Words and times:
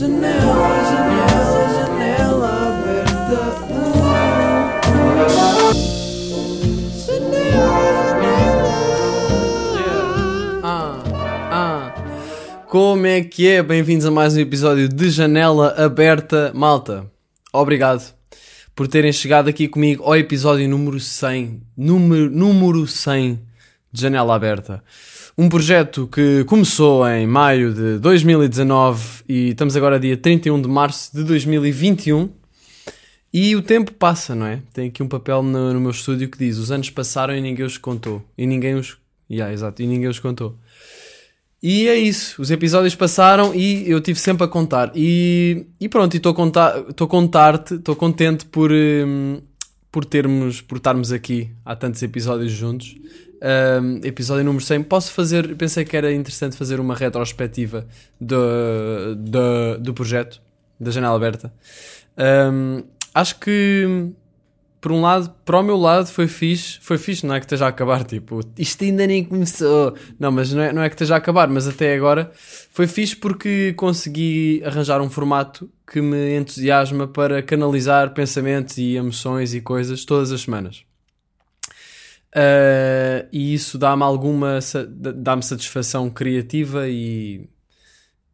Janela, 0.00 0.32
janela, 0.88 1.68
janela 1.76 2.48
aberta. 2.68 3.36
Ah, 10.62 11.02
ah. 11.52 11.94
Como 12.66 13.06
é 13.06 13.20
que 13.20 13.46
é? 13.46 13.62
Bem-vindos 13.62 14.06
a 14.06 14.10
mais 14.10 14.34
um 14.34 14.40
episódio 14.40 14.88
de 14.88 15.10
Janela 15.10 15.74
Aberta. 15.76 16.50
Malta, 16.54 17.04
obrigado 17.52 18.14
por 18.74 18.88
terem 18.88 19.12
chegado 19.12 19.50
aqui 19.50 19.68
comigo 19.68 20.04
ao 20.04 20.16
episódio 20.16 20.66
número 20.66 20.98
100. 20.98 21.60
Número, 21.76 22.30
número 22.30 22.86
100 22.86 23.38
de 23.92 24.00
Janela 24.00 24.34
Aberta. 24.34 24.82
Um 25.40 25.48
projeto 25.48 26.06
que 26.06 26.44
começou 26.44 27.08
em 27.08 27.26
maio 27.26 27.72
de 27.72 27.98
2019 27.98 29.24
e 29.26 29.48
estamos 29.48 29.74
agora 29.74 29.98
dia 29.98 30.14
31 30.14 30.60
de 30.60 30.68
março 30.68 31.16
de 31.16 31.24
2021. 31.24 32.28
E 33.32 33.56
o 33.56 33.62
tempo 33.62 33.90
passa, 33.94 34.34
não 34.34 34.44
é? 34.44 34.60
Tem 34.70 34.88
aqui 34.88 35.02
um 35.02 35.08
papel 35.08 35.42
no, 35.42 35.72
no 35.72 35.80
meu 35.80 35.92
estúdio 35.92 36.28
que 36.28 36.36
diz: 36.36 36.58
os 36.58 36.70
anos 36.70 36.90
passaram 36.90 37.34
e 37.34 37.40
ninguém 37.40 37.64
os 37.64 37.78
contou. 37.78 38.22
E 38.36 38.46
ninguém 38.46 38.74
os. 38.74 38.98
Yeah, 39.30 39.50
exato, 39.50 39.80
e 39.80 39.86
ninguém 39.86 40.10
os 40.10 40.18
contou. 40.18 40.58
E 41.62 41.88
é 41.88 41.96
isso, 41.96 42.42
os 42.42 42.50
episódios 42.50 42.94
passaram 42.94 43.54
e 43.54 43.90
eu 43.90 43.98
tive 44.02 44.20
sempre 44.20 44.44
a 44.44 44.46
contar. 44.46 44.92
E, 44.94 45.64
e 45.80 45.88
pronto, 45.88 46.14
estou 46.14 46.36
a 46.36 46.90
estou 46.90 47.06
a 47.06 47.08
contar-te, 47.08 47.76
estou 47.76 47.96
contente 47.96 48.44
por, 48.44 48.70
hum, 48.70 49.40
por 49.90 50.04
termos, 50.04 50.60
por 50.60 50.76
estarmos 50.76 51.10
aqui 51.12 51.50
há 51.64 51.74
tantos 51.74 52.02
episódios 52.02 52.52
juntos. 52.52 52.94
Um, 53.42 54.00
episódio 54.04 54.44
número 54.44 54.64
100. 54.64 54.82
Posso 54.82 55.12
fazer, 55.12 55.56
pensei 55.56 55.84
que 55.84 55.96
era 55.96 56.12
interessante 56.12 56.56
fazer 56.56 56.78
uma 56.78 56.94
retrospectiva 56.94 57.86
do, 58.20 59.16
do, 59.16 59.78
do 59.78 59.94
projeto, 59.94 60.40
da 60.78 60.90
janela 60.90 61.16
aberta. 61.16 61.52
Um, 62.18 62.82
acho 63.14 63.38
que 63.40 64.12
por 64.80 64.92
um 64.92 65.02
lado, 65.02 65.30
para 65.44 65.58
o 65.58 65.62
meu 65.62 65.76
lado 65.76 66.06
foi 66.06 66.26
fixe, 66.26 66.78
foi 66.80 66.96
fixe, 66.96 67.26
não 67.26 67.34
é 67.34 67.38
que 67.38 67.44
esteja 67.44 67.66
a 67.66 67.68
acabar, 67.68 68.02
tipo, 68.02 68.40
isto 68.58 68.82
ainda 68.82 69.06
nem 69.06 69.22
começou. 69.22 69.94
Não, 70.18 70.32
mas 70.32 70.52
não 70.52 70.62
é, 70.62 70.72
não 70.72 70.82
é 70.82 70.88
que 70.88 70.94
esteja 70.94 71.14
a 71.14 71.18
acabar, 71.18 71.48
mas 71.48 71.68
até 71.68 71.94
agora 71.94 72.32
foi 72.70 72.86
fixe 72.86 73.14
porque 73.14 73.74
consegui 73.74 74.62
arranjar 74.64 75.02
um 75.02 75.10
formato 75.10 75.70
que 75.86 76.00
me 76.00 76.34
entusiasma 76.36 77.06
para 77.06 77.42
canalizar 77.42 78.14
pensamentos 78.14 78.78
e 78.78 78.96
emoções 78.96 79.54
e 79.54 79.60
coisas 79.60 80.04
todas 80.04 80.32
as 80.32 80.42
semanas. 80.42 80.89
Uh, 82.34 83.26
e 83.32 83.54
isso 83.54 83.76
dá-me 83.76 84.04
alguma 84.04 84.60
dá-me 85.16 85.42
satisfação 85.42 86.08
criativa 86.08 86.88
e 86.88 87.48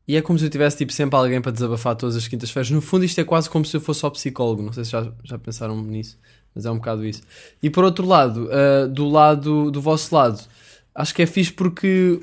e 0.09 0.17
é 0.17 0.23
como 0.23 0.39
se 0.39 0.45
eu 0.45 0.51
tivesse 0.51 0.77
tipo, 0.77 0.93
sempre 0.93 1.17
alguém 1.17 1.41
para 1.41 1.51
desabafar 1.51 1.97
todas 1.97 2.15
as 2.15 2.29
quintas-feiras. 2.29 2.71
No 2.71 2.81
fundo, 2.81 3.05
isto 3.05 3.21
é 3.21 3.25
quase 3.25 3.51
como 3.51 3.65
se 3.65 3.77
eu 3.77 3.81
fosse 3.81 4.01
só 4.01 4.11
psicólogo. 4.11 4.63
Não 4.63 4.73
sei 4.73 4.85
se 4.85 4.93
já, 4.93 5.13
já 5.25 5.37
pensaram 5.37 5.83
nisso, 5.83 6.17
mas 6.55 6.65
é 6.65 6.71
um 6.71 6.77
bocado 6.77 7.05
isso. 7.05 7.23
E 7.61 7.69
por 7.69 7.83
outro 7.83 8.07
lado, 8.07 8.49
uh, 8.49 8.89
do 8.89 9.09
lado 9.09 9.71
do 9.71 9.81
vosso 9.81 10.15
lado, 10.15 10.41
acho 10.95 11.13
que 11.13 11.23
é 11.23 11.27
fixe 11.27 11.53
porque 11.53 12.21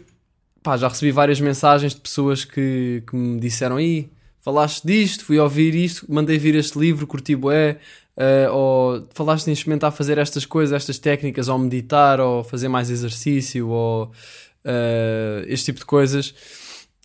pá, 0.62 0.78
já 0.78 0.88
recebi 0.88 1.12
várias 1.12 1.42
mensagens 1.42 1.94
de 1.94 2.00
pessoas 2.00 2.46
que, 2.46 3.04
que 3.06 3.16
me 3.16 3.38
disseram: 3.40 3.78
Ih, 3.78 4.10
falaste 4.44 4.86
disto, 4.86 5.26
fui 5.26 5.40
ouvir 5.40 5.74
isto, 5.74 6.06
mandei 6.12 6.38
vir 6.38 6.56
este 6.56 6.78
livro, 6.78 7.08
curti 7.08 7.36
bué. 7.36 7.80
Uh, 8.16 8.54
ou 8.54 9.08
falaste 9.12 9.48
em 9.48 9.54
experimentar 9.54 9.92
fazer 9.92 10.20
estas 10.20 10.46
coisas, 10.46 10.76
estas 10.76 11.00
técnicas, 11.00 11.48
ou 11.48 11.58
meditar, 11.58 12.20
ou 12.20 12.44
fazer 12.44 12.68
mais 12.68 12.92
exercício, 12.92 13.70
ou 13.70 14.06
uh, 14.06 15.46
este 15.48 15.66
tipo 15.66 15.80
de 15.80 15.86
coisas. 15.86 16.34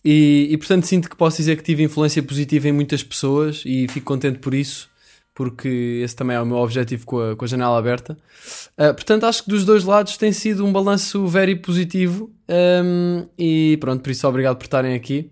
E, 0.03 0.47
e, 0.51 0.57
portanto 0.57 0.85
sinto 0.85 1.09
que 1.09 1.15
posso 1.15 1.37
dizer 1.37 1.57
que 1.57 1.63
tive 1.63 1.83
influência 1.83 2.23
positiva 2.23 2.69
em 2.69 2.71
muitas 2.71 3.03
pessoas 3.03 3.63
e 3.65 3.85
fico 3.89 4.05
contente 4.05 4.39
por 4.39 4.53
isso, 4.53 4.89
porque 5.33 6.01
esse 6.03 6.15
também 6.15 6.37
é 6.37 6.41
o 6.41 6.45
meu 6.45 6.57
objetivo 6.57 7.05
com 7.05 7.19
a, 7.19 7.35
com 7.35 7.43
a 7.43 7.47
janela 7.47 7.77
aberta. 7.77 8.17
Uh, 8.77 8.93
portanto, 8.93 9.25
acho 9.25 9.43
que 9.43 9.49
dos 9.49 9.65
dois 9.65 9.83
lados 9.83 10.15
tem 10.15 10.31
sido 10.31 10.65
um 10.65 10.71
balanço 10.71 11.25
very 11.27 11.55
positivo 11.55 12.31
um, 12.47 13.27
e 13.37 13.77
pronto, 13.81 14.01
por 14.01 14.11
isso 14.11 14.27
obrigado 14.27 14.57
por 14.57 14.65
estarem 14.65 14.93
aqui. 14.93 15.31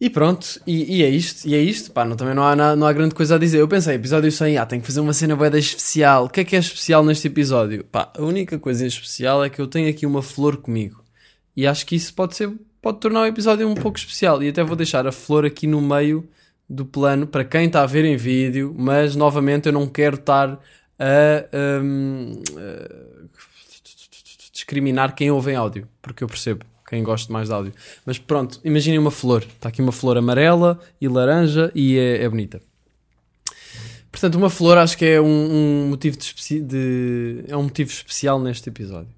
E 0.00 0.10
pronto, 0.10 0.60
e, 0.66 0.98
e, 0.98 1.02
é 1.02 1.08
isto, 1.08 1.46
e 1.46 1.54
é 1.54 1.58
isto, 1.58 1.92
pá, 1.92 2.04
não, 2.04 2.16
também 2.16 2.34
não 2.34 2.44
há, 2.44 2.76
não 2.76 2.86
há 2.86 2.92
grande 2.92 3.14
coisa 3.14 3.36
a 3.36 3.38
dizer. 3.38 3.60
Eu 3.60 3.68
pensei, 3.68 3.94
episódio 3.94 4.30
100, 4.30 4.58
ah, 4.58 4.66
tenho 4.66 4.82
que 4.82 4.86
fazer 4.86 5.00
uma 5.00 5.12
cena 5.12 5.36
boeda 5.36 5.58
especial. 5.58 6.24
O 6.24 6.28
que 6.28 6.40
é 6.40 6.44
que 6.44 6.56
é 6.56 6.58
especial 6.58 7.04
neste 7.04 7.28
episódio? 7.28 7.84
Pá, 7.84 8.12
a 8.16 8.22
única 8.22 8.58
coisa 8.58 8.86
especial 8.86 9.44
é 9.44 9.48
que 9.48 9.60
eu 9.60 9.66
tenho 9.66 9.88
aqui 9.88 10.04
uma 10.04 10.22
flor 10.22 10.56
comigo. 10.56 11.02
E 11.56 11.66
acho 11.66 11.86
que 11.86 11.94
isso 11.94 12.12
pode 12.12 12.36
ser 12.36 12.52
pode 12.82 13.00
tornar 13.00 13.22
o 13.22 13.26
episódio 13.26 13.66
um 13.66 13.74
pouco 13.74 13.96
especial. 13.96 14.42
E 14.42 14.48
até 14.48 14.62
vou 14.62 14.76
deixar 14.76 15.06
a 15.06 15.12
flor 15.12 15.46
aqui 15.46 15.66
no 15.66 15.80
meio 15.80 16.28
do 16.68 16.84
plano 16.84 17.26
para 17.26 17.42
quem 17.42 17.66
está 17.66 17.82
a 17.82 17.86
ver 17.86 18.04
em 18.04 18.16
vídeo, 18.16 18.74
mas 18.76 19.16
novamente 19.16 19.66
eu 19.66 19.72
não 19.72 19.86
quero 19.86 20.16
estar 20.16 20.60
a, 20.98 21.82
um, 21.82 22.42
a 22.58 23.24
discriminar 24.52 25.14
quem 25.14 25.30
ouve 25.30 25.52
em 25.52 25.56
áudio, 25.56 25.88
porque 26.02 26.22
eu 26.22 26.28
percebo 26.28 26.66
quem 26.88 27.02
gosta 27.02 27.32
mais 27.32 27.48
de 27.48 27.54
áudio. 27.54 27.72
Mas 28.04 28.18
pronto, 28.18 28.60
imaginem 28.64 28.98
uma 28.98 29.10
flor. 29.10 29.42
Está 29.42 29.68
aqui 29.68 29.80
uma 29.80 29.92
flor 29.92 30.16
amarela 30.16 30.78
e 31.00 31.08
laranja 31.08 31.70
e 31.74 31.98
é, 31.98 32.22
é 32.22 32.28
bonita. 32.28 32.60
Portanto, 34.10 34.36
uma 34.36 34.48
flor 34.48 34.78
acho 34.78 34.96
que 34.96 35.04
é 35.04 35.20
um, 35.20 35.26
um 35.26 35.88
motivo 35.88 36.16
de, 36.16 36.60
de, 36.60 37.44
é 37.48 37.56
um 37.56 37.64
motivo 37.64 37.90
especial 37.90 38.38
neste 38.38 38.68
episódio. 38.68 39.12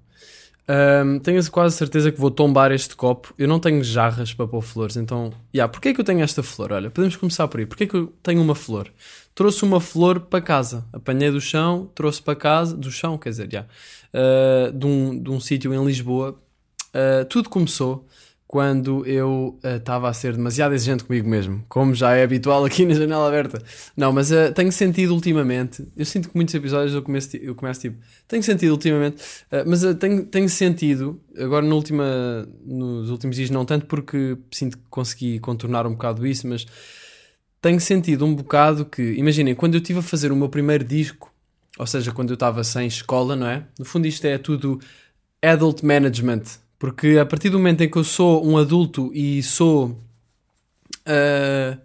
Um, 0.69 1.19
tenho 1.19 1.49
quase 1.49 1.77
certeza 1.77 2.11
que 2.11 2.19
vou 2.19 2.29
tombar 2.29 2.71
este 2.71 2.95
copo. 2.95 3.33
Eu 3.37 3.47
não 3.47 3.59
tenho 3.59 3.81
jarras 3.83 4.33
para 4.33 4.47
pôr 4.47 4.61
flores, 4.61 4.97
então. 4.97 5.31
Yeah, 5.55 5.71
Porquê 5.71 5.89
é 5.89 5.93
que 5.93 6.01
eu 6.01 6.05
tenho 6.05 6.21
esta 6.21 6.43
flor? 6.43 6.73
Olha, 6.73 6.89
podemos 6.89 7.15
começar 7.15 7.47
por 7.47 7.59
aí. 7.59 7.65
Porquê 7.65 7.85
é 7.85 7.87
que 7.87 7.95
eu 7.95 8.13
tenho 8.21 8.41
uma 8.41 8.55
flor? 8.55 8.91
Trouxe 9.33 9.63
uma 9.63 9.79
flor 9.79 10.19
para 10.19 10.41
casa. 10.41 10.83
Apanhei 10.91 11.31
do 11.31 11.39
chão, 11.39 11.89
trouxe 11.95 12.21
para 12.21 12.35
casa. 12.35 12.75
Do 12.75 12.91
chão, 12.91 13.17
quer 13.17 13.29
dizer. 13.29 13.47
Yeah, 13.47 13.69
uh, 14.13 14.71
de 14.77 14.85
um, 14.85 15.23
de 15.23 15.29
um 15.29 15.39
sítio 15.39 15.73
em 15.73 15.85
Lisboa. 15.85 16.37
Uh, 16.97 17.25
tudo 17.25 17.47
começou 17.47 18.07
quando 18.47 19.05
eu 19.05 19.59
estava 19.61 20.07
uh, 20.07 20.09
a 20.09 20.13
ser 20.13 20.33
demasiado 20.33 20.73
exigente 20.73 21.03
comigo 21.03 21.29
mesmo, 21.29 21.63
como 21.67 21.93
já 21.93 22.15
é 22.15 22.23
habitual 22.23 22.63
aqui 22.63 22.85
na 22.85 22.95
janela 22.95 23.27
aberta. 23.27 23.61
Não, 23.95 24.11
mas 24.11 24.31
uh, 24.31 24.53
tenho 24.55 24.71
sentido 24.71 25.13
ultimamente, 25.13 25.85
eu 25.95 26.05
sinto 26.05 26.29
que 26.29 26.35
muitos 26.35 26.55
episódios 26.55 26.95
eu 26.95 27.03
começo, 27.03 27.35
eu 27.37 27.53
começo 27.53 27.81
tipo, 27.81 27.97
tenho 28.27 28.41
sentido 28.41 28.71
ultimamente, 28.71 29.21
uh, 29.51 29.63
mas 29.67 29.81
tenho, 29.99 30.25
tenho 30.25 30.49
sentido, 30.49 31.21
agora 31.37 31.65
no 31.65 31.75
última, 31.75 32.47
nos 32.65 33.09
últimos 33.09 33.35
dias 33.35 33.49
não 33.49 33.65
tanto 33.65 33.85
porque 33.85 34.37
sinto 34.49 34.77
que 34.77 34.83
consegui 34.89 35.39
contornar 35.39 35.85
um 35.85 35.91
bocado 35.91 36.25
isso, 36.25 36.47
mas 36.47 36.65
tenho 37.61 37.81
sentido 37.81 38.25
um 38.25 38.33
bocado 38.33 38.85
que, 38.85 39.13
imaginem, 39.13 39.53
quando 39.53 39.75
eu 39.75 39.81
estive 39.81 39.99
a 39.99 40.01
fazer 40.03 40.31
o 40.31 40.35
meu 40.35 40.47
primeiro 40.47 40.85
disco, 40.85 41.31
ou 41.77 41.85
seja, 41.85 42.11
quando 42.11 42.29
eu 42.29 42.35
estava 42.35 42.63
sem 42.63 42.87
escola, 42.87 43.35
não 43.35 43.47
é? 43.47 43.65
No 43.77 43.83
fundo 43.85 44.07
isto 44.07 44.25
é 44.25 44.37
tudo 44.37 44.79
adult 45.41 45.83
management, 45.83 46.43
porque 46.79 47.17
a 47.17 47.25
partir 47.25 47.49
do 47.49 47.57
momento 47.57 47.81
em 47.81 47.89
que 47.89 47.97
eu 47.97 48.03
sou 48.03 48.45
um 48.45 48.57
adulto 48.57 49.11
e 49.13 49.41
sou. 49.43 49.99
Uh, 51.07 51.77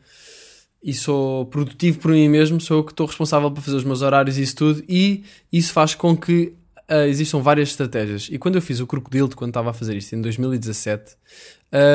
e 0.83 0.93
sou 0.93 1.47
produtivo 1.47 2.01
por 2.01 2.11
mim 2.11 2.29
mesmo, 2.29 2.61
sou 2.61 2.79
eu 2.79 2.85
que 2.85 2.91
estou 2.91 3.07
responsável 3.07 3.49
por 3.53 3.63
fazer 3.63 3.77
os 3.77 3.85
meus 3.85 4.03
horários 4.03 4.37
e 4.37 4.43
isso 4.43 4.57
tudo, 4.57 4.83
e 4.89 5.23
isso 5.53 5.73
faz 5.73 5.95
com 5.95 6.17
que 6.17 6.55
uh, 6.91 7.07
existam 7.07 7.39
várias 7.39 7.69
estratégias. 7.69 8.29
E 8.31 8.37
quando 8.37 8.57
eu 8.57 8.63
fiz 8.63 8.81
o 8.81 8.87
Crocodilo, 8.87 9.31
quando 9.37 9.51
estava 9.51 9.71
a 9.71 9.73
fazer 9.73 9.97
isto 9.97 10.15
em 10.17 10.21
2017, 10.21 11.15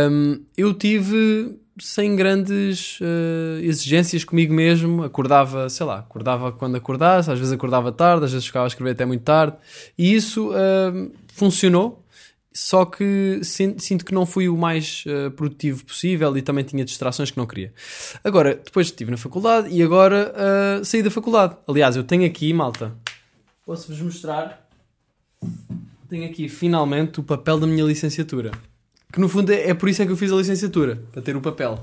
um, 0.09 0.41
eu 0.55 0.73
tive 0.73 1.59
sem 1.79 2.15
grandes 2.15 2.99
uh, 3.01 3.59
exigências 3.61 4.23
comigo 4.23 4.53
mesmo, 4.53 5.03
acordava, 5.03 5.69
sei 5.69 5.85
lá, 5.85 5.99
acordava 5.99 6.51
quando 6.51 6.75
acordasse, 6.75 7.29
às 7.29 7.37
vezes 7.37 7.53
acordava 7.53 7.91
tarde, 7.91 8.25
às 8.25 8.31
vezes 8.31 8.47
ficava 8.47 8.65
a 8.65 8.67
escrever 8.67 8.91
até 8.91 9.05
muito 9.05 9.21
tarde, 9.21 9.55
e 9.97 10.15
isso 10.15 10.49
uh, 10.49 11.11
funcionou 11.27 12.03
só 12.57 12.85
que 12.85 13.39
sinto 13.43 14.03
que 14.03 14.11
não 14.11 14.25
fui 14.25 14.49
o 14.49 14.57
mais 14.57 15.03
uh, 15.05 15.29
produtivo 15.29 15.85
possível 15.85 16.35
e 16.35 16.41
também 16.41 16.63
tinha 16.63 16.83
distrações 16.83 17.29
que 17.29 17.37
não 17.37 17.45
queria. 17.45 17.71
Agora, 18.23 18.55
depois 18.55 18.87
estive 18.87 19.11
na 19.11 19.17
faculdade 19.17 19.69
e 19.69 19.83
agora 19.83 20.33
uh, 20.33 20.83
saí 20.83 21.03
da 21.03 21.11
faculdade. 21.11 21.55
Aliás, 21.67 21.95
eu 21.95 22.03
tenho 22.03 22.25
aqui, 22.25 22.51
malta, 22.51 22.95
posso-vos 23.63 24.01
mostrar. 24.01 24.67
Tenho 26.09 26.25
aqui 26.25 26.49
finalmente 26.49 27.19
o 27.19 27.23
papel 27.23 27.59
da 27.59 27.67
minha 27.67 27.85
licenciatura. 27.85 28.49
Que 29.13 29.19
no 29.19 29.29
fundo 29.29 29.51
é, 29.51 29.69
é 29.69 29.73
por 29.75 29.87
isso 29.87 30.01
é 30.01 30.07
que 30.07 30.11
eu 30.11 30.17
fiz 30.17 30.31
a 30.31 30.35
licenciatura, 30.35 30.99
para 31.11 31.21
ter 31.21 31.37
o 31.37 31.41
papel. 31.41 31.79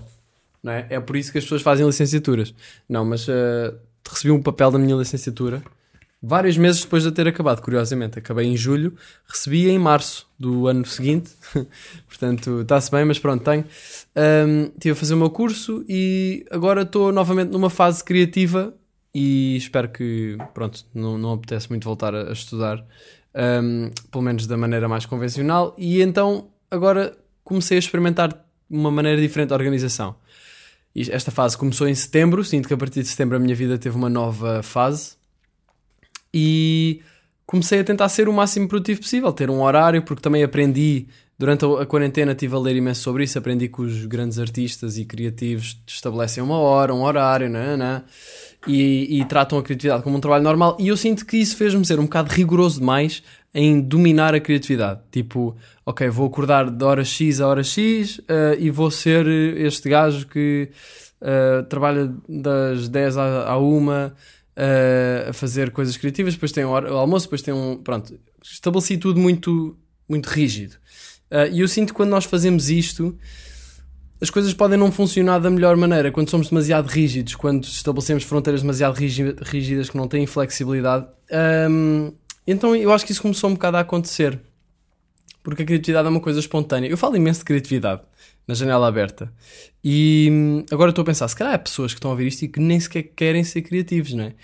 Não 0.60 0.72
é? 0.72 0.88
é 0.90 0.98
por 0.98 1.14
isso 1.14 1.30
que 1.30 1.38
as 1.38 1.44
pessoas 1.44 1.62
fazem 1.62 1.86
licenciaturas. 1.86 2.52
Não, 2.88 3.04
mas 3.04 3.28
uh, 3.28 3.78
recebi 4.10 4.32
um 4.32 4.42
papel 4.42 4.72
da 4.72 4.78
minha 4.80 4.96
licenciatura 4.96 5.62
vários 6.26 6.56
meses 6.56 6.82
depois 6.82 7.02
de 7.02 7.12
ter 7.12 7.28
acabado, 7.28 7.60
curiosamente. 7.60 8.18
Acabei 8.18 8.46
em 8.46 8.56
julho, 8.56 8.94
recebi 9.26 9.68
em 9.68 9.78
março 9.78 10.26
do 10.38 10.66
ano 10.66 10.84
seguinte, 10.84 11.30
portanto 12.08 12.62
está-se 12.62 12.90
bem, 12.90 13.04
mas 13.04 13.18
pronto, 13.18 13.44
tenho. 13.44 13.64
Um, 14.16 14.64
estive 14.74 14.92
a 14.92 14.94
fazer 14.94 15.14
o 15.14 15.16
meu 15.16 15.30
curso 15.30 15.84
e 15.88 16.44
agora 16.50 16.82
estou 16.82 17.12
novamente 17.12 17.50
numa 17.50 17.70
fase 17.70 18.02
criativa 18.02 18.74
e 19.14 19.56
espero 19.56 19.88
que, 19.88 20.36
pronto, 20.52 20.84
não, 20.92 21.16
não 21.16 21.32
apetece 21.32 21.68
muito 21.70 21.84
voltar 21.84 22.14
a, 22.14 22.30
a 22.30 22.32
estudar, 22.32 22.84
um, 23.62 23.90
pelo 24.10 24.24
menos 24.24 24.46
da 24.46 24.56
maneira 24.56 24.88
mais 24.88 25.06
convencional, 25.06 25.74
e 25.78 26.02
então 26.02 26.48
agora 26.70 27.16
comecei 27.44 27.76
a 27.76 27.80
experimentar 27.80 28.44
uma 28.68 28.90
maneira 28.90 29.20
diferente 29.20 29.48
de 29.48 29.54
organização. 29.54 30.16
Esta 30.96 31.30
fase 31.30 31.58
começou 31.58 31.88
em 31.88 31.94
setembro, 31.94 32.44
sinto 32.44 32.68
que 32.68 32.74
a 32.74 32.76
partir 32.76 33.02
de 33.02 33.08
setembro 33.08 33.36
a 33.36 33.40
minha 33.40 33.54
vida 33.54 33.76
teve 33.76 33.96
uma 33.96 34.08
nova 34.08 34.62
fase. 34.62 35.16
E 36.36 37.00
comecei 37.46 37.78
a 37.78 37.84
tentar 37.84 38.08
ser 38.08 38.28
o 38.28 38.32
máximo 38.32 38.66
produtivo 38.66 39.02
possível, 39.02 39.32
ter 39.32 39.48
um 39.48 39.62
horário, 39.62 40.02
porque 40.02 40.20
também 40.20 40.42
aprendi, 40.42 41.06
durante 41.38 41.64
a 41.64 41.86
quarentena 41.86 42.32
estive 42.32 42.56
a 42.56 42.58
ler 42.58 42.74
imenso 42.74 43.02
sobre 43.02 43.22
isso, 43.22 43.38
aprendi 43.38 43.68
que 43.68 43.80
os 43.80 44.04
grandes 44.06 44.40
artistas 44.40 44.98
e 44.98 45.04
criativos 45.04 45.80
estabelecem 45.86 46.42
uma 46.42 46.58
hora, 46.58 46.92
um 46.92 47.02
horário, 47.02 47.48
não, 47.48 47.76
não, 47.76 48.02
e, 48.66 49.20
e 49.20 49.24
tratam 49.26 49.58
a 49.58 49.62
criatividade 49.62 50.02
como 50.02 50.16
um 50.16 50.20
trabalho 50.20 50.42
normal, 50.42 50.76
e 50.80 50.88
eu 50.88 50.96
sinto 50.96 51.24
que 51.24 51.36
isso 51.36 51.56
fez-me 51.56 51.84
ser 51.84 52.00
um 52.00 52.04
bocado 52.04 52.32
rigoroso 52.32 52.80
demais 52.80 53.22
em 53.54 53.80
dominar 53.80 54.34
a 54.34 54.40
criatividade. 54.40 55.00
Tipo, 55.12 55.54
ok, 55.86 56.08
vou 56.08 56.26
acordar 56.26 56.68
de 56.68 56.84
hora 56.84 57.04
X 57.04 57.40
a 57.40 57.46
hora 57.46 57.62
X 57.62 58.18
uh, 58.18 58.58
e 58.58 58.68
vou 58.68 58.90
ser 58.90 59.28
este 59.28 59.88
gajo 59.88 60.26
que 60.26 60.70
uh, 61.20 61.62
trabalha 61.68 62.12
das 62.28 62.88
10 62.88 63.16
à, 63.16 63.52
à 63.52 63.58
1 63.58 64.10
uh, 64.56 65.30
a 65.30 65.32
fazer 65.32 65.70
coisas 65.70 65.96
criativas, 65.96 66.34
depois 66.34 66.52
tem 66.52 66.64
o 66.64 66.74
almoço, 66.74 67.26
depois 67.26 67.42
tem 67.42 67.52
um. 67.54 67.76
Pronto, 67.76 68.18
estabeleci 68.42 68.96
tudo 68.96 69.20
muito, 69.20 69.76
muito 70.08 70.26
rígido. 70.26 70.76
E 71.50 71.60
eu 71.60 71.66
sinto 71.66 71.88
que 71.88 71.94
quando 71.94 72.10
nós 72.10 72.24
fazemos 72.26 72.70
isto, 72.70 73.18
as 74.20 74.30
coisas 74.30 74.54
podem 74.54 74.78
não 74.78 74.92
funcionar 74.92 75.38
da 75.38 75.50
melhor 75.50 75.76
maneira. 75.76 76.12
Quando 76.12 76.30
somos 76.30 76.48
demasiado 76.48 76.86
rígidos, 76.86 77.34
quando 77.34 77.64
estabelecemos 77.64 78.22
fronteiras 78.22 78.62
demasiado 78.62 78.94
rígidas 78.94 79.90
que 79.90 79.96
não 79.96 80.06
têm 80.06 80.26
flexibilidade. 80.26 81.06
Um, 81.70 82.12
então 82.46 82.76
eu 82.76 82.92
acho 82.92 83.04
que 83.04 83.12
isso 83.12 83.22
começou 83.22 83.50
um 83.50 83.54
bocado 83.54 83.76
a 83.76 83.80
acontecer. 83.80 84.40
Porque 85.44 85.62
a 85.62 85.66
criatividade 85.66 86.08
é 86.08 86.10
uma 86.10 86.20
coisa 86.20 86.40
espontânea. 86.40 86.88
Eu 86.88 86.96
falo 86.96 87.16
imenso 87.16 87.40
de 87.40 87.44
criatividade 87.44 88.00
na 88.48 88.54
janela 88.54 88.88
aberta. 88.88 89.32
E 89.84 90.28
hum, 90.32 90.64
agora 90.72 90.90
estou 90.90 91.02
a 91.02 91.06
pensar, 91.06 91.28
se 91.28 91.36
calhar 91.36 91.54
há 91.54 91.58
pessoas 91.58 91.92
que 91.92 91.98
estão 91.98 92.10
a 92.10 92.14
ouvir 92.14 92.26
isto 92.26 92.42
e 92.42 92.48
que 92.48 92.58
nem 92.58 92.80
sequer 92.80 93.02
querem 93.02 93.44
ser 93.44 93.62
criativos, 93.62 94.14
não 94.14 94.24
é? 94.24 94.34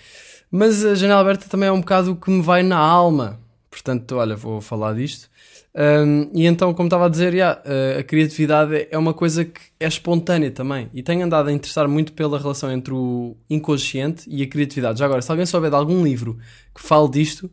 Mas 0.51 0.85
a 0.85 0.93
janela 0.95 1.21
aberta 1.21 1.49
também 1.49 1.67
é 1.67 1.71
um 1.71 1.79
bocado 1.79 2.11
o 2.11 2.15
que 2.15 2.29
me 2.29 2.41
vai 2.41 2.61
na 2.61 2.77
alma. 2.77 3.41
Portanto, 3.69 4.15
olha, 4.15 4.35
vou 4.35 4.61
falar 4.61 4.93
disto. 4.93 5.27
Um, 5.73 6.29
e 6.33 6.45
então, 6.45 6.73
como 6.73 6.87
estava 6.87 7.05
a 7.05 7.09
dizer, 7.09 7.33
yeah, 7.33 7.61
a 7.97 8.03
criatividade 8.03 8.87
é 8.91 8.97
uma 8.97 9.13
coisa 9.13 9.45
que 9.45 9.61
é 9.79 9.87
espontânea 9.87 10.51
também. 10.51 10.89
E 10.93 11.01
tenho 11.01 11.23
andado 11.25 11.47
a 11.47 11.51
interessar 11.51 11.87
muito 11.87 12.13
pela 12.13 12.37
relação 12.37 12.71
entre 12.71 12.93
o 12.93 13.35
inconsciente 13.49 14.29
e 14.29 14.43
a 14.43 14.47
criatividade. 14.47 14.99
Já 14.99 15.05
agora, 15.05 15.21
se 15.21 15.31
alguém 15.31 15.45
souber 15.45 15.69
de 15.69 15.75
algum 15.75 16.03
livro 16.03 16.37
que 16.75 16.81
fale 16.81 17.09
disto, 17.09 17.49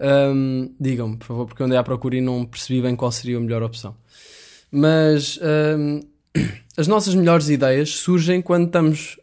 um, 0.00 0.74
Digam-me, 0.78 1.16
por 1.16 1.26
favor, 1.26 1.46
porque 1.46 1.62
eu 1.62 1.66
andei 1.66 1.78
à 1.78 1.82
procura 1.82 2.16
e 2.16 2.20
não 2.20 2.44
percebi 2.44 2.80
bem 2.80 2.94
qual 2.94 3.10
seria 3.10 3.36
a 3.36 3.40
melhor 3.40 3.62
opção. 3.62 3.96
Mas 4.70 5.38
um, 5.76 6.00
as 6.76 6.86
nossas 6.86 7.14
melhores 7.14 7.48
ideias 7.48 7.96
surgem 7.96 8.40
quando 8.40 8.66
estamos 8.66 9.18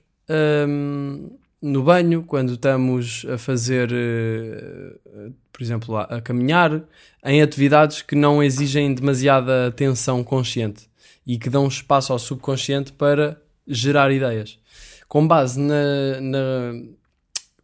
um, 0.68 1.30
no 1.62 1.84
banho, 1.84 2.24
quando 2.24 2.54
estamos 2.54 3.26
a 3.32 3.38
fazer, 3.38 3.92
uh, 3.92 5.34
por 5.52 5.64
exemplo, 5.64 5.98
a, 5.98 6.22
caminhar, 6.22 6.84
em 7.24 7.42
atividades 7.42 8.02
que 8.02 8.16
não 8.16 8.44
exigem 8.44 8.94
demasiada 8.94 9.68
atenção 9.68 10.24
consciente 10.24 10.90
e 11.26 11.38
que 11.38 11.50
dão 11.50 11.68
espaço 11.68 12.14
ao 12.14 12.20
subconsciente 12.20 12.92
para 12.92 13.42
gerar 13.68 14.12
ideias. 14.12 14.60
Com 15.08 15.28
base 15.28 15.60
na, 15.60 16.22
na 16.22 16.74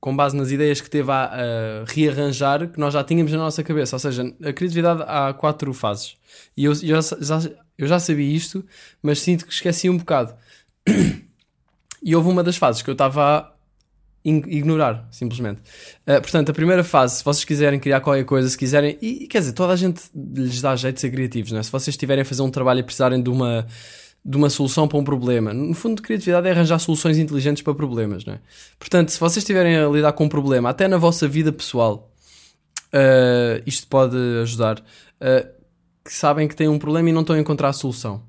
com 0.02 0.16
base 0.16 0.36
nas 0.36 0.50
ideias 0.50 0.82
que 0.82 0.90
teve 0.90 1.12
a, 1.12 1.26
a, 1.26 1.86
rearranjar 1.86 2.68
que 2.68 2.80
nós 2.80 2.92
já 2.92 3.04
tínhamos 3.04 3.32
na 3.32 3.38
nossa 3.38 3.64
cabeça. 3.64 3.96
Ou 3.96 4.00
seja, 4.00 4.24
a 4.44 4.52
criatividade 4.52 5.04
há 5.06 5.32
quatro 5.32 5.72
fases. 5.76 6.18
E 6.58 6.66
eu, 6.66 6.74
eu, 6.82 7.00
já, 7.22 7.40
eu 7.78 7.88
já 7.88 8.00
sabia 8.00 8.36
isto, 8.36 8.66
mas 9.02 9.20
sinto 9.22 9.46
que 9.46 9.54
esqueci 9.54 9.90
um 9.90 9.98
bocado. 9.98 10.34
E 12.04 12.16
houve 12.16 12.30
uma 12.30 12.44
das 12.44 12.58
fases 12.58 12.82
que 12.82 12.90
eu 12.90 12.94
estava 12.94 13.22
a 13.22 13.54
ignorar, 14.26 15.08
simplesmente. 15.12 15.62
Uh, 16.02 16.20
portanto, 16.20 16.50
a 16.50 16.54
primeira 16.54 16.84
fase, 16.84 17.18
se 17.18 17.24
vocês 17.24 17.46
quiserem 17.46 17.80
criar 17.80 18.02
qualquer 18.02 18.24
coisa, 18.24 18.50
se 18.50 18.58
quiserem. 18.58 18.98
E, 19.00 19.28
quer 19.28 19.38
dizer, 19.38 19.54
toda 19.54 19.72
a 19.74 19.76
gente 19.76 20.02
lhes 20.16 20.60
dá 20.62 20.76
jeito 20.76 20.96
de 20.96 21.02
ser 21.02 21.12
criativos, 21.12 21.52
não 21.52 21.60
é? 21.60 21.64
Se 21.64 21.72
vocês 21.72 21.94
estiverem 21.94 22.24
a 22.24 22.26
fazer 22.26 22.42
um 22.42 22.50
trabalho 22.50 22.80
e 22.80 22.84
precisarem 22.84 23.22
de 23.22 23.30
uma 23.30 23.68
de 24.24 24.38
uma 24.38 24.50
solução 24.50 24.88
para 24.88 24.98
um 24.98 25.04
problema. 25.04 25.54
No 25.54 25.74
fundo, 25.74 26.02
criatividade 26.02 26.48
é 26.48 26.52
arranjar 26.52 26.80
soluções 26.80 27.18
inteligentes 27.18 27.64
para 27.64 27.74
problemas, 27.74 28.24
não 28.24 28.36
é? 28.36 28.40
Portanto, 28.78 29.10
se 29.10 29.20
vocês 29.20 29.38
estiverem 29.38 29.76
a 29.78 29.88
lidar 29.88 30.14
com 30.14 30.26
um 30.26 30.30
problema, 30.30 30.70
até 30.70 30.88
na 30.88 30.98
vossa 30.98 31.28
vida 31.28 31.52
pessoal, 31.52 32.12
uh, 32.94 33.62
isto 33.66 33.88
pode 33.88 34.16
ajudar. 34.42 34.80
Uh, 34.80 35.62
que 36.04 36.14
sabem 36.14 36.48
que 36.48 36.56
têm 36.56 36.68
um 36.68 36.80
problema 36.80 37.10
e 37.10 37.14
não 37.14 37.22
estão 37.22 37.36
a 37.36 37.40
encontrar 37.40 37.70
a 37.70 37.74
solução. 37.74 38.24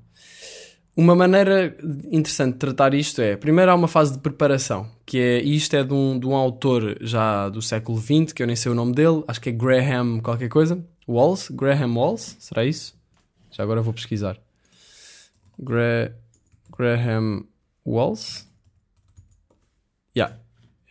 Uma 0.95 1.15
maneira 1.15 1.75
interessante 2.11 2.53
de 2.53 2.59
tratar 2.59 2.93
isto 2.93 3.19
é, 3.19 3.35
primeiro 3.35 3.71
há 3.71 3.75
uma 3.75 3.87
fase 3.87 4.13
de 4.13 4.19
preparação, 4.19 4.87
que 5.03 5.17
é, 5.17 5.41
isto 5.41 5.75
é 5.75 5.83
de 5.83 5.91
um, 5.91 6.19
de 6.19 6.27
um 6.27 6.35
autor 6.35 6.97
já 7.01 7.49
do 7.49 7.63
século 7.63 7.99
XX, 7.99 8.31
que 8.31 8.43
eu 8.43 8.47
nem 8.47 8.55
sei 8.55 8.71
o 8.71 8.75
nome 8.75 8.93
dele, 8.93 9.23
acho 9.27 9.41
que 9.41 9.49
é 9.49 9.51
Graham 9.51 10.19
qualquer 10.19 10.49
coisa, 10.49 10.85
Walls, 11.07 11.49
Graham 11.49 11.95
Walls, 11.95 12.35
será 12.39 12.63
isso? 12.63 12.95
Já 13.49 13.63
agora 13.63 13.81
vou 13.81 13.91
pesquisar. 13.91 14.42
Gra 15.59 16.15
Graham 16.75 17.45
Walls. 17.85 18.47
Yeah. 20.15 20.39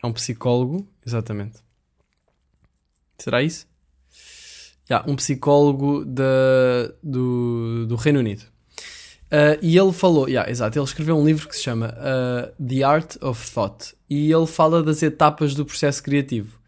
É 0.02 0.06
um 0.06 0.12
psicólogo, 0.12 0.88
exatamente. 1.06 1.58
Será 3.18 3.42
isso? 3.42 3.66
Yeah, 4.90 5.08
um 5.10 5.16
psicólogo 5.16 6.04
de, 6.04 6.92
do, 7.02 7.86
do 7.86 7.96
Reino 7.96 8.18
Unido. 8.18 8.42
Uh, 9.32 9.56
e 9.62 9.78
ele 9.78 9.92
falou, 9.92 10.28
yeah, 10.28 10.50
exato, 10.50 10.78
ele 10.78 10.84
escreveu 10.84 11.16
um 11.16 11.24
livro 11.24 11.48
que 11.48 11.56
se 11.56 11.62
chama 11.62 11.94
uh, 11.94 12.52
The 12.62 12.82
Art 12.82 13.16
of 13.22 13.50
Thought. 13.52 13.94
E 14.10 14.30
ele 14.30 14.46
fala 14.46 14.82
das 14.82 15.02
etapas 15.02 15.54
do 15.54 15.64
processo 15.64 16.02
criativo. 16.02 16.60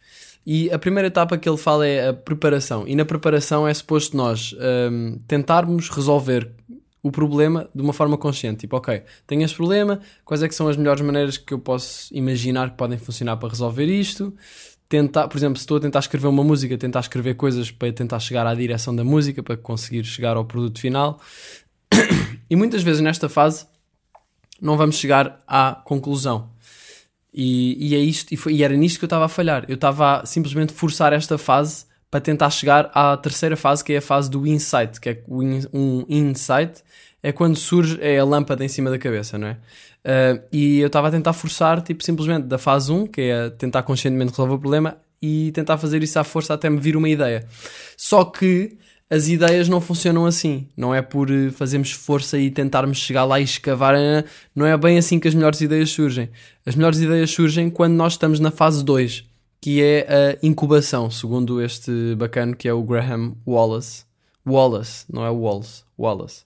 E 0.46 0.70
a 0.70 0.79
primeira 0.79 1.08
etapa 1.08 1.37
que 1.37 1.49
ele 1.49 1.56
fala 1.56 1.87
é 1.87 2.08
a 2.08 2.14
preparação. 2.14 2.87
E 2.87 2.94
na 2.94 3.05
preparação 3.05 3.67
é 3.67 3.73
suposto 3.73 4.17
nós 4.17 4.55
um, 4.91 5.19
tentarmos 5.26 5.88
resolver 5.88 6.50
o 7.05 7.12
problema 7.12 7.69
de 7.75 7.83
uma 7.83 7.93
forma 7.93 8.17
consciente. 8.17 8.61
Tipo, 8.61 8.79
ok, 8.79 9.03
tenho 9.27 9.43
este 9.43 9.55
problema, 9.55 10.01
quais 10.25 10.43
é 10.43 10.49
que 10.49 10.55
são 10.55 10.67
as 10.69 10.77
melhores 10.77 11.03
maneiras 11.03 11.37
que 11.37 11.53
eu 11.53 11.59
posso 11.59 12.12
imaginar 12.17 12.71
que 12.71 12.79
podem 12.79 12.97
funcionar 12.97 13.37
para 13.37 13.51
resolver 13.51 13.85
isto? 13.85 14.35
Tentar, 14.89 15.29
por 15.29 15.37
exemplo, 15.37 15.59
se 15.59 15.65
estou 15.65 15.77
a 15.77 15.81
tentar 15.81 15.99
escrever 15.99 16.29
uma 16.29 16.43
música, 16.43 16.79
tentar 16.79 17.01
escrever 17.01 17.35
coisas 17.35 17.71
para 17.71 17.93
tentar 17.93 18.19
chegar 18.21 18.47
à 18.47 18.55
direção 18.55 18.97
da 18.97 19.05
música, 19.05 19.43
para 19.43 19.55
conseguir 19.55 20.03
chegar 20.05 20.35
ao 20.39 20.47
produto 20.47 20.81
final. 20.81 21.21
e 22.49 22.56
muitas 22.56 22.83
vezes 22.83 23.03
nesta 23.03 23.29
fase 23.29 23.67
não 24.59 24.79
vamos 24.79 24.97
chegar 24.97 25.43
à 25.47 25.83
conclusão. 25.85 26.49
E, 27.34 27.91
e 27.91 27.94
é 27.94 27.99
isto, 27.99 28.32
e, 28.32 28.37
foi, 28.39 28.55
e 28.55 28.63
era 28.63 28.75
nisto 28.75 28.99
que 28.99 29.05
eu 29.05 29.08
estava 29.08 29.27
a 29.27 29.29
falhar. 29.29 29.67
Eu 29.69 29.75
estava 29.75 30.20
a 30.20 30.27
simplesmente 30.27 30.73
forçar 30.73 31.13
esta 31.13 31.37
fase 31.37 31.84
para 32.15 32.21
tentar 32.21 32.49
chegar 32.51 32.93
à 32.94 33.17
terceira 33.17 33.56
fase, 33.56 33.83
que 33.83 33.93
é 33.93 33.97
a 33.97 34.01
fase 34.01 34.31
do 34.31 34.47
insight, 34.47 35.01
que 35.01 35.09
é 35.09 35.21
um 35.29 36.05
insight, 36.09 36.85
é 37.21 37.33
quando 37.33 37.56
surge 37.56 37.99
é 38.01 38.21
a 38.21 38.25
lâmpada 38.25 38.65
em 38.65 38.69
cima 38.69 38.89
da 38.89 38.97
cabeça, 38.97 39.37
não 39.37 39.49
é? 39.49 39.53
Uh, 40.05 40.41
e 40.53 40.79
eu 40.79 40.87
estava 40.87 41.09
a 41.09 41.11
tentar 41.11 41.33
forçar, 41.33 41.83
tipo, 41.83 42.05
simplesmente 42.05 42.47
da 42.47 42.56
fase 42.56 42.93
1, 42.93 43.09
que 43.09 43.21
é 43.21 43.51
tentar 43.51 43.83
conscientemente 43.83 44.31
resolver 44.31 44.55
o 44.55 44.59
problema, 44.61 44.97
e 45.21 45.51
tentar 45.51 45.77
fazer 45.77 46.05
isso 46.05 46.17
à 46.17 46.23
força 46.23 46.55
até 46.55 46.71
me 46.71 46.79
vir 46.79 46.97
uma 46.97 47.09
ideia. 47.09 47.49
Só 47.97 48.25
que 48.25 48.79
as 49.11 49.27
ideias 49.27 49.69
não 49.69 49.81
funcionam 49.81 50.25
assim. 50.25 50.69
Não 50.77 50.94
é 50.94 51.03
por 51.03 51.29
eh, 51.33 51.51
fazermos 51.51 51.91
força 51.91 52.39
e 52.39 52.49
tentarmos 52.49 52.99
chegar 52.99 53.25
lá 53.25 53.41
e 53.41 53.44
escavar. 53.44 53.97
Eh, 53.97 54.23
não 54.55 54.67
é 54.67 54.77
bem 54.77 54.99
assim 54.99 55.19
que 55.19 55.27
as 55.27 55.35
melhores 55.35 55.61
ideias 55.61 55.91
surgem. 55.91 56.31
As 56.65 56.77
melhores 56.77 57.01
ideias 57.01 57.31
surgem 57.33 57.71
quando 57.71 57.94
nós 57.94 58.13
estamos 58.13 58.39
na 58.39 58.53
fase 58.53 58.85
2 58.85 59.33
que 59.65 59.83
é 59.83 60.06
a 60.11 60.47
incubação, 60.47 61.11
segundo 61.11 61.63
este 61.63 62.15
bacana 62.17 62.55
que 62.55 62.69
é 62.69 62.75
o 62.75 62.83
Graham 62.83 63.35
Wallace. 63.47 64.05
Wallace, 64.47 65.06
não 65.11 65.25
é 65.25 65.31
Wallace, 65.31 65.85
Wallace. 65.99 66.44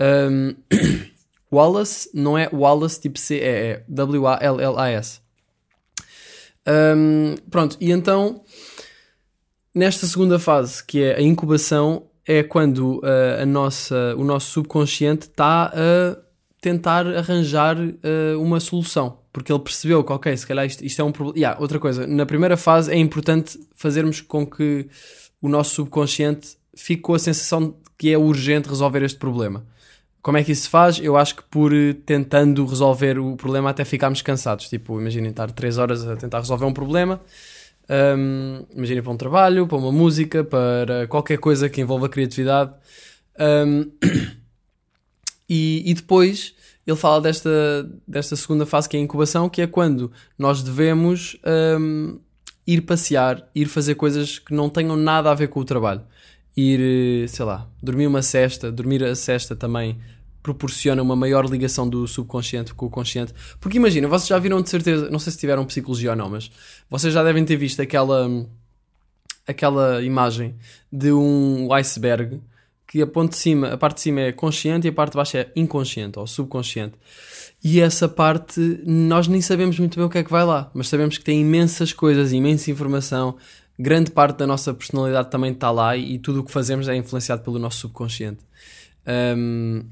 Um, 0.00 0.54
Wallace 1.54 2.08
não 2.14 2.38
é 2.38 2.48
Wallace 2.50 2.98
tipo 2.98 3.18
C-E, 3.18 3.42
é 3.42 3.84
W-A-L-L-A-S. 3.86 5.20
Um, 6.66 7.34
pronto, 7.50 7.76
e 7.78 7.90
então, 7.90 8.42
nesta 9.74 10.06
segunda 10.06 10.38
fase, 10.38 10.82
que 10.82 11.02
é 11.02 11.16
a 11.16 11.20
incubação, 11.20 12.06
é 12.26 12.42
quando 12.42 13.00
uh, 13.00 13.42
a 13.42 13.44
nossa, 13.44 14.14
o 14.16 14.24
nosso 14.24 14.52
subconsciente 14.52 15.26
está 15.26 15.66
a 15.74 16.16
tentar 16.58 17.06
arranjar 17.06 17.76
uh, 17.76 18.40
uma 18.40 18.60
solução 18.60 19.25
porque 19.36 19.52
ele 19.52 19.60
percebeu 19.60 20.02
que, 20.02 20.10
ok, 20.10 20.34
se 20.34 20.46
calhar 20.46 20.64
isto, 20.64 20.82
isto 20.82 21.02
é 21.02 21.04
um 21.04 21.12
problema. 21.12 21.38
Yeah, 21.38 21.60
outra 21.60 21.78
coisa, 21.78 22.06
na 22.06 22.24
primeira 22.24 22.56
fase 22.56 22.90
é 22.90 22.96
importante 22.96 23.60
fazermos 23.74 24.22
com 24.22 24.46
que 24.46 24.88
o 25.42 25.48
nosso 25.50 25.74
subconsciente 25.74 26.56
fique 26.74 27.02
com 27.02 27.12
a 27.12 27.18
sensação 27.18 27.68
de 27.68 27.74
que 27.98 28.10
é 28.10 28.16
urgente 28.16 28.66
resolver 28.66 29.02
este 29.02 29.18
problema. 29.18 29.66
Como 30.22 30.38
é 30.38 30.42
que 30.42 30.52
isso 30.52 30.62
se 30.62 30.68
faz? 30.70 30.98
Eu 30.98 31.18
acho 31.18 31.36
que 31.36 31.42
por 31.50 31.74
eh, 31.74 31.92
tentando 32.06 32.64
resolver 32.64 33.18
o 33.18 33.36
problema 33.36 33.68
até 33.68 33.84
ficarmos 33.84 34.22
cansados. 34.22 34.70
Tipo, 34.70 34.98
imaginem 34.98 35.28
estar 35.28 35.50
3 35.50 35.76
horas 35.76 36.08
a 36.08 36.16
tentar 36.16 36.38
resolver 36.38 36.64
um 36.64 36.72
problema. 36.72 37.20
Um, 37.90 38.64
imaginem 38.74 39.02
para 39.02 39.12
um 39.12 39.18
trabalho, 39.18 39.66
para 39.66 39.76
uma 39.76 39.92
música, 39.92 40.42
para 40.44 41.06
qualquer 41.08 41.36
coisa 41.36 41.68
que 41.68 41.82
envolva 41.82 42.08
criatividade. 42.08 42.72
Um, 43.38 43.90
e, 45.46 45.82
e 45.90 45.92
depois 45.92 46.55
ele 46.86 46.96
fala 46.96 47.20
desta, 47.20 47.50
desta 48.06 48.36
segunda 48.36 48.64
fase 48.64 48.88
que 48.88 48.96
é 48.96 49.00
a 49.00 49.02
incubação, 49.02 49.48
que 49.48 49.60
é 49.60 49.66
quando 49.66 50.12
nós 50.38 50.62
devemos 50.62 51.36
hum, 51.80 52.20
ir 52.66 52.82
passear, 52.82 53.48
ir 53.54 53.66
fazer 53.66 53.96
coisas 53.96 54.38
que 54.38 54.54
não 54.54 54.70
tenham 54.70 54.96
nada 54.96 55.30
a 55.30 55.34
ver 55.34 55.48
com 55.48 55.60
o 55.60 55.64
trabalho. 55.64 56.02
Ir, 56.56 57.24
eh, 57.24 57.26
sei 57.26 57.44
lá, 57.44 57.68
dormir 57.82 58.06
uma 58.06 58.22
cesta, 58.22 58.70
dormir 58.70 59.02
a 59.04 59.14
cesta 59.14 59.54
também 59.54 59.98
proporciona 60.42 61.02
uma 61.02 61.16
maior 61.16 61.44
ligação 61.44 61.88
do 61.88 62.06
subconsciente 62.06 62.72
com 62.72 62.86
o 62.86 62.90
consciente. 62.90 63.34
Porque 63.60 63.78
imagina, 63.78 64.06
vocês 64.06 64.28
já 64.28 64.38
viram 64.38 64.62
de 64.62 64.70
certeza, 64.70 65.10
não 65.10 65.18
sei 65.18 65.32
se 65.32 65.38
tiveram 65.38 65.64
psicologia 65.66 66.10
ou 66.10 66.16
não, 66.16 66.30
mas 66.30 66.50
vocês 66.88 67.12
já 67.12 67.24
devem 67.24 67.44
ter 67.44 67.56
visto 67.56 67.82
aquela, 67.82 68.28
aquela 69.44 70.00
imagem 70.04 70.54
de 70.90 71.12
um 71.12 71.72
iceberg 71.72 72.40
que 72.86 73.02
a 73.02 73.06
de 73.06 73.36
cima, 73.36 73.68
a 73.68 73.76
parte 73.76 73.96
de 73.96 74.02
cima 74.02 74.20
é 74.20 74.32
consciente 74.32 74.86
e 74.86 74.90
a 74.90 74.92
parte 74.92 75.12
de 75.12 75.16
baixo 75.16 75.36
é 75.36 75.50
inconsciente 75.56 76.18
ou 76.18 76.26
subconsciente. 76.26 76.94
E 77.62 77.80
essa 77.80 78.08
parte 78.08 78.60
nós 78.86 79.26
nem 79.26 79.40
sabemos 79.40 79.78
muito 79.78 79.96
bem 79.96 80.04
o 80.04 80.10
que 80.10 80.18
é 80.18 80.22
que 80.22 80.30
vai 80.30 80.44
lá, 80.44 80.70
mas 80.72 80.88
sabemos 80.88 81.18
que 81.18 81.24
tem 81.24 81.40
imensas 81.40 81.92
coisas, 81.92 82.32
imensa 82.32 82.70
informação, 82.70 83.36
grande 83.78 84.10
parte 84.10 84.38
da 84.38 84.46
nossa 84.46 84.72
personalidade 84.72 85.30
também 85.30 85.52
está 85.52 85.70
lá 85.70 85.96
e, 85.96 86.14
e 86.14 86.18
tudo 86.18 86.40
o 86.40 86.44
que 86.44 86.52
fazemos 86.52 86.88
é 86.88 86.94
influenciado 86.94 87.42
pelo 87.42 87.58
nosso 87.58 87.78
subconsciente. 87.78 88.40
Um, 89.06 89.84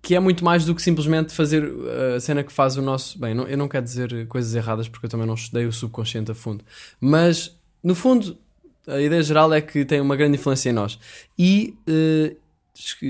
que 0.00 0.16
é 0.16 0.20
muito 0.20 0.44
mais 0.44 0.64
do 0.64 0.74
que 0.74 0.82
simplesmente 0.82 1.32
fazer 1.32 1.64
uh, 1.64 2.16
a 2.16 2.20
cena 2.20 2.42
que 2.42 2.52
faz 2.52 2.76
o 2.76 2.82
nosso. 2.82 3.16
Bem, 3.18 3.34
não, 3.34 3.46
eu 3.46 3.56
não 3.56 3.68
quero 3.68 3.84
dizer 3.84 4.26
coisas 4.26 4.52
erradas 4.52 4.88
porque 4.88 5.06
eu 5.06 5.10
também 5.10 5.26
não 5.26 5.34
estudei 5.34 5.64
o 5.64 5.72
subconsciente 5.72 6.32
a 6.32 6.34
fundo, 6.34 6.64
mas 7.00 7.56
no 7.82 7.94
fundo 7.94 8.36
a 8.86 9.00
ideia 9.00 9.22
geral 9.22 9.52
é 9.52 9.60
que 9.60 9.84
tem 9.84 10.00
uma 10.00 10.16
grande 10.16 10.36
influência 10.36 10.70
em 10.70 10.72
nós. 10.72 10.98
E 11.38 11.74
uh, 11.88 12.36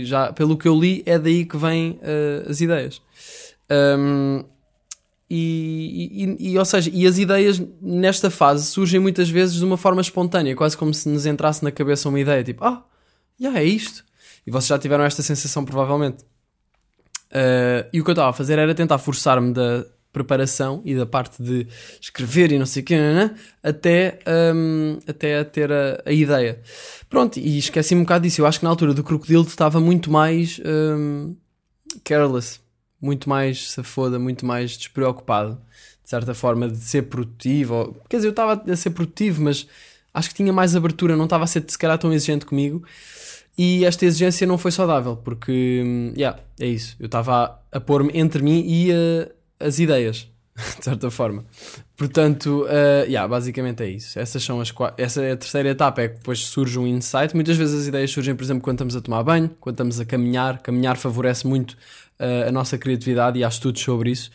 já 0.05 0.33
pelo 0.33 0.57
que 0.57 0.69
eu 0.69 0.79
li, 0.79 1.03
é 1.07 1.19
daí 1.19 1.45
que 1.45 1.57
vêm 1.57 1.99
uh, 2.03 2.51
as 2.51 2.61
ideias. 2.61 3.01
Um, 3.71 4.45
e, 5.35 6.37
e, 6.39 6.53
e, 6.53 6.59
ou 6.59 6.65
seja, 6.65 6.91
e 6.93 7.07
as 7.07 7.17
ideias 7.17 7.63
nesta 7.81 8.31
fase 8.31 8.67
surgem 8.67 9.01
muitas 9.01 9.31
vezes 9.31 9.57
de 9.57 9.65
uma 9.65 9.79
forma 9.79 10.03
espontânea, 10.03 10.55
quase 10.55 10.77
como 10.77 10.93
se 10.93 11.09
nos 11.09 11.25
entrasse 11.25 11.65
na 11.65 11.71
cabeça 11.71 12.07
uma 12.09 12.21
ideia, 12.21 12.45
tipo, 12.45 12.63
ah, 12.65 12.85
já 13.41 13.59
é 13.59 13.65
isto. 13.65 14.05
E 14.47 14.51
vocês 14.51 14.69
já 14.69 14.79
tiveram 14.79 15.05
esta 15.05 15.23
sensação, 15.23 15.65
provavelmente. 15.65 16.23
Uh, 17.31 17.89
e 17.93 18.01
o 18.01 18.05
que 18.05 18.11
eu 18.11 18.13
estava 18.13 18.29
a 18.29 18.33
fazer 18.35 18.59
era 18.59 18.75
tentar 18.75 18.99
forçar-me 18.99 19.55
da 19.55 19.87
preparação 20.13 20.83
e 20.85 20.95
da 20.95 21.07
parte 21.07 21.43
de 21.43 21.67
escrever 22.01 22.53
e 22.53 22.59
não 22.59 22.67
sei 22.67 22.83
o 22.83 22.85
que, 22.85 22.95
até, 23.63 24.19
um, 24.55 24.99
até 25.07 25.39
a 25.39 25.45
ter 25.45 25.73
a, 25.73 26.03
a, 26.05 26.13
ideia. 26.13 26.61
Pronto, 27.09 27.39
e 27.39 27.59
esqueci-me 27.59 28.03
um 28.03 28.05
bocado 28.05 28.25
disso. 28.25 28.41
Eu 28.41 28.47
acho 28.47 28.59
que 28.59 28.65
na 28.65 28.71
altura 28.71 28.93
do 28.93 29.03
Crocodilo 29.03 29.43
estava 29.43 29.81
muito 29.81 30.11
mais 30.11 30.61
um, 30.65 31.35
careless, 32.05 32.61
muito 33.01 33.29
mais 33.29 33.71
safoda, 33.71 34.19
muito 34.19 34.45
mais 34.45 34.77
despreocupado, 34.77 35.59
de 36.05 36.11
certa 36.11 36.35
forma, 36.35 36.69
de 36.69 36.79
ser 36.79 37.03
produtivo. 37.05 37.75
Ou, 37.75 37.97
quer 38.09 38.17
dizer, 38.17 38.29
eu 38.29 38.33
estava 38.33 38.63
a 38.71 38.77
ser 38.77 38.91
produtivo, 38.91 39.43
mas 39.43 39.67
acho 40.13 40.29
que 40.29 40.35
tinha 40.35 40.53
mais 40.53 40.77
abertura, 40.77 41.17
não 41.17 41.25
estava 41.25 41.45
a 41.45 41.47
ser 41.47 41.65
se 41.67 41.79
calhar 41.79 41.97
tão 41.99 42.13
exigente 42.13 42.45
comigo. 42.45 42.85
E 43.57 43.85
esta 43.85 44.07
exigência 44.07 44.47
não 44.47 44.57
foi 44.57 44.71
saudável, 44.71 45.17
porque, 45.17 45.83
hum, 45.85 46.15
yeah, 46.17 46.39
é 46.59 46.67
isso. 46.67 46.97
Eu 46.99 47.07
estava 47.07 47.61
a, 47.71 47.79
a 47.79 47.81
pôr-me 47.81 48.11
entre 48.15 48.43
mim 48.43 48.65
e 48.67 48.91
a, 48.91 49.29
as 49.63 49.79
ideias, 49.79 50.29
de 50.79 50.85
certa 50.85 51.11
forma. 51.11 51.45
Portanto, 51.97 52.65
uh, 52.65 53.07
yeah, 53.07 53.27
basicamente 53.29 53.83
é 53.83 53.91
isso. 53.91 54.19
Essas 54.19 54.43
são 54.43 54.61
as 54.61 54.73
essa 54.99 55.23
é 55.23 55.33
a 55.33 55.37
terceira 55.37 55.69
etapa, 55.71 56.03
é 56.03 56.09
que 56.09 56.17
depois 56.17 56.41
surge 56.41 56.79
um 56.79 56.87
insight. 56.87 57.35
Muitas 57.35 57.57
vezes 57.57 57.83
as 57.83 57.87
ideias 57.87 58.11
surgem, 58.11 58.35
por 58.35 58.43
exemplo, 58.43 58.63
quando 58.63 58.77
estamos 58.77 58.97
a 58.97 59.01
tomar 59.01 59.23
banho, 59.23 59.51
quando 59.61 59.75
estamos 59.75 60.01
a 60.01 60.05
caminhar. 60.05 60.59
Caminhar 60.59 60.97
favorece 60.97 61.47
muito 61.47 61.73
uh, 61.73 62.49
a 62.49 62.53
nossa 62.53 62.77
criatividade 62.77 63.39
e 63.39 63.45
há 63.45 63.49
estudos 63.49 63.81
sobre 63.83 64.11
isso. 64.11 64.31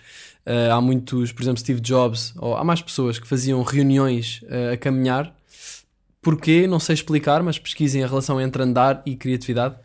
Uh, 0.45 0.71
há 0.71 0.79
muitos, 0.79 1.33
por 1.33 1.41
exemplo, 1.41 1.59
Steve 1.59 1.81
Jobs, 1.81 2.33
ou 2.37 2.55
há 2.55 2.63
mais 2.63 2.81
pessoas 2.81 3.19
que 3.19 3.27
faziam 3.27 3.61
reuniões 3.63 4.41
uh, 4.43 4.73
a 4.73 4.77
caminhar. 4.77 5.35
Porquê? 6.21 6.67
Não 6.67 6.79
sei 6.79 6.93
explicar, 6.93 7.43
mas 7.43 7.59
pesquisem 7.59 8.03
a 8.03 8.07
relação 8.07 8.39
entre 8.39 8.63
andar 8.63 9.01
e 9.05 9.15
criatividade 9.15 9.75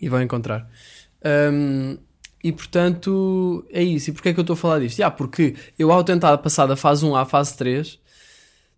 e 0.00 0.08
vão 0.08 0.22
encontrar. 0.22 0.68
Um, 1.52 1.98
e 2.42 2.52
portanto, 2.52 3.66
é 3.70 3.82
isso. 3.82 4.10
E 4.10 4.12
porquê 4.12 4.28
é 4.28 4.32
que 4.32 4.40
eu 4.40 4.42
estou 4.42 4.54
a 4.54 4.56
falar 4.56 4.80
disto? 4.80 4.98
Yeah, 4.98 5.14
porque 5.14 5.54
eu, 5.78 5.90
ao 5.90 6.04
tentar 6.04 6.38
passar 6.38 6.66
da 6.66 6.76
fase 6.76 7.04
1 7.04 7.16
à 7.16 7.24
fase 7.24 7.56
3, 7.56 7.98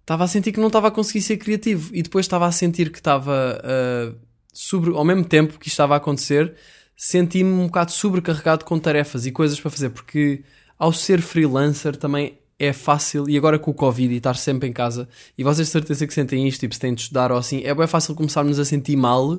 estava 0.00 0.25
a 0.25 0.26
sentir 0.26 0.52
que 0.52 0.61
não 0.61 0.69
estava 0.69 0.88
a 0.88 0.90
conseguir 0.90 1.21
ser 1.21 1.37
criativo. 1.37 1.90
E 1.95 2.02
depois 2.02 2.25
estava 2.25 2.47
a 2.47 2.52
sentir 2.52 2.90
que 2.90 2.99
estava, 2.99 3.61
uh, 3.62 4.17
sobre, 4.52 4.90
ao 4.90 5.05
mesmo 5.05 5.25
tempo 5.25 5.59
que 5.59 5.69
isto 5.69 5.75
estava 5.75 5.95
a 5.95 5.99
acontecer, 5.99 6.55
senti-me 6.97 7.52
um 7.52 7.67
bocado 7.67 7.93
sobrecarregado 7.93 8.64
com 8.64 8.79
tarefas 8.79 9.26
e 9.26 9.33
coisas 9.33 9.61
para 9.61 9.71
fazer. 9.71 9.90
Porque 9.90 10.43
ao 10.79 10.93
ser 10.93 11.21
freelancer 11.21 11.97
também 11.97 12.38
é 12.59 12.73
fácil, 12.73 13.29
e 13.29 13.38
agora 13.38 13.59
com 13.59 13.71
o 13.71 13.75
Covid 13.75 14.12
e 14.12 14.19
estar 14.19 14.37
sempre 14.37 14.69
em 14.69 14.73
casa, 14.73 15.09
e 15.37 15.43
vocês 15.43 15.67
de 15.67 15.73
certeza 15.73 16.07
que 16.07 16.12
sentem 16.12 16.47
isto, 16.47 16.61
tipo, 16.61 16.75
se 16.75 16.81
têm 16.81 16.93
de 16.93 17.00
estudar 17.00 17.33
ou 17.33 17.38
assim, 17.38 17.62
é 17.64 17.75
bem 17.75 17.87
fácil 17.87 18.14
começarmos 18.14 18.59
a 18.59 18.67
sentir 18.67 18.97
mal 18.97 19.38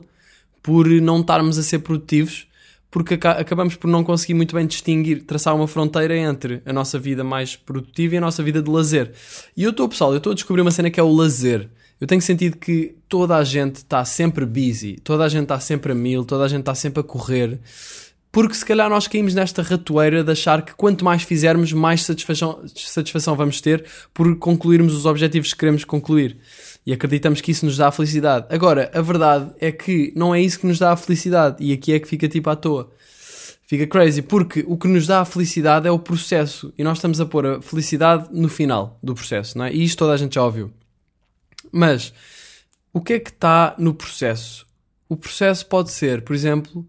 por 0.64 0.88
não 0.88 1.22
estarmos 1.22 1.60
a 1.60 1.64
ser 1.64 1.80
produtivos 1.80 2.48
porque 2.92 3.14
acabamos 3.14 3.76
por 3.78 3.90
não 3.90 4.04
conseguir 4.04 4.34
muito 4.34 4.54
bem 4.54 4.68
distinguir, 4.68 5.24
traçar 5.24 5.56
uma 5.56 5.66
fronteira 5.66 6.16
entre 6.16 6.62
a 6.66 6.74
nossa 6.74 7.00
vida 7.00 7.24
mais 7.24 7.56
produtiva 7.56 8.16
e 8.16 8.18
a 8.18 8.22
nossa 8.22 8.44
vida 8.44 8.62
de 8.62 8.70
lazer. 8.70 9.14
E 9.56 9.64
eu 9.64 9.72
estou, 9.72 9.88
pessoal, 9.88 10.12
eu 10.12 10.18
estou 10.18 10.34
a 10.34 10.36
descobrir 10.36 10.62
uma 10.62 10.72
cena 10.72 10.92
que 10.92 11.00
é 11.00 11.04
o 11.04 11.12
lazer. 11.12 11.70
Eu 12.02 12.06
tenho 12.06 12.22
sentido 12.22 12.58
que 12.58 12.96
toda 13.08 13.38
a 13.38 13.44
gente 13.46 13.78
está 13.78 14.04
sempre 14.04 14.46
busy, 14.46 14.98
toda 15.04 15.24
a 15.24 15.30
gente 15.30 15.44
está 15.44 15.60
sempre 15.60 15.94
a 15.94 15.96
mil, 15.96 16.26
toda 16.26 16.44
a 16.44 16.48
gente 16.50 16.62
está 16.62 16.76
sempre 16.76 17.00
a 17.00 17.04
correr, 17.04 17.62
porque 18.32 18.56
se 18.56 18.66
calhar 18.66 18.90
nós 18.90 19.08
caímos 19.08 19.36
nesta 19.36 19.62
ratoeira 19.62 20.24
de 20.24 20.32
achar 20.32 20.64
que 20.64 20.74
quanto 20.74 21.04
mais 21.04 21.24
fizermos, 21.24 21.74
mais 21.74 22.04
satisfação, 22.04 22.64
satisfação 22.76 23.36
vamos 23.36 23.60
ter 23.60 23.86
por 24.14 24.36
concluirmos 24.38 24.96
os 24.96 25.06
objetivos 25.06 25.54
que 25.54 25.60
queremos 25.60 25.84
concluir 25.84 26.38
e 26.86 26.94
acreditamos 26.94 27.42
que 27.42 27.52
isso 27.52 27.66
nos 27.66 27.78
dá 27.78 27.88
a 27.88 27.92
felicidade. 27.92 28.48
Agora, 28.50 28.90
a 28.94 29.02
verdade 29.02 29.52
é 29.60 29.72
que 29.72 30.12
não 30.16 30.34
é 30.34 30.42
isso 30.42 30.60
que 30.60 30.68
nos 30.68 30.80
dá 30.80 30.92
a 30.92 30.98
felicidade 30.98 31.64
e 31.64 31.72
aqui 31.74 31.94
é 31.94 32.00
que 32.00 32.08
fica 32.08 32.28
tipo 32.28 32.50
à 32.50 32.56
toa. 32.56 32.92
Fica 33.66 33.88
crazy, 33.88 34.22
porque 34.22 34.66
o 34.68 34.78
que 34.78 34.88
nos 34.88 35.08
dá 35.08 35.22
a 35.22 35.26
felicidade 35.26 35.88
é 35.88 35.92
o 35.92 36.00
processo 36.00 36.74
e 36.78 36.84
nós 36.84 36.98
estamos 36.98 37.22
a 37.22 37.26
pôr 37.26 37.46
a 37.46 37.62
felicidade 37.62 38.28
no 38.32 38.50
final 38.50 39.00
do 39.02 39.14
processo, 39.14 39.58
não 39.58 39.66
é? 39.66 39.74
E 39.74 39.84
isto 39.84 40.00
toda 40.00 40.14
a 40.14 40.18
gente 40.18 40.36
já 40.36 40.44
ouviu. 40.44 40.72
Mas 41.72 42.14
o 42.92 43.00
que 43.00 43.14
é 43.14 43.20
que 43.20 43.30
está 43.30 43.74
no 43.78 43.94
processo? 43.94 44.68
O 45.08 45.16
processo 45.16 45.66
pode 45.68 45.92
ser, 45.92 46.22
por 46.22 46.36
exemplo, 46.36 46.86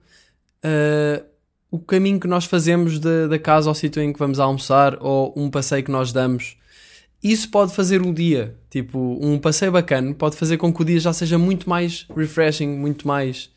uh, 0.65 1.25
o 1.71 1.79
caminho 1.79 2.19
que 2.19 2.27
nós 2.27 2.47
fazemos 2.47 2.99
da, 2.99 3.29
da 3.29 3.39
casa 3.39 3.69
ao 3.69 3.75
sítio 3.75 4.03
em 4.03 4.13
que 4.13 4.19
vamos 4.19 4.41
almoçar 4.41 4.97
ou 5.01 5.33
um 5.37 5.49
passeio 5.49 5.85
que 5.85 5.91
nós 5.91 6.13
damos 6.13 6.57
isso 7.23 7.49
pode 7.51 7.73
fazer 7.75 8.03
o 8.03 8.13
dia, 8.13 8.57
tipo, 8.69 9.19
um 9.21 9.39
passeio 9.39 9.71
bacana, 9.71 10.13
pode 10.13 10.37
fazer 10.37 10.57
com 10.57 10.73
que 10.73 10.83
o 10.83 10.85
dia 10.85 10.99
já 10.99 11.13
seja 11.13 11.39
muito 11.39 11.69
mais 11.69 12.07
refreshing, 12.15 12.69
muito 12.69 13.07
mais 13.07 13.51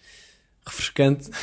refrescante. 0.65 1.29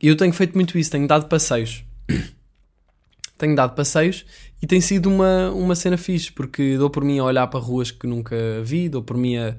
E 0.00 0.08
eu 0.08 0.16
tenho 0.16 0.32
feito 0.32 0.54
muito 0.54 0.78
isso, 0.78 0.90
tenho 0.90 1.06
dado 1.06 1.26
passeios. 1.26 1.84
tenho 3.36 3.54
dado 3.54 3.74
passeios 3.74 4.24
e 4.62 4.66
tem 4.66 4.80
sido 4.80 5.10
uma, 5.10 5.50
uma 5.50 5.74
cena 5.74 5.98
fixe, 5.98 6.32
porque 6.32 6.78
dou 6.78 6.88
por 6.88 7.04
mim 7.04 7.18
a 7.18 7.24
olhar 7.24 7.46
para 7.48 7.60
ruas 7.60 7.90
que 7.90 8.06
nunca 8.06 8.34
vi, 8.62 8.88
dou 8.88 9.02
por 9.02 9.14
mim 9.14 9.36
a 9.36 9.54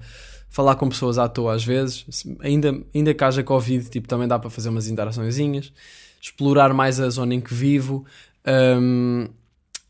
falar 0.49 0.75
com 0.75 0.89
pessoas 0.89 1.19
à 1.19 1.29
toa 1.29 1.53
às 1.53 1.63
vezes, 1.63 2.25
ainda, 2.39 2.75
ainda 2.93 3.13
que 3.13 3.23
haja 3.23 3.43
Covid, 3.43 3.87
tipo, 3.89 4.07
também 4.07 4.27
dá 4.27 4.39
para 4.39 4.49
fazer 4.49 4.69
umas 4.69 4.87
interaçõezinhas, 4.87 5.71
explorar 6.19 6.73
mais 6.73 6.99
a 6.99 7.07
zona 7.09 7.35
em 7.35 7.41
que 7.41 7.53
vivo. 7.53 8.03
Um, 8.47 9.27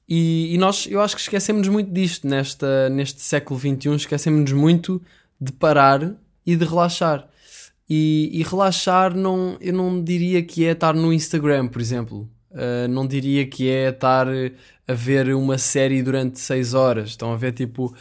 e, 0.08 0.54
e, 0.54 0.58
nós, 0.58 0.88
eu 0.90 1.02
acho 1.02 1.16
que 1.16 1.22
esquecemos 1.22 1.68
muito 1.68 1.92
disto 1.92 2.28
nesta, 2.28 2.90
neste 2.90 3.22
século 3.22 3.60
XXI, 3.60 3.96
esquecemos 3.96 4.52
muito 4.52 5.02
de 5.42 5.52
parar 5.52 6.14
e 6.46 6.56
de 6.56 6.64
relaxar. 6.64 7.28
E, 7.90 8.30
e, 8.34 8.44
relaxar, 8.44 9.16
não, 9.16 9.58
eu 9.60 9.74
não 9.74 10.04
diria 10.04 10.44
que 10.44 10.66
é 10.66 10.72
estar 10.72 10.94
no 10.94 11.12
Instagram, 11.12 11.68
por 11.68 11.82
exemplo. 11.82 12.30
Uh, 12.52 12.88
não 12.88 13.06
diria 13.06 13.46
que 13.46 13.70
é 13.70 13.90
estar 13.90 14.28
a 14.88 14.94
ver 14.94 15.34
uma 15.36 15.58
série 15.58 16.02
durante 16.02 16.40
6 16.40 16.74
horas. 16.74 17.10
Estão 17.10 17.34
a 17.34 17.36
ver, 17.36 17.52
tipo. 17.52 17.94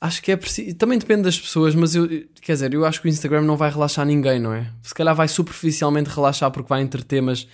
Acho 0.00 0.20
que 0.20 0.32
é 0.32 0.36
preciso. 0.36 0.76
Também 0.76 0.98
depende 0.98 1.22
das 1.22 1.40
pessoas, 1.40 1.74
mas 1.74 1.94
eu. 1.94 2.06
Quer 2.42 2.52
dizer, 2.52 2.74
eu 2.74 2.84
acho 2.84 3.00
que 3.00 3.06
o 3.06 3.10
Instagram 3.10 3.42
não 3.42 3.56
vai 3.56 3.70
relaxar 3.70 4.04
ninguém, 4.04 4.38
não 4.38 4.52
é? 4.52 4.70
Se 4.82 4.94
calhar 4.94 5.14
vai 5.14 5.26
superficialmente 5.26 6.10
relaxar 6.10 6.50
porque 6.50 6.68
vai 6.68 6.82
entreter, 6.82 7.22
mas 7.22 7.46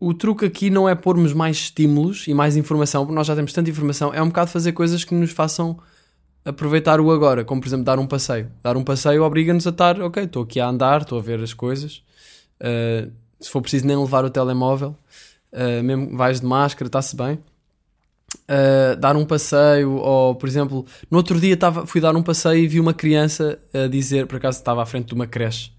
o 0.00 0.14
truque 0.14 0.44
aqui 0.44 0.70
não 0.70 0.88
é 0.88 0.94
pormos 0.94 1.32
mais 1.32 1.56
estímulos 1.56 2.26
e 2.28 2.34
mais 2.34 2.56
informação, 2.56 3.04
porque 3.04 3.16
nós 3.16 3.26
já 3.26 3.34
temos 3.34 3.52
tanta 3.52 3.68
informação, 3.68 4.14
é 4.14 4.22
um 4.22 4.28
bocado 4.28 4.50
fazer 4.50 4.72
coisas 4.72 5.04
que 5.04 5.14
nos 5.14 5.32
façam 5.32 5.78
aproveitar 6.44 7.00
o 7.00 7.10
agora, 7.10 7.44
como 7.44 7.60
por 7.60 7.68
exemplo 7.68 7.84
dar 7.84 7.98
um 7.98 8.06
passeio. 8.06 8.50
Dar 8.62 8.76
um 8.76 8.84
passeio 8.84 9.22
obriga-nos 9.22 9.66
a 9.66 9.70
estar, 9.70 10.00
ok, 10.00 10.24
estou 10.24 10.42
aqui 10.44 10.60
a 10.60 10.68
andar, 10.68 11.02
estou 11.02 11.18
a 11.18 11.22
ver 11.22 11.40
as 11.40 11.52
coisas, 11.52 12.02
uh, 12.60 13.10
se 13.40 13.50
for 13.50 13.60
preciso 13.60 13.86
nem 13.86 13.96
levar 13.96 14.24
o 14.24 14.30
telemóvel, 14.30 14.96
uh, 15.52 15.82
mesmo 15.82 16.16
vais 16.16 16.40
de 16.40 16.46
máscara, 16.46 16.88
está-se 16.88 17.16
bem. 17.16 17.38
Uh, 18.44 18.96
dar 18.98 19.16
um 19.16 19.24
passeio, 19.24 19.92
ou 19.92 20.34
por 20.34 20.48
exemplo, 20.48 20.86
no 21.10 21.18
outro 21.18 21.40
dia 21.40 21.56
tava, 21.56 21.86
fui 21.86 22.00
dar 22.00 22.14
um 22.14 22.22
passeio 22.22 22.62
e 22.62 22.68
vi 22.68 22.78
uma 22.78 22.94
criança 22.94 23.58
a 23.72 23.88
dizer, 23.88 24.26
por 24.26 24.36
acaso 24.36 24.58
estava 24.58 24.82
à 24.82 24.86
frente 24.86 25.08
de 25.08 25.14
uma 25.14 25.26
creche, 25.26 25.72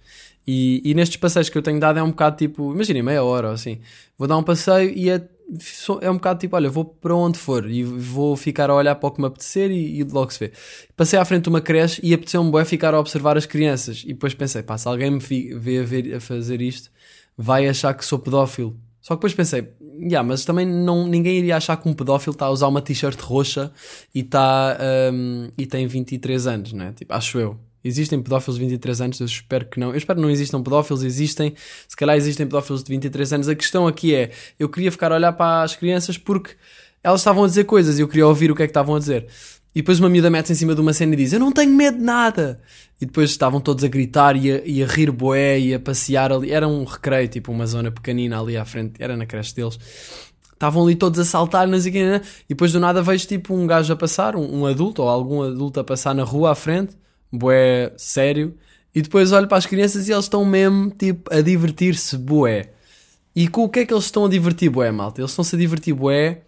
E, 0.51 0.81
e 0.83 0.95
nestes 0.95 1.17
passeios 1.17 1.47
que 1.47 1.55
eu 1.55 1.61
tenho 1.61 1.79
dado 1.79 1.99
é 1.99 2.01
um 2.03 2.09
bocado 2.09 2.35
tipo, 2.35 2.73
imaginem, 2.73 3.03
meia 3.03 3.23
hora 3.23 3.49
ou 3.49 3.53
assim. 3.53 3.81
Vou 4.17 4.27
dar 4.27 4.35
um 4.35 4.41
passeio 4.41 4.89
e 4.89 5.07
é, 5.07 5.21
é 6.01 6.09
um 6.09 6.15
bocado 6.15 6.39
tipo, 6.39 6.55
olha, 6.55 6.67
vou 6.67 6.83
para 6.83 7.15
onde 7.15 7.37
for 7.37 7.69
e 7.69 7.83
vou 7.83 8.35
ficar 8.35 8.67
a 8.71 8.73
olhar 8.73 8.95
para 8.95 9.09
o 9.09 9.11
que 9.11 9.21
me 9.21 9.27
apetecer 9.27 9.69
e, 9.69 9.99
e 9.99 10.03
logo 10.03 10.33
se 10.33 10.39
vê. 10.39 10.51
Passei 10.97 11.19
à 11.19 11.23
frente 11.23 11.43
de 11.43 11.49
uma 11.49 11.61
creche 11.61 12.01
e 12.03 12.15
apeteceu-me 12.15 12.49
bué 12.49 12.65
ficar 12.65 12.95
a 12.95 12.99
observar 12.99 13.37
as 13.37 13.45
crianças. 13.45 14.01
E 14.03 14.07
depois 14.07 14.33
pensei, 14.33 14.63
pá, 14.63 14.75
se 14.75 14.87
alguém 14.87 15.11
me 15.11 15.19
vê 15.19 15.77
a, 15.81 15.83
ver, 15.83 16.15
a 16.15 16.19
fazer 16.19 16.63
isto, 16.63 16.89
vai 17.37 17.67
achar 17.67 17.93
que 17.93 18.03
sou 18.03 18.17
pedófilo. 18.17 18.75
Só 18.99 19.13
que 19.13 19.19
depois 19.19 19.35
pensei, 19.35 19.71
yeah, 20.01 20.27
mas 20.27 20.45
também 20.45 20.65
não, 20.65 21.07
ninguém 21.07 21.37
iria 21.37 21.57
achar 21.57 21.77
que 21.77 21.87
um 21.87 21.93
pedófilo 21.93 22.33
está 22.33 22.47
a 22.47 22.49
usar 22.49 22.69
uma 22.69 22.81
t-shirt 22.81 23.19
roxa 23.21 23.71
e, 24.15 24.23
tá, 24.23 24.75
hum, 25.13 25.51
e 25.55 25.67
tem 25.67 25.85
23 25.85 26.47
anos, 26.47 26.73
né? 26.73 26.91
Tipo, 26.97 27.13
acho 27.13 27.37
eu. 27.37 27.68
Existem 27.83 28.21
pedófilos 28.21 28.57
de 28.57 28.65
23 28.65 29.01
anos, 29.01 29.19
eu 29.19 29.25
espero 29.25 29.65
que 29.65 29.79
não. 29.79 29.89
Eu 29.89 29.97
espero 29.97 30.17
que 30.17 30.21
não 30.21 30.29
existam 30.29 30.61
pedófilos, 30.61 31.03
existem. 31.03 31.53
Se 31.87 31.95
calhar 31.95 32.15
existem 32.17 32.45
pedófilos 32.45 32.83
de 32.83 32.89
23 32.89 33.33
anos. 33.33 33.49
A 33.49 33.55
questão 33.55 33.87
aqui 33.87 34.13
é, 34.13 34.31
eu 34.59 34.67
queria 34.67 34.91
ficar 34.91 35.11
a 35.11 35.15
olhar 35.15 35.33
para 35.33 35.63
as 35.63 35.75
crianças 35.75 36.17
porque 36.17 36.55
elas 37.03 37.21
estavam 37.21 37.43
a 37.43 37.47
dizer 37.47 37.63
coisas 37.63 37.97
e 37.97 38.01
eu 38.01 38.07
queria 38.07 38.27
ouvir 38.27 38.51
o 38.51 38.55
que 38.55 38.63
é 38.63 38.67
que 38.67 38.71
estavam 38.71 38.95
a 38.95 38.99
dizer. 38.99 39.27
E 39.73 39.81
depois 39.81 39.99
uma 39.99 40.09
miúda 40.09 40.29
mete-se 40.29 40.53
em 40.53 40.55
cima 40.55 40.75
de 40.75 40.81
uma 40.81 40.93
cena 40.93 41.13
e 41.13 41.17
diz: 41.17 41.31
Eu 41.31 41.39
não 41.39 41.51
tenho 41.51 41.71
medo 41.73 41.97
de 41.97 42.03
nada. 42.03 42.59
E 42.99 43.05
depois 43.05 43.29
estavam 43.29 43.61
todos 43.61 43.83
a 43.83 43.87
gritar 43.87 44.35
e 44.35 44.51
a, 44.51 44.61
e 44.65 44.83
a 44.83 44.87
rir 44.87 45.09
boé 45.11 45.57
e 45.59 45.73
a 45.73 45.79
passear 45.79 46.33
ali. 46.33 46.51
Era 46.51 46.67
um 46.67 46.83
recreio, 46.83 47.27
tipo 47.29 47.51
uma 47.51 47.65
zona 47.65 47.91
pequenina 47.91 48.41
ali 48.41 48.57
à 48.57 48.65
frente, 48.65 48.95
era 48.99 49.15
na 49.15 49.25
creche 49.25 49.55
deles. 49.55 49.79
Estavam 50.51 50.83
ali 50.83 50.95
todos 50.95 51.17
a 51.17 51.23
saltar, 51.23 51.65
não 51.65 51.79
sei 51.79 51.93
né? 52.03 52.21
e 52.43 52.49
depois 52.49 52.73
do 52.73 52.81
nada 52.81 53.01
vejo 53.01 53.25
tipo 53.25 53.53
um 53.53 53.65
gajo 53.65 53.93
a 53.93 53.95
passar, 53.95 54.35
um, 54.35 54.59
um 54.59 54.65
adulto 54.65 55.01
ou 55.01 55.07
algum 55.07 55.41
adulto 55.41 55.79
a 55.79 55.83
passar 55.85 56.13
na 56.13 56.25
rua 56.25 56.51
à 56.51 56.55
frente, 56.55 56.97
boé 57.31 57.93
sério, 57.97 58.57
e 58.93 59.01
depois 59.01 59.31
olho 59.31 59.47
para 59.47 59.57
as 59.57 59.65
crianças 59.65 60.07
e 60.07 60.11
eles 60.11 60.25
estão 60.25 60.43
mesmo 60.43 60.89
tipo 60.91 61.33
a 61.33 61.41
divertir-se, 61.41 62.17
boé. 62.17 62.71
E 63.35 63.47
com 63.47 63.63
o 63.63 63.69
que 63.69 63.79
é 63.79 63.85
que 63.85 63.93
eles 63.93 64.05
estão 64.05 64.25
a 64.25 64.29
divertir, 64.29 64.69
boé, 64.69 64.91
malta? 64.91 65.21
Eles 65.21 65.31
estão-se 65.31 65.55
a 65.55 65.59
divertir, 65.59 65.93
boé, 65.93 66.41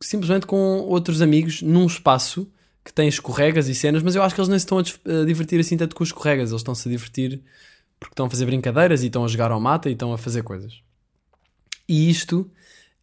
simplesmente 0.00 0.46
com 0.46 0.80
outros 0.80 1.22
amigos 1.22 1.62
num 1.62 1.86
espaço 1.86 2.50
que 2.84 2.92
tem 2.92 3.08
escorregas 3.08 3.68
e 3.68 3.74
cenas, 3.74 4.02
mas 4.02 4.14
eu 4.14 4.22
acho 4.22 4.34
que 4.34 4.40
eles 4.40 4.48
nem 4.48 4.58
se 4.58 4.64
estão 4.64 4.78
a 4.78 5.24
divertir 5.24 5.60
assim 5.60 5.76
tanto 5.76 5.94
com 5.94 6.02
os 6.02 6.08
escorregas, 6.08 6.50
eles 6.50 6.60
estão-se 6.60 6.88
a 6.88 6.90
divertir 6.90 7.40
porque 7.98 8.14
estão 8.14 8.26
a 8.26 8.30
fazer 8.30 8.44
brincadeiras 8.44 9.04
e 9.04 9.06
estão 9.06 9.24
a 9.24 9.28
jogar 9.28 9.52
ao 9.52 9.60
mata 9.60 9.88
e 9.88 9.92
estão 9.92 10.12
a 10.12 10.18
fazer 10.18 10.42
coisas. 10.42 10.82
E 11.88 12.10
isto 12.10 12.50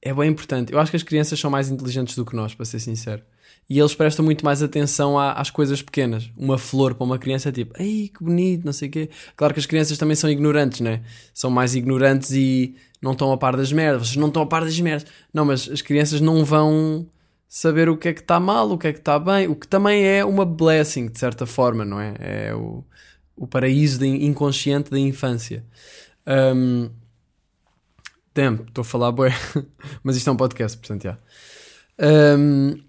é 0.01 0.13
bem 0.13 0.29
importante. 0.29 0.73
Eu 0.73 0.79
acho 0.79 0.91
que 0.91 0.97
as 0.97 1.03
crianças 1.03 1.39
são 1.39 1.49
mais 1.49 1.69
inteligentes 1.69 2.15
do 2.15 2.25
que 2.25 2.35
nós, 2.35 2.53
para 2.53 2.65
ser 2.65 2.79
sincero. 2.79 3.23
E 3.69 3.77
eles 3.79 3.93
prestam 3.93 4.25
muito 4.25 4.43
mais 4.43 4.63
atenção 4.63 5.17
à- 5.19 5.33
às 5.33 5.51
coisas 5.51 5.81
pequenas. 5.81 6.31
Uma 6.35 6.57
flor 6.57 6.95
para 6.95 7.03
uma 7.05 7.19
criança 7.19 7.49
é 7.49 7.51
tipo, 7.51 7.79
ei, 7.79 8.07
que 8.09 8.23
bonito, 8.23 8.65
não 8.65 8.73
sei 8.73 8.87
o 8.87 8.91
quê. 8.91 9.09
Claro 9.37 9.53
que 9.53 9.59
as 9.59 9.65
crianças 9.67 9.97
também 9.97 10.15
são 10.15 10.29
ignorantes, 10.29 10.79
né? 10.81 11.01
São 11.33 11.51
mais 11.51 11.75
ignorantes 11.75 12.31
e 12.31 12.75
não 13.01 13.11
estão 13.11 13.31
a 13.31 13.37
par 13.37 13.55
das 13.55 13.71
merdas. 13.71 14.07
Vocês 14.07 14.17
não 14.17 14.29
estão 14.29 14.41
a 14.41 14.45
par 14.47 14.63
das 14.65 14.79
merdas. 14.79 15.05
Não, 15.31 15.45
mas 15.45 15.69
as 15.69 15.81
crianças 15.83 16.19
não 16.19 16.43
vão 16.43 17.07
saber 17.47 17.89
o 17.89 17.97
que 17.97 18.07
é 18.07 18.13
que 18.13 18.21
está 18.21 18.39
mal, 18.39 18.71
o 18.71 18.77
que 18.77 18.87
é 18.87 18.93
que 18.93 18.99
está 18.99 19.19
bem. 19.19 19.47
O 19.47 19.55
que 19.55 19.67
também 19.67 20.03
é 20.03 20.25
uma 20.25 20.45
blessing, 20.45 21.07
de 21.07 21.19
certa 21.19 21.45
forma, 21.45 21.85
não 21.85 21.99
é? 21.99 22.15
É 22.19 22.55
o, 22.55 22.83
o 23.35 23.45
paraíso 23.45 24.03
in- 24.03 24.25
inconsciente 24.25 24.89
da 24.89 24.97
infância. 24.97 25.63
Um, 26.27 26.89
Damn, 28.33 28.63
estou 28.67 28.81
a 28.81 28.85
falar 28.85 29.11
bué, 29.11 29.31
mas 30.03 30.15
isto 30.15 30.29
é 30.29 30.33
um 30.33 30.37
podcast, 30.37 30.77
portanto, 30.77 31.03
já. 31.03 31.17
Um, 32.37 32.79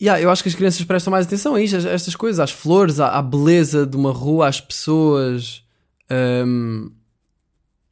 yeah, 0.00 0.20
eu 0.20 0.30
acho 0.30 0.42
que 0.42 0.48
as 0.48 0.54
crianças 0.54 0.84
prestam 0.84 1.10
mais 1.10 1.26
atenção 1.26 1.54
a 1.54 1.60
isto, 1.62 1.76
a 1.76 1.90
estas 1.90 2.14
coisas, 2.16 2.40
às 2.40 2.50
flores, 2.50 3.00
à, 3.00 3.16
à 3.18 3.22
beleza 3.22 3.86
de 3.86 3.96
uma 3.96 4.12
rua, 4.12 4.48
às 4.48 4.60
pessoas. 4.60 5.62
Um, 6.10 6.90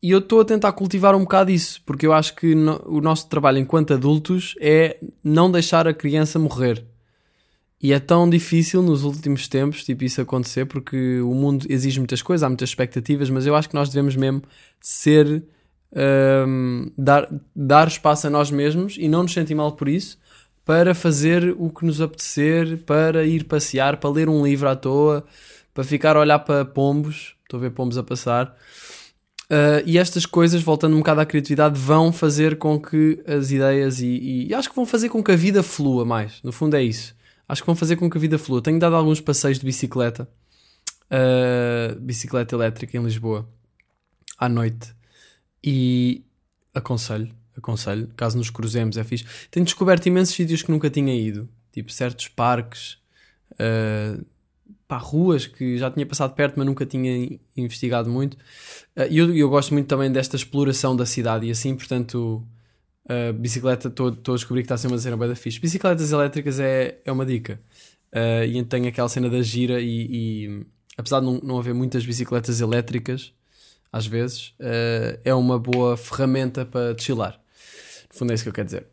e 0.03 0.11
eu 0.11 0.19
estou 0.19 0.41
a 0.41 0.45
tentar 0.45 0.73
cultivar 0.73 1.15
um 1.15 1.21
bocado 1.21 1.51
isso, 1.51 1.81
porque 1.87 2.05
eu 2.07 2.13
acho 2.13 2.35
que 2.35 2.55
no- 2.55 2.83
o 2.87 3.01
nosso 3.01 3.29
trabalho 3.29 3.59
enquanto 3.59 3.95
adultos 3.95 4.55
é 4.61 4.99
não 5.23 5.51
deixar 5.51 5.87
a 5.87 5.95
criança 5.95 6.39
morrer. 6.39 6.85
E 7.81 7.93
é 7.93 7.99
tão 7.99 8.29
difícil 8.31 8.81
nos 8.83 9.03
últimos 9.03 9.49
tempos, 9.49 9.83
tipo, 9.85 10.05
isso 10.05 10.21
acontecer, 10.21 10.67
porque 10.67 11.21
o 11.21 11.35
mundo 11.35 11.67
exige 11.69 11.99
muitas 11.99 12.23
coisas, 12.23 12.45
há 12.45 12.49
muitas 12.49 12.69
expectativas, 12.69 13.29
mas 13.29 13.45
eu 13.47 13.57
acho 13.57 13.69
que 13.69 13.75
nós 13.75 13.89
devemos 13.89 14.15
mesmo 14.17 14.43
ser. 14.81 15.45
hum, 15.95 16.91
dar, 16.97 17.29
dar 17.55 17.87
espaço 17.87 18.27
a 18.27 18.31
nós 18.31 18.51
mesmos 18.51 18.97
e 18.99 19.09
não 19.09 19.23
nos 19.25 19.33
sentir 19.33 19.55
mal 19.55 19.73
por 19.73 19.89
isso, 19.89 20.17
para 20.65 20.95
fazer 20.95 21.55
o 21.59 21.71
que 21.71 21.85
nos 21.85 22.01
apetecer, 22.01 22.79
para 22.85 23.25
ir 23.25 23.45
passear, 23.45 23.97
para 23.97 24.11
ler 24.11 24.29
um 24.29 24.45
livro 24.45 24.69
à 24.69 24.77
toa, 24.77 25.25
para 25.75 25.85
ficar 25.85 26.17
a 26.17 26.21
olhar 26.21 26.39
para 26.41 26.65
pombos. 26.65 27.35
Estou 27.43 27.59
a 27.59 27.61
ver 27.61 27.71
pombos 27.71 27.99
a 27.99 28.03
passar. 28.03 28.57
Uh, 29.51 29.85
e 29.85 29.99
estas 29.99 30.25
coisas, 30.25 30.63
voltando 30.63 30.95
um 30.95 31.01
bocado 31.01 31.21
à 31.21 31.27
criatividade, 31.27 31.79
vão 31.79 32.11
fazer 32.11 32.57
com 32.57 32.81
que 32.81 33.23
as 33.27 33.51
ideias 33.51 34.01
e, 34.01 34.47
e 34.49 34.55
acho 34.55 34.71
que 34.71 34.77
vão 34.77 34.87
fazer 34.87 35.11
com 35.11 35.23
que 35.23 35.31
a 35.31 35.37
vida 35.37 35.63
flua 35.63 36.05
mais. 36.05 36.41
No 36.43 36.53
fundo 36.53 36.75
é 36.75 36.83
isso. 36.83 37.15
Acho 37.47 37.61
que 37.61 37.67
vão 37.67 37.77
fazer 37.77 37.97
com 37.97 38.09
que 38.09 38.17
a 38.17 38.21
vida 38.21 38.39
flua. 38.39 38.63
Tenho 38.63 38.79
dado 38.79 38.97
alguns 38.97 39.21
passeios 39.21 39.59
de 39.59 39.67
bicicleta, 39.67 40.27
uh, 41.11 42.01
bicicleta 42.01 42.55
elétrica 42.55 42.97
em 42.97 43.03
Lisboa, 43.03 43.47
à 44.39 44.49
noite. 44.49 44.95
E 45.63 46.25
aconselho, 46.75 47.31
aconselho, 47.57 48.09
caso 48.17 48.37
nos 48.37 48.51
cruzemos, 48.51 48.97
é 48.97 49.05
fixe. 49.05 49.25
Tenho 49.51 49.65
descoberto 49.65 50.07
imensos 50.07 50.35
sítios 50.35 50.63
que 50.63 50.71
nunca 50.71 50.89
tinha 50.91 51.15
ido, 51.15 51.49
tipo 51.73 51.93
certos 51.93 52.29
parques, 52.29 52.99
uh, 53.53 54.25
pá, 54.89 54.99
ruas 54.99 55.47
que 55.47 55.79
já 55.79 55.91
tinha 55.91 56.07
passado 56.07 56.35
perto, 56.35 56.55
mas 56.57 56.67
nunca 56.67 56.85
tinha 56.87 57.39
investigado 57.57 58.11
muito. 58.11 58.35
Uh, 58.97 59.09
E 59.11 59.19
eu, 59.19 59.35
eu 59.35 59.49
gosto 59.49 59.73
muito 59.73 59.87
também 59.87 60.11
desta 60.11 60.37
exploração 60.37 60.95
da 60.95 61.07
cidade 61.07 61.47
e 61.47 61.51
assim, 61.51 61.75
portanto, 61.75 62.47
uh, 63.07 63.33
bicicleta, 63.33 63.89
estou 63.89 64.09
a 64.09 64.37
descobrir 64.37 64.63
que 64.63 64.67
está 64.67 64.75
a 64.75 64.79
ser 64.79 64.89
uma 64.89 64.99
cena 64.99 65.17
bem 65.17 65.29
da 65.29 65.37
fixe. 65.37 65.61
Bicicletas 65.61 66.13
elétricas 66.13 66.61
é, 66.61 67.01
é 67.05 67.13
uma 67.13 67.25
dica. 67.25 67.61
Uh, 68.15 68.45
e 68.45 68.63
tenho 68.65 68.89
aquela 68.89 69.09
cena 69.09 69.31
da 69.31 69.41
gira 69.41 69.81
e, 69.81 70.07
e 70.11 70.67
apesar 70.99 71.21
de 71.21 71.27
não, 71.27 71.41
não 71.43 71.59
haver 71.59 71.73
muitas 71.73 72.05
bicicletas 72.05 72.61
elétricas, 72.61 73.33
às 73.91 74.07
vezes, 74.07 74.49
uh, 74.61 75.19
é 75.25 75.35
uma 75.35 75.59
boa 75.59 75.97
ferramenta 75.97 76.65
para 76.65 76.97
chilar. 76.99 77.42
Fundo 78.13 78.31
é 78.31 78.35
isso 78.35 78.45
que 78.45 78.51
eu 78.51 78.55
quero 78.55 78.67
dizer. 78.67 78.87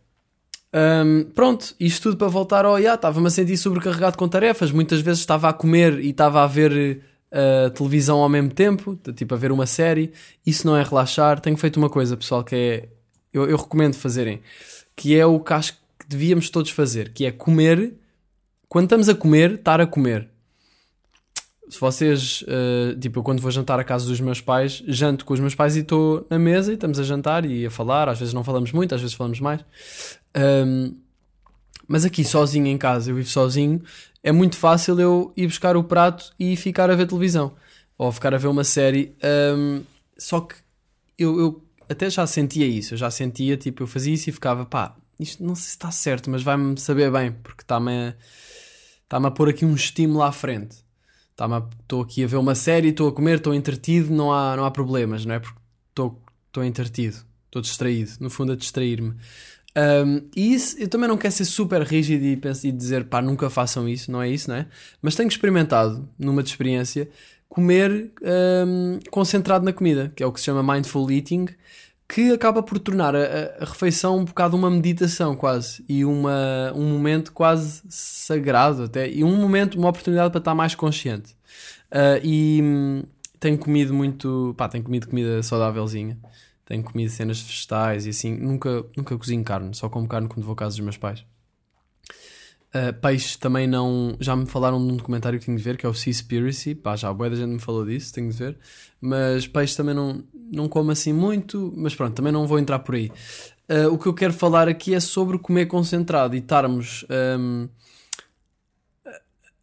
Um, 0.73 1.23
pronto, 1.31 1.75
isto 1.79 2.03
tudo 2.03 2.17
para 2.17 2.27
voltar 2.27 2.63
ao 2.63 2.77
yeah, 2.77 2.95
estava-me 2.95 3.27
a 3.27 3.29
sentir 3.29 3.57
sobrecarregado 3.57 4.17
com 4.17 4.27
tarefas. 4.27 4.71
Muitas 4.71 5.01
vezes 5.01 5.19
estava 5.19 5.49
a 5.49 5.53
comer 5.53 5.99
e 5.99 6.09
estava 6.09 6.43
a 6.43 6.47
ver 6.47 7.01
uh, 7.31 7.69
televisão 7.71 8.19
ao 8.19 8.29
mesmo 8.29 8.51
tempo, 8.51 8.97
tipo 9.15 9.33
a 9.33 9.37
ver 9.37 9.51
uma 9.51 9.65
série. 9.65 10.13
Isso 10.45 10.65
não 10.65 10.77
é 10.77 10.83
relaxar. 10.83 11.39
Tenho 11.39 11.57
feito 11.57 11.77
uma 11.77 11.89
coisa, 11.89 12.15
pessoal, 12.15 12.43
que 12.43 12.55
é 12.55 12.89
eu, 13.33 13.47
eu 13.47 13.57
recomendo 13.57 13.95
fazerem, 13.95 14.41
que 14.95 15.17
é 15.17 15.25
o 15.25 15.39
que 15.39 15.53
acho 15.53 15.73
que 15.73 16.07
devíamos 16.07 16.49
todos 16.49 16.71
fazer, 16.71 17.11
que 17.13 17.25
é 17.25 17.31
comer. 17.31 17.93
Quando 18.67 18.85
estamos 18.85 19.09
a 19.09 19.15
comer, 19.15 19.55
estar 19.55 19.81
a 19.81 19.87
comer. 19.87 20.29
Se 21.69 21.79
vocês, 21.79 22.43
uh, 22.43 22.99
tipo, 22.99 23.19
eu 23.19 23.23
quando 23.23 23.41
vou 23.41 23.51
jantar 23.51 23.79
à 23.79 23.83
casa 23.83 24.07
dos 24.07 24.19
meus 24.19 24.41
pais, 24.41 24.83
janto 24.87 25.23
com 25.23 25.35
os 25.35 25.39
meus 25.39 25.53
pais 25.53 25.75
e 25.75 25.81
estou 25.81 26.25
na 26.27 26.39
mesa 26.39 26.71
e 26.71 26.73
estamos 26.73 26.99
a 26.99 27.03
jantar 27.03 27.45
e 27.45 27.65
a 27.65 27.69
falar. 27.69 28.09
Às 28.09 28.17
vezes 28.17 28.33
não 28.33 28.43
falamos 28.43 28.71
muito, 28.71 28.95
às 28.95 29.01
vezes 29.01 29.15
falamos 29.15 29.39
mais. 29.39 29.63
Um, 30.35 30.95
mas 31.87 32.05
aqui 32.05 32.23
sozinho 32.23 32.67
em 32.67 32.77
casa, 32.77 33.11
eu 33.11 33.15
vivo 33.15 33.29
sozinho, 33.29 33.81
é 34.23 34.31
muito 34.31 34.57
fácil 34.57 34.99
eu 34.99 35.33
ir 35.37 35.47
buscar 35.47 35.77
o 35.77 35.83
prato 35.83 36.31
e 36.39 36.55
ficar 36.55 36.89
a 36.89 36.95
ver 36.95 37.07
televisão 37.07 37.53
ou 37.97 38.11
ficar 38.11 38.33
a 38.33 38.37
ver 38.37 38.47
uma 38.47 38.63
série. 38.63 39.15
Um, 39.23 39.81
só 40.17 40.41
que 40.41 40.55
eu, 41.17 41.39
eu 41.39 41.63
até 41.89 42.09
já 42.09 42.25
sentia 42.25 42.65
isso, 42.65 42.93
eu 42.93 42.97
já 42.97 43.11
sentia, 43.11 43.57
tipo, 43.57 43.83
eu 43.83 43.87
fazia 43.87 44.13
isso 44.13 44.29
e 44.29 44.33
ficava, 44.33 44.65
pá, 44.65 44.95
isto 45.19 45.43
não 45.43 45.53
sei 45.53 45.65
se 45.65 45.69
está 45.69 45.91
certo, 45.91 46.29
mas 46.29 46.41
vai-me 46.41 46.79
saber 46.79 47.11
bem, 47.11 47.31
porque 47.31 47.61
está-me 47.61 47.91
a, 47.91 48.15
está 49.03 49.17
a 49.17 49.31
pôr 49.31 49.49
aqui 49.49 49.65
um 49.65 49.75
estímulo 49.75 50.23
à 50.23 50.31
frente. 50.31 50.77
Estou 51.81 52.01
aqui 52.01 52.23
a 52.23 52.27
ver 52.27 52.37
uma 52.37 52.55
série, 52.55 52.89
estou 52.89 53.07
a 53.07 53.11
comer, 53.11 53.37
estou 53.37 53.53
entretido, 53.53 54.13
não 54.13 54.31
há, 54.33 54.55
não 54.55 54.65
há 54.65 54.71
problemas, 54.71 55.25
não 55.25 55.35
é? 55.35 55.39
Porque 55.39 55.59
estou 55.89 56.63
entretido, 56.63 57.17
estou 57.45 57.61
distraído, 57.61 58.11
no 58.19 58.29
fundo 58.29 58.53
a 58.53 58.55
distrair-me. 58.55 59.13
Um, 59.77 60.27
e 60.35 60.53
isso, 60.53 60.77
eu 60.79 60.87
também 60.87 61.07
não 61.07 61.17
quero 61.17 61.33
ser 61.33 61.45
super 61.45 61.81
rígido 61.83 62.25
e, 62.25 62.35
penso, 62.35 62.65
e 62.65 62.71
dizer 62.71 63.05
pá, 63.05 63.21
nunca 63.21 63.49
façam 63.49 63.87
isso, 63.87 64.11
não 64.11 64.21
é 64.21 64.29
isso, 64.29 64.49
não 64.49 64.57
é? 64.57 64.67
Mas 65.01 65.15
tenho 65.15 65.29
experimentado, 65.29 66.09
numa 66.17 66.41
de 66.41 66.49
experiência, 66.49 67.09
comer 67.47 68.11
um, 68.21 68.99
concentrado 69.09 69.63
na 69.63 69.71
comida, 69.71 70.11
que 70.15 70.23
é 70.23 70.25
o 70.25 70.31
que 70.31 70.39
se 70.39 70.45
chama 70.47 70.73
mindful 70.73 71.09
eating, 71.11 71.47
que 72.11 72.31
acaba 72.33 72.63
por 72.63 72.79
tornar 72.79 73.15
a, 73.15 73.19
a, 73.59 73.65
refeição 73.65 74.17
um 74.17 74.25
bocado 74.25 74.57
uma 74.57 74.69
meditação 74.69 75.35
quase, 75.35 75.85
e 75.87 76.03
uma, 76.03 76.73
um 76.75 76.89
momento 76.89 77.31
quase 77.31 77.83
sagrado 77.87 78.83
até, 78.83 79.07
e 79.07 79.23
um 79.23 79.35
momento, 79.37 79.77
uma 79.77 79.89
oportunidade 79.89 80.31
para 80.31 80.39
estar 80.39 80.55
mais 80.55 80.73
consciente. 80.73 81.33
Uh, 81.91 82.19
e 82.23 82.59
hum, 82.63 83.03
tenho 83.39 83.57
comido 83.57 83.93
muito, 83.93 84.53
pá, 84.57 84.67
tenho 84.67 84.83
comido 84.83 85.07
comida 85.07 85.41
saudávelzinha 85.43 86.17
tenho 86.69 86.83
comido 86.83 87.09
cenas 87.09 87.41
vegetais 87.41 88.05
e 88.05 88.09
assim, 88.09 88.35
nunca, 88.37 88.85
nunca 88.95 89.17
cozinho 89.17 89.43
carne, 89.43 89.73
só 89.73 89.89
como 89.89 90.07
carne 90.07 90.27
quando 90.27 90.45
vou 90.45 90.53
à 90.53 90.55
casa 90.55 90.75
dos 90.75 90.85
meus 90.85 90.97
pais. 90.97 91.25
Uh, 92.69 92.93
peixe 93.01 93.37
também 93.37 93.67
não. 93.67 94.15
Já 94.19 94.35
me 94.35 94.45
falaram 94.45 94.77
de 94.77 94.93
um 94.93 94.97
documentário 94.97 95.39
que 95.39 95.45
tenho 95.45 95.57
de 95.57 95.63
ver, 95.63 95.75
que 95.75 95.85
é 95.85 95.89
o 95.89 95.93
Seaspiracy. 95.93 96.75
Pá, 96.75 96.95
já 96.95 97.09
a 97.09 97.13
boa 97.13 97.29
da 97.29 97.35
gente 97.35 97.49
me 97.49 97.59
falou 97.59 97.83
disso, 97.83 98.13
tenho 98.13 98.29
de 98.29 98.37
ver. 98.37 98.57
Mas 99.01 99.47
peixe 99.47 99.75
também 99.75 99.95
não, 99.95 100.23
não 100.51 100.69
como 100.69 100.91
assim 100.91 101.11
muito. 101.11 101.73
Mas 101.75 101.95
pronto, 101.95 102.13
também 102.13 102.31
não 102.31 102.45
vou 102.45 102.59
entrar 102.59 102.79
por 102.79 102.93
aí. 102.93 103.11
Uh, 103.69 103.91
o 103.91 103.97
que 103.97 104.07
eu 104.07 104.13
quero 104.13 104.33
falar 104.33 104.67
aqui 104.67 104.93
é 104.93 104.99
sobre 104.99 105.39
comer 105.39 105.65
concentrado 105.65 106.35
e 106.35 106.39
estarmos 106.39 107.05
um, 107.39 107.67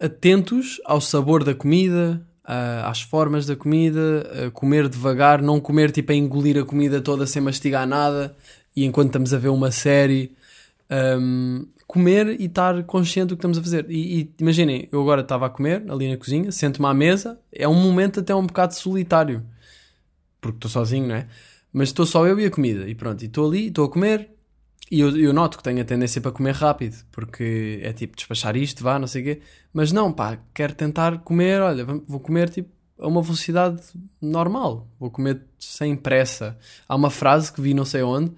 atentos 0.01 0.81
ao 0.85 1.01
sabor 1.01 1.45
da 1.45 1.55
comida, 1.55 2.27
uh, 2.45 2.87
às 2.87 3.03
formas 3.03 3.47
da 3.47 3.55
comida, 3.55 4.51
comer 4.53 4.89
devagar, 4.89 5.41
não 5.41 5.61
comer 5.61 5.93
tipo 5.93 6.11
a 6.11 6.15
engolir 6.15 6.61
a 6.61 6.65
comida 6.65 7.01
toda 7.01 7.27
sem 7.27 7.43
mastigar 7.43 7.87
nada 7.87 8.37
e 8.75 8.85
enquanto 8.85 9.09
estamos 9.09 9.33
a 9.33 9.39
ver 9.39 9.49
uma 9.49 9.71
série. 9.71 10.37
Um, 10.91 11.67
comer 11.87 12.41
e 12.41 12.47
estar 12.47 12.83
consciente 12.85 13.29
do 13.29 13.37
que 13.37 13.41
estamos 13.41 13.59
a 13.59 13.63
fazer. 13.63 13.87
E, 13.91 14.21
e 14.21 14.35
imaginem, 14.41 14.89
eu 14.91 15.01
agora 15.01 15.21
estava 15.21 15.47
a 15.47 15.51
comer 15.51 15.85
ali 15.89 16.11
na 16.11 16.17
cozinha, 16.17 16.51
sento-me 16.51 16.87
à 16.87 16.95
mesa, 16.95 17.39
é 17.53 17.69
um 17.69 17.75
momento 17.75 18.21
até 18.21 18.35
um 18.35 18.47
bocado 18.47 18.75
solitário, 18.75 19.45
porque 20.41 20.57
estou 20.57 20.71
sozinho, 20.71 21.09
não 21.09 21.15
é? 21.15 21.29
Mas 21.73 21.89
estou 21.89 22.07
só 22.07 22.27
eu 22.27 22.41
e 22.41 22.47
a 22.47 22.51
comida, 22.51 22.89
e 22.89 22.95
pronto, 22.95 23.23
e 23.23 23.27
estou 23.27 23.49
ali, 23.49 23.69
estou 23.69 23.85
a 23.85 23.91
comer, 23.91 24.31
e 24.91 25.01
eu, 25.01 25.17
eu, 25.17 25.33
noto 25.33 25.59
que 25.59 25.65
tenho 25.65 25.81
a 25.81 25.85
tendência 25.85 26.21
para 26.21 26.31
comer 26.31 26.55
rápido, 26.55 26.97
porque 27.11 27.81
é 27.83 27.93
tipo 27.93 28.17
despachar 28.17 28.57
isto, 28.57 28.83
vá, 28.83 28.99
não 28.99 29.07
sei 29.07 29.23
o 29.23 29.25
quê, 29.25 29.41
mas 29.73 29.93
não, 29.93 30.13
pá, 30.13 30.39
quero 30.55 30.75
tentar 30.75 31.19
comer, 31.19 31.61
olha, 31.61 31.85
vou 31.85 32.21
comer 32.21 32.49
tipo 32.49 32.71
a 32.99 33.07
uma 33.07 33.21
velocidade 33.21 33.83
normal, 34.21 34.89
vou 34.99 35.11
comer 35.11 35.43
sem 35.59 35.95
pressa. 35.95 36.57
Há 36.89 36.97
uma 36.97 37.11
frase 37.11 37.53
que 37.53 37.61
vi 37.61 37.75
não 37.75 37.85
sei 37.85 38.03
onde 38.03 38.33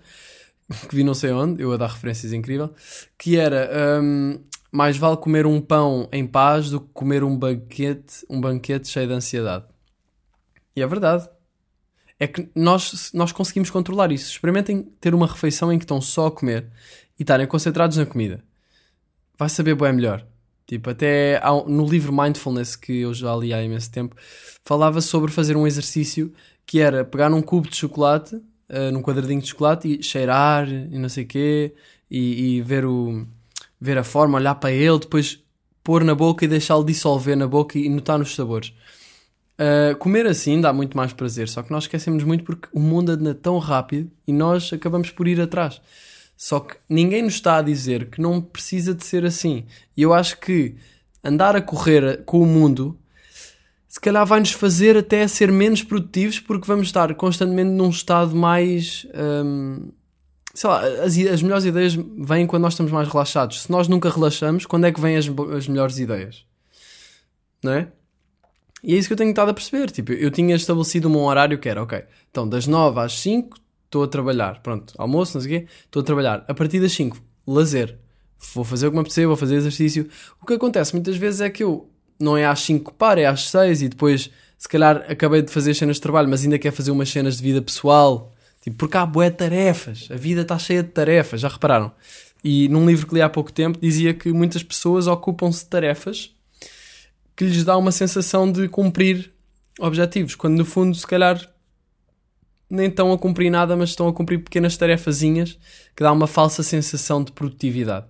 que 0.89 0.95
vi 0.95 1.03
não 1.03 1.15
sei 1.15 1.33
onde, 1.33 1.63
eu 1.63 1.73
a 1.73 1.77
dar 1.77 1.89
referências 1.89 2.33
incrível, 2.33 2.73
que 3.17 3.37
era 3.37 3.71
um, 4.03 4.39
mais 4.71 4.97
vale 4.97 5.17
comer 5.17 5.47
um 5.47 5.61
pão 5.61 6.09
em 6.13 6.27
paz 6.27 6.71
do 6.71 6.81
que 6.81 6.89
comer 6.93 7.25
um 7.25 7.37
banquete, 7.37 8.25
um 8.29 8.41
banquete 8.41 8.89
cheio 8.89 9.09
de 9.09 9.15
ansiedade. 9.15 9.65
E 10.77 10.83
é 10.83 10.87
verdade. 10.87 11.29
É 12.21 12.27
que 12.27 12.49
nós, 12.55 13.11
nós 13.15 13.33
conseguimos 13.33 13.71
controlar 13.71 14.13
isso. 14.13 14.31
Experimentem 14.31 14.83
ter 15.01 15.15
uma 15.15 15.27
refeição 15.27 15.73
em 15.73 15.79
que 15.79 15.85
estão 15.85 16.01
só 16.01 16.27
a 16.27 16.33
comer 16.33 16.69
e 17.19 17.23
estarem 17.23 17.47
concentrados 17.47 17.97
na 17.97 18.05
comida. 18.05 18.45
Vai 19.39 19.49
saber 19.49 19.75
bem 19.75 19.93
melhor. 19.93 20.27
Tipo, 20.67 20.91
até 20.91 21.41
no 21.67 21.87
livro 21.87 22.13
Mindfulness, 22.13 22.77
que 22.77 23.01
eu 23.01 23.15
já 23.15 23.35
li 23.35 23.55
há 23.55 23.63
imenso 23.63 23.91
tempo, 23.91 24.15
falava 24.65 25.01
sobre 25.01 25.31
fazer 25.31 25.57
um 25.57 25.67
exercício 25.67 26.33
que 26.67 26.81
era 26.81 27.05
pegar 27.05 27.33
um 27.33 27.41
cubo 27.41 27.71
de 27.71 27.77
chocolate 27.77 28.39
uh, 28.71 28.93
num 28.93 29.03
quadradinho 29.03 29.41
de 29.41 29.49
chocolate 29.49 29.99
e 29.99 30.03
cheirar 30.03 30.69
e 30.69 30.99
não 30.99 31.09
sei 31.09 31.25
o 31.25 31.27
quê 31.27 31.75
e, 32.11 32.57
e, 32.57 32.63
ver, 32.63 32.85
o, 32.85 33.27
ver 33.81 33.99
a 33.99 34.05
forma, 34.05 34.39
olhar 34.39 34.55
para 34.55 34.73
ele, 34.73 34.99
depois 34.99 35.43
pôr 35.83 36.05
na 36.05 36.15
boca 36.15 36.45
e 36.45 36.49
deixá-lo 36.49 36.85
dissolver 36.85 37.37
na 37.37 37.47
boca 37.47 37.79
e 37.79 37.89
notar 37.89 38.19
nos 38.19 38.35
sabores. 38.35 38.73
Uh, 39.59 39.97
comer 39.99 40.27
assim 40.27 40.61
dá 40.61 40.73
muito 40.73 40.97
mais 40.97 41.13
prazer, 41.13 41.49
só 41.49 41.63
que 41.63 41.73
nós 41.73 41.85
esquecemos 41.85 42.23
muito 42.23 42.45
porque 42.45 42.69
o 42.73 42.79
mundo 42.79 43.11
anda 43.11 43.35
tão 43.35 43.59
rápido 43.59 44.11
e 44.27 44.33
nós 44.33 44.73
acabamos 44.73 45.11
por 45.11 45.27
ir 45.27 45.41
atrás. 45.41 45.81
Só 46.37 46.61
que 46.61 46.77
ninguém 46.89 47.23
nos 47.23 47.35
está 47.35 47.57
a 47.57 47.63
dizer 47.63 48.07
que 48.11 48.21
não 48.21 48.41
precisa 48.41 48.95
de 48.95 49.05
ser 49.05 49.25
assim. 49.25 49.65
E 49.97 50.03
eu 50.03 50.15
acho 50.15 50.39
que 50.39 50.77
andar 51.25 51.57
a 51.57 51.61
correr 51.61 52.23
com 52.25 52.41
o 52.41 52.47
mundo 52.47 52.97
se 53.89 53.99
calhar 53.99 54.25
vai-nos 54.27 54.53
fazer 54.53 54.99
até 54.99 55.27
ser 55.27 55.51
menos 55.51 55.83
produtivos 55.83 56.39
porque 56.39 56.67
vamos 56.67 56.89
estar 56.89 57.13
constantemente 57.15 57.71
num 57.71 57.89
estado 57.89 58.37
mais. 58.37 59.07
Hum, 59.15 59.91
sei 60.53 60.69
lá, 60.69 60.81
as, 60.81 61.17
as 61.17 61.43
melhores 61.43 61.65
ideias 61.65 61.95
vêm 61.95 62.47
quando 62.47 62.65
nós 62.65 62.75
estamos 62.75 62.93
mais 62.93 63.09
relaxados. 63.09 63.63
Se 63.63 63.71
nós 63.71 63.89
nunca 63.89 64.11
relaxamos, 64.11 64.67
quando 64.67 64.85
é 64.85 64.93
que 64.93 65.01
vêm 65.01 65.17
as, 65.17 65.27
as 65.57 65.67
melhores 65.67 65.99
ideias? 65.99 66.45
Não 67.63 67.73
é? 67.73 67.89
E 68.83 68.95
é 68.95 68.99
isso 68.99 69.09
que 69.09 69.15
eu 69.15 69.17
tenho 69.17 69.31
estado 69.31 69.51
a 69.51 69.55
perceber. 69.55 69.91
Tipo, 69.91 70.13
eu 70.13 70.31
tinha 70.31 70.55
estabelecido 70.55 71.09
um 71.09 71.25
horário 71.25 71.59
que 71.59 71.69
era, 71.69 71.83
ok, 71.83 72.05
então 72.31 72.47
das 72.47 72.67
9 72.67 73.01
às 73.01 73.19
5 73.19 73.57
estou 73.87 74.05
a 74.05 74.09
trabalhar. 74.09 74.61
Pronto, 74.61 74.93
almoço, 74.99 75.37
não 75.37 75.43
sei 75.43 75.57
o 75.57 75.61
quê, 75.61 75.67
estou 75.87 76.03
a 76.03 76.05
trabalhar. 76.05 76.45
A 76.47 76.53
partir 76.53 76.79
das 76.79 76.93
5, 76.93 77.17
lazer. 77.47 77.99
Vou 78.55 78.65
fazer 78.65 78.87
o 78.87 78.91
que 78.91 78.97
me 78.97 79.01
apetecer, 79.01 79.27
vou 79.27 79.37
fazer 79.37 79.57
exercício. 79.57 80.09
O 80.41 80.47
que 80.47 80.53
acontece 80.53 80.95
muitas 80.95 81.17
vezes 81.17 81.41
é 81.41 81.51
que 81.51 81.65
eu 81.65 81.91
não 82.19 82.37
é 82.37 82.45
às 82.45 82.61
5 82.61 82.95
para, 82.95 83.21
é 83.21 83.27
às 83.27 83.49
6 83.49 83.83
e 83.83 83.89
depois 83.89 84.31
se 84.59 84.69
calhar 84.69 85.05
acabei 85.09 85.41
de 85.41 85.53
fazer 85.53 85.73
cenas 85.75 85.97
de 85.97 86.03
trabalho, 86.03 86.29
mas 86.29 86.43
ainda 86.43 86.59
quer 86.59 86.73
fazer 86.73 86.91
umas 86.91 87.09
cenas 87.09 87.37
de 87.37 87.43
vida 87.43 87.63
pessoal. 87.63 88.35
Tipo, 88.61 88.77
porque 88.77 88.97
há 88.97 89.07
bué 89.07 89.31
tarefas. 89.31 90.09
A 90.11 90.17
vida 90.17 90.43
está 90.43 90.59
cheia 90.59 90.83
de 90.83 90.89
tarefas, 90.89 91.41
já 91.41 91.49
repararam? 91.49 91.93
E 92.43 92.69
num 92.69 92.87
livro 92.87 93.07
que 93.07 93.15
li 93.15 93.23
há 93.23 93.29
pouco 93.29 93.53
tempo 93.53 93.79
dizia 93.81 94.13
que 94.13 94.33
muitas 94.33 94.63
pessoas 94.63 95.07
ocupam-se 95.07 95.65
de 95.65 95.71
tarefas 95.71 96.35
que 97.37 97.45
lhes 97.45 97.65
dá 97.65 97.77
uma 97.77 97.93
sensação 97.93 98.51
de 98.51 98.69
cumprir 98.69 99.33
objetivos, 99.79 100.35
quando 100.35 100.57
no 100.57 100.65
fundo, 100.65 100.93
se 100.97 101.07
calhar, 101.07 101.41
nem 102.69 102.89
estão 102.89 103.13
a 103.13 103.19
cumprir 103.19 103.49
nada, 103.49 103.77
mas 103.77 103.91
estão 103.91 104.09
a 104.09 104.13
cumprir 104.13 104.39
pequenas 104.39 104.77
tarefazinhas 104.77 105.57
que 105.95 106.03
dá 106.03 106.11
uma 106.11 106.27
falsa 106.27 106.65
sensação 106.65 107.23
de 107.23 107.31
produtividade. 107.31 108.07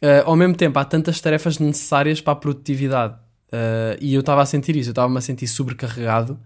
Uh, 0.00 0.22
ao 0.24 0.36
mesmo 0.36 0.54
tempo, 0.56 0.78
há 0.78 0.84
tantas 0.84 1.20
tarefas 1.20 1.58
necessárias 1.58 2.20
para 2.20 2.34
a 2.34 2.36
produtividade 2.36 3.16
Uh, 3.52 3.98
e 4.00 4.14
eu 4.14 4.20
estava 4.20 4.40
a 4.40 4.46
sentir 4.46 4.74
isso, 4.76 4.88
eu 4.88 4.92
estava-me 4.92 5.18
a 5.18 5.20
sentir 5.20 5.46
sobrecarregado 5.46 6.40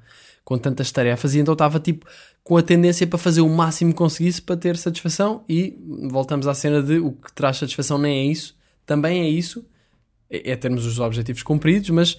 com 0.45 0.59
tantas 0.59 0.91
tarefas 0.91 1.35
e 1.35 1.39
então 1.39 1.53
estava 1.53 1.79
tipo 1.79 2.05
com 2.43 2.57
a 2.57 2.63
tendência 2.63 3.07
para 3.07 3.19
fazer 3.19 3.41
o 3.41 3.49
máximo 3.49 3.93
que 3.93 3.99
conseguisse 3.99 4.43
para 4.43 4.57
ter 4.57 4.77
satisfação 4.77 5.45
e 5.49 5.77
voltamos 6.11 6.47
à 6.47 6.55
cena 6.55 6.83
de 6.83 6.99
o 6.99 7.13
que 7.13 7.33
traz 7.33 7.59
satisfação 7.59 7.99
nem 7.99 8.19
é 8.19 8.31
isso, 8.31 8.57
também 8.85 9.21
é 9.23 9.29
isso, 9.29 9.65
é, 10.31 10.53
é 10.53 10.57
termos 10.57 10.85
os 10.85 10.99
objetivos 10.99 11.43
cumpridos, 11.43 11.91
mas 11.91 12.19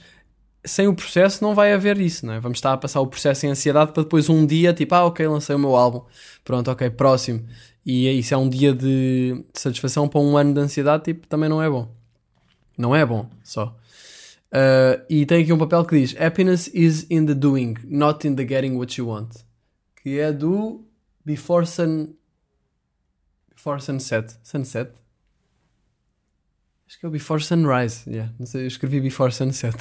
sem 0.63 0.87
o 0.87 0.93
processo 0.93 1.43
não 1.43 1.55
vai 1.55 1.73
haver 1.73 1.99
isso, 1.99 2.25
não 2.25 2.33
é? 2.33 2.39
Vamos 2.39 2.57
estar 2.57 2.73
a 2.73 2.77
passar 2.77 2.99
o 3.01 3.07
processo 3.07 3.45
em 3.45 3.49
ansiedade 3.49 3.91
para 3.91 4.03
depois 4.03 4.29
um 4.29 4.45
dia, 4.45 4.73
tipo, 4.73 4.93
ah, 4.95 5.05
ok, 5.05 5.25
lancei 5.27 5.55
o 5.55 5.59
meu 5.59 5.75
álbum, 5.75 6.01
pronto, 6.43 6.69
ok, 6.69 6.89
próximo. 6.89 7.45
E 7.85 8.07
é 8.07 8.11
isso, 8.11 8.33
é 8.33 8.37
um 8.37 8.49
dia 8.49 8.73
de 8.73 9.43
satisfação 9.53 10.07
para 10.09 10.19
um 10.19 10.35
ano 10.37 10.53
de 10.53 10.59
ansiedade, 10.59 11.05
tipo, 11.05 11.27
também 11.27 11.49
não 11.49 11.61
é 11.61 11.69
bom. 11.69 11.89
Não 12.77 12.95
é 12.95 13.05
bom, 13.05 13.29
só. 13.43 13.75
Uh, 14.47 15.03
e 15.09 15.25
tem 15.25 15.43
aqui 15.43 15.51
um 15.51 15.57
papel 15.57 15.83
que 15.85 15.99
diz: 15.99 16.15
Happiness 16.19 16.69
is 16.73 17.05
in 17.09 17.25
the 17.25 17.33
doing, 17.33 17.75
not 17.83 18.25
in 18.25 18.35
the 18.35 18.45
getting 18.45 18.75
what 18.75 18.99
you 18.99 19.07
want. 19.07 19.33
Que 20.01 20.19
é 20.19 20.31
do 20.31 20.85
Before 21.25 21.65
Sun. 21.65 22.13
Before 23.53 23.81
Sunset. 23.81 24.37
Sunset? 24.43 24.91
Acho 26.87 26.99
que 26.99 27.05
é 27.05 27.09
o 27.09 27.11
Before 27.11 27.43
Sunrise. 27.43 28.09
Yeah, 28.09 28.33
não 28.39 28.45
sei, 28.45 28.63
eu 28.63 28.67
escrevi 28.67 29.01
Before 29.01 29.33
Sunset. 29.33 29.75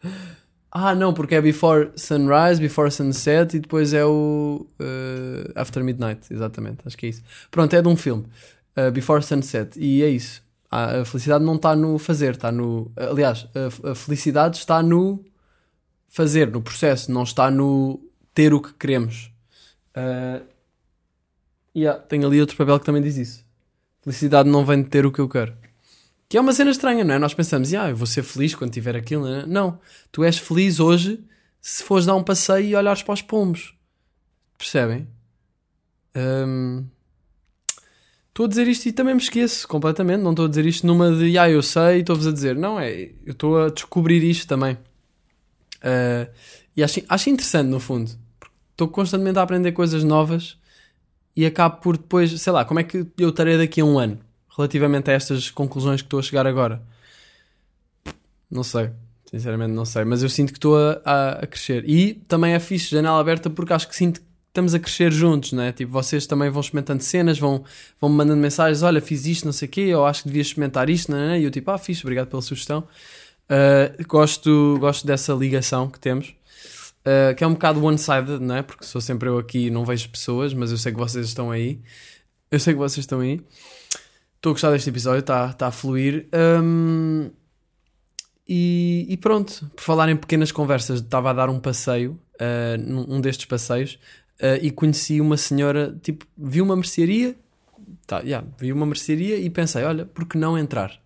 ah, 0.72 0.94
não, 0.94 1.12
porque 1.12 1.34
é 1.34 1.42
Before 1.42 1.90
Sunrise, 1.94 2.58
Before 2.58 2.90
Sunset 2.90 3.58
e 3.58 3.60
depois 3.60 3.92
é 3.92 4.06
o 4.06 4.66
uh, 4.80 5.52
After 5.54 5.84
Midnight. 5.84 6.32
Exatamente, 6.32 6.78
acho 6.86 6.96
que 6.96 7.04
é 7.04 7.08
isso. 7.10 7.22
Pronto, 7.50 7.74
é 7.76 7.82
de 7.82 7.88
um 7.88 7.96
filme. 7.96 8.24
Uh, 8.74 8.90
Before 8.90 9.22
Sunset. 9.22 9.78
E 9.78 10.02
é 10.02 10.08
isso. 10.08 10.42
A 10.70 11.04
felicidade 11.04 11.44
não 11.44 11.56
está 11.56 11.74
no 11.74 11.98
fazer, 11.98 12.34
está 12.34 12.52
no. 12.52 12.92
Aliás, 12.96 13.48
a, 13.84 13.94
felicidade 13.94 14.56
está 14.56 14.80
no 14.80 15.24
fazer, 16.08 16.48
no 16.48 16.62
processo, 16.62 17.10
não 17.10 17.24
está 17.24 17.50
no 17.50 18.00
ter 18.32 18.54
o 18.54 18.60
que 18.60 18.72
queremos. 18.74 19.32
Uh, 19.96 20.46
yeah, 21.76 22.00
tem 22.00 22.24
ali 22.24 22.40
outro 22.40 22.56
papel 22.56 22.78
que 22.78 22.86
também 22.86 23.02
diz 23.02 23.16
isso. 23.16 23.44
Felicidade 24.02 24.48
não 24.48 24.64
vem 24.64 24.82
de 24.82 24.88
ter 24.88 25.04
o 25.04 25.10
que 25.10 25.20
eu 25.20 25.28
quero. 25.28 25.56
Que 26.28 26.38
é 26.38 26.40
uma 26.40 26.52
cena 26.52 26.70
estranha, 26.70 27.02
não 27.02 27.14
é? 27.14 27.18
Nós 27.18 27.34
pensamos, 27.34 27.74
ah, 27.74 27.90
eu 27.90 27.96
vou 27.96 28.06
ser 28.06 28.22
feliz 28.22 28.54
quando 28.54 28.70
tiver 28.70 28.94
aquilo. 28.94 29.24
Não, 29.24 29.40
é? 29.40 29.46
não, 29.46 29.80
tu 30.12 30.22
és 30.22 30.38
feliz 30.38 30.78
hoje 30.78 31.20
se 31.60 31.82
fores 31.82 32.06
dar 32.06 32.14
um 32.14 32.22
passeio 32.22 32.64
e 32.64 32.76
olhares 32.76 33.02
para 33.02 33.14
os 33.14 33.22
pombos. 33.22 33.74
Percebem? 34.56 35.08
Um, 36.14 36.86
Estou 38.30 38.46
a 38.46 38.48
dizer 38.48 38.68
isto 38.68 38.86
e 38.86 38.92
também 38.92 39.14
me 39.14 39.20
esqueço 39.20 39.66
completamente. 39.68 40.22
Não 40.22 40.30
estou 40.30 40.46
a 40.46 40.48
dizer 40.48 40.64
isto 40.64 40.86
numa 40.86 41.12
de, 41.12 41.36
ah, 41.36 41.50
eu 41.50 41.62
sei, 41.62 42.00
estou-vos 42.00 42.26
a 42.26 42.32
dizer. 42.32 42.56
Não, 42.56 42.80
é, 42.80 43.10
eu 43.26 43.32
estou 43.32 43.60
a 43.60 43.68
descobrir 43.68 44.22
isto 44.22 44.46
também. 44.46 44.74
Uh, 45.82 46.30
e 46.76 46.82
acho, 46.82 47.00
acho 47.08 47.30
interessante, 47.30 47.68
no 47.68 47.80
fundo. 47.80 48.10
Estou 48.72 48.88
constantemente 48.88 49.38
a 49.38 49.42
aprender 49.42 49.72
coisas 49.72 50.04
novas 50.04 50.58
e 51.36 51.44
acabo 51.44 51.80
por 51.80 51.96
depois, 51.96 52.40
sei 52.40 52.52
lá, 52.52 52.64
como 52.64 52.80
é 52.80 52.84
que 52.84 53.06
eu 53.18 53.30
estarei 53.30 53.58
daqui 53.58 53.80
a 53.80 53.84
um 53.84 53.98
ano 53.98 54.18
relativamente 54.56 55.10
a 55.10 55.14
estas 55.14 55.50
conclusões 55.50 56.00
que 56.00 56.06
estou 56.06 56.20
a 56.20 56.22
chegar 56.22 56.46
agora? 56.46 56.82
Não 58.50 58.62
sei. 58.62 58.90
Sinceramente, 59.26 59.72
não 59.72 59.84
sei. 59.84 60.04
Mas 60.04 60.22
eu 60.22 60.28
sinto 60.28 60.52
que 60.52 60.58
estou 60.58 60.76
a, 60.76 61.00
a, 61.04 61.30
a 61.42 61.46
crescer. 61.46 61.88
E 61.88 62.14
também 62.14 62.52
é 62.52 62.60
fixe 62.60 62.90
janela 62.90 63.20
aberta 63.20 63.48
porque 63.48 63.72
acho 63.72 63.88
que 63.88 63.94
sinto 63.94 64.20
estamos 64.50 64.74
a 64.74 64.80
crescer 64.80 65.12
juntos, 65.12 65.52
né? 65.52 65.72
Tipo, 65.72 65.92
vocês 65.92 66.26
também 66.26 66.50
vão 66.50 66.60
experimentando 66.60 67.02
cenas, 67.02 67.38
vão, 67.38 67.64
vão 68.00 68.10
me 68.10 68.16
mandando 68.16 68.40
mensagens, 68.40 68.82
olha, 68.82 69.00
fiz 69.00 69.24
isto, 69.24 69.44
não 69.44 69.52
sei 69.52 69.68
o 69.68 69.70
quê, 69.70 69.80
eu 69.82 70.04
acho 70.04 70.22
que 70.22 70.28
devias 70.28 70.48
experimentar 70.48 70.90
isto, 70.90 71.10
né? 71.12 71.40
E 71.40 71.44
eu 71.44 71.50
tipo, 71.50 71.70
ah, 71.70 71.78
fiz, 71.78 72.00
obrigado 72.02 72.28
pela 72.28 72.42
sugestão. 72.42 72.86
Uh, 73.48 74.06
gosto, 74.06 74.76
gosto 74.78 75.06
dessa 75.06 75.32
ligação 75.32 75.88
que 75.88 75.98
temos, 75.98 76.34
uh, 77.04 77.34
que 77.36 77.44
é 77.44 77.46
um 77.46 77.52
bocado 77.52 77.82
one-sided, 77.82 78.40
né? 78.40 78.62
Porque 78.62 78.84
sou 78.84 79.00
sempre 79.00 79.28
eu 79.28 79.38
aqui 79.38 79.66
e 79.66 79.70
não 79.70 79.84
vejo 79.84 80.08
pessoas, 80.08 80.52
mas 80.52 80.72
eu 80.72 80.78
sei 80.78 80.92
que 80.92 80.98
vocês 80.98 81.26
estão 81.26 81.50
aí. 81.50 81.80
Eu 82.50 82.58
sei 82.58 82.74
que 82.74 82.78
vocês 82.78 83.04
estão 83.04 83.20
aí. 83.20 83.40
Estou 84.36 84.50
a 84.50 84.54
gostar 84.54 84.70
deste 84.72 84.90
episódio, 84.90 85.20
está 85.20 85.52
tá 85.52 85.68
a 85.68 85.70
fluir. 85.70 86.28
Hum, 86.62 87.30
e, 88.48 89.06
e 89.08 89.16
pronto, 89.16 89.70
por 89.76 89.82
falar 89.82 90.08
em 90.08 90.16
pequenas 90.16 90.50
conversas, 90.50 91.00
estava 91.00 91.30
a 91.30 91.32
dar 91.32 91.48
um 91.48 91.60
passeio, 91.60 92.18
uh, 92.34 92.78
num 92.80 93.16
um 93.16 93.20
destes 93.20 93.46
passeios, 93.46 93.96
uh, 94.40 94.58
e 94.60 94.70
conheci 94.70 95.20
uma 95.20 95.36
senhora, 95.36 95.96
tipo, 96.02 96.26
vi 96.36 96.60
uma 96.60 96.74
mercearia, 96.74 97.36
tá, 98.06 98.20
yeah, 98.20 98.46
vi 98.58 98.72
uma 98.72 98.86
mercearia 98.86 99.36
e 99.36 99.48
pensei, 99.50 99.84
olha, 99.84 100.04
por 100.04 100.26
que 100.26 100.36
não 100.36 100.58
entrar? 100.58 101.00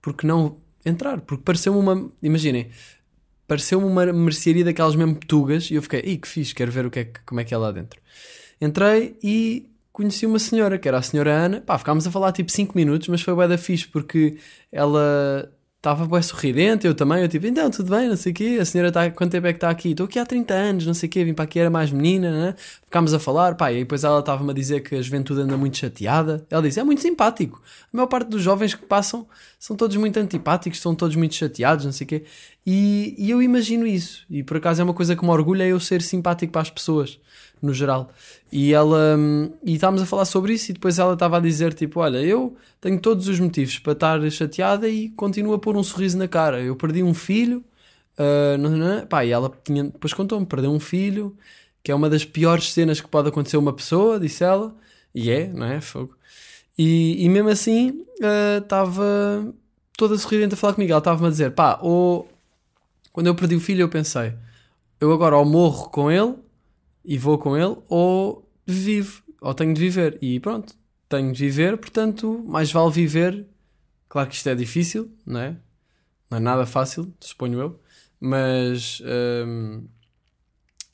Por 0.00 0.14
que 0.14 0.26
não 0.26 0.56
entrar? 0.84 1.20
Porque 1.20 1.42
pareceu-me 1.44 1.78
uma, 1.78 2.10
imaginem, 2.22 2.68
pareceu-me 3.46 3.86
uma 3.86 4.12
mercearia 4.12 4.64
daquelas 4.64 4.96
mesmo 4.96 5.14
petugas 5.16 5.70
e 5.70 5.74
eu 5.74 5.82
fiquei, 5.82 6.00
ei, 6.00 6.16
que 6.16 6.26
fixe, 6.26 6.54
quero 6.54 6.72
ver 6.72 6.86
o 6.86 6.90
que 6.90 7.00
é, 7.00 7.12
como 7.26 7.40
é 7.40 7.44
que 7.44 7.54
é 7.54 7.56
lá 7.56 7.70
dentro. 7.70 8.00
Entrei 8.60 9.16
e 9.22 9.68
conheci 9.92 10.24
uma 10.24 10.38
senhora, 10.38 10.78
que 10.78 10.88
era 10.88 10.98
a 10.98 11.02
senhora 11.02 11.32
Ana. 11.32 11.60
Pá, 11.60 11.76
ficámos 11.78 12.06
a 12.06 12.10
falar 12.10 12.32
tipo 12.32 12.50
5 12.50 12.72
minutos, 12.76 13.08
mas 13.08 13.20
foi 13.20 13.34
bué 13.34 13.46
da 13.46 13.58
fixe, 13.58 13.86
porque 13.86 14.38
ela 14.70 15.52
estava 15.82 16.06
bué 16.06 16.22
sorridente, 16.22 16.86
eu 16.86 16.94
também, 16.94 17.22
eu 17.22 17.28
tipo, 17.28 17.44
então, 17.44 17.68
tudo 17.68 17.90
bem, 17.90 18.08
não 18.08 18.16
sei 18.16 18.30
o 18.30 18.34
quê, 18.34 18.58
a 18.60 18.64
senhora 18.64 18.88
está, 18.88 19.10
quanto 19.10 19.32
tempo 19.32 19.48
é 19.48 19.52
que 19.52 19.56
está 19.56 19.68
aqui? 19.68 19.90
Estou 19.90 20.06
aqui 20.06 20.16
há 20.16 20.24
30 20.24 20.54
anos, 20.54 20.86
não 20.86 20.94
sei 20.94 21.08
o 21.08 21.10
quê, 21.10 21.24
vim 21.24 21.34
para 21.34 21.44
aqui, 21.44 21.58
era 21.58 21.68
mais 21.68 21.90
menina, 21.90 22.30
né? 22.30 22.54
Ficámos 22.84 23.12
a 23.12 23.18
falar, 23.18 23.56
pá, 23.56 23.72
e 23.72 23.80
depois 23.80 24.04
ela 24.04 24.20
estava-me 24.20 24.52
a 24.52 24.54
dizer 24.54 24.80
que 24.82 24.94
a 24.94 25.02
juventude 25.02 25.40
anda 25.40 25.56
muito 25.56 25.76
chateada. 25.76 26.46
Ela 26.48 26.62
disse, 26.62 26.78
é 26.78 26.84
muito 26.84 27.02
simpático. 27.02 27.60
A 27.92 27.96
maior 27.96 28.06
parte 28.06 28.28
dos 28.28 28.40
jovens 28.40 28.76
que 28.76 28.86
passam 28.86 29.26
são 29.58 29.74
todos 29.74 29.96
muito 29.96 30.16
antipáticos, 30.18 30.80
são 30.80 30.94
todos 30.94 31.16
muito 31.16 31.34
chateados, 31.34 31.84
não 31.84 31.92
sei 31.92 32.04
o 32.04 32.08
quê. 32.08 32.24
E, 32.64 33.16
e 33.18 33.30
eu 33.30 33.42
imagino 33.42 33.84
isso. 33.84 34.24
E 34.30 34.42
por 34.44 34.58
acaso 34.58 34.80
é 34.80 34.84
uma 34.84 34.94
coisa 34.94 35.16
que 35.16 35.24
me 35.24 35.30
orgulha 35.30 35.64
eu 35.66 35.80
ser 35.80 36.00
simpático 36.00 36.52
para 36.52 36.62
as 36.62 36.70
pessoas, 36.70 37.18
no 37.60 37.74
geral. 37.74 38.10
E 38.52 38.72
ela. 38.72 39.16
hum, 39.16 39.50
E 39.64 39.74
estávamos 39.74 40.02
a 40.02 40.06
falar 40.06 40.26
sobre 40.26 40.52
isso 40.52 40.70
e 40.70 40.74
depois 40.74 40.98
ela 40.98 41.14
estava 41.14 41.38
a 41.38 41.40
dizer: 41.40 41.72
tipo, 41.74 42.00
olha, 42.00 42.18
eu 42.18 42.56
tenho 42.80 43.00
todos 43.00 43.26
os 43.28 43.40
motivos 43.40 43.78
para 43.78 43.92
estar 43.94 44.30
chateada 44.30 44.88
e 44.88 45.08
continuo 45.10 45.54
a 45.54 45.58
pôr 45.58 45.71
um 45.76 45.82
sorriso 45.82 46.18
na 46.18 46.28
cara. 46.28 46.60
Eu 46.60 46.76
perdi 46.76 47.02
um 47.02 47.14
filho. 47.14 47.64
ah, 48.18 48.56
não, 48.58 48.70
não, 48.70 49.06
pá, 49.06 49.24
e 49.24 49.30
ela 49.30 49.52
tinha, 49.64 49.84
depois 49.84 50.12
contou-me: 50.14 50.46
perdeu 50.46 50.70
um 50.70 50.80
filho, 50.80 51.36
que 51.82 51.92
é 51.92 51.94
uma 51.94 52.10
das 52.10 52.24
piores 52.24 52.72
cenas 52.72 53.00
que 53.00 53.08
pode 53.08 53.28
acontecer 53.28 53.56
a 53.56 53.60
uma 53.60 53.72
pessoa, 53.72 54.20
disse 54.20 54.44
ela. 54.44 54.74
E 55.14 55.30
é, 55.30 55.48
não 55.48 55.66
é? 55.66 55.80
Fogo. 55.80 56.16
E, 56.78 57.24
e 57.24 57.28
mesmo 57.28 57.50
assim, 57.50 58.04
ah, 58.22 58.58
estava 58.58 59.54
toda 59.96 60.16
sorridente 60.18 60.54
a 60.54 60.56
falar 60.56 60.74
comigo. 60.74 60.92
Ela 60.92 60.98
estava-me 60.98 61.28
a 61.28 61.30
dizer: 61.30 61.52
pá, 61.52 61.78
ou 61.82 62.28
quando 63.12 63.26
eu 63.26 63.34
perdi 63.34 63.54
o 63.56 63.60
filho, 63.60 63.82
eu 63.82 63.88
pensei, 63.88 64.34
eu 65.00 65.12
agora 65.12 65.36
ou 65.36 65.44
morro 65.44 65.90
com 65.90 66.10
ele 66.10 66.34
e 67.04 67.18
vou 67.18 67.38
com 67.38 67.56
ele, 67.56 67.76
ou 67.88 68.48
vivo, 68.66 69.22
ou 69.40 69.54
tenho 69.54 69.74
de 69.74 69.80
viver. 69.80 70.18
E 70.22 70.40
pronto, 70.40 70.74
tenho 71.08 71.32
de 71.32 71.38
viver, 71.38 71.76
portanto, 71.76 72.42
mais 72.46 72.72
vale 72.72 72.90
viver. 72.90 73.46
Claro 74.12 74.28
que 74.28 74.34
isto 74.34 74.46
é 74.50 74.54
difícil, 74.54 75.10
não 75.24 75.40
é? 75.40 75.56
Não 76.30 76.36
é 76.36 76.40
nada 76.40 76.66
fácil, 76.66 77.10
suponho 77.18 77.58
eu, 77.58 77.80
mas 78.20 79.00
hum, 79.46 79.86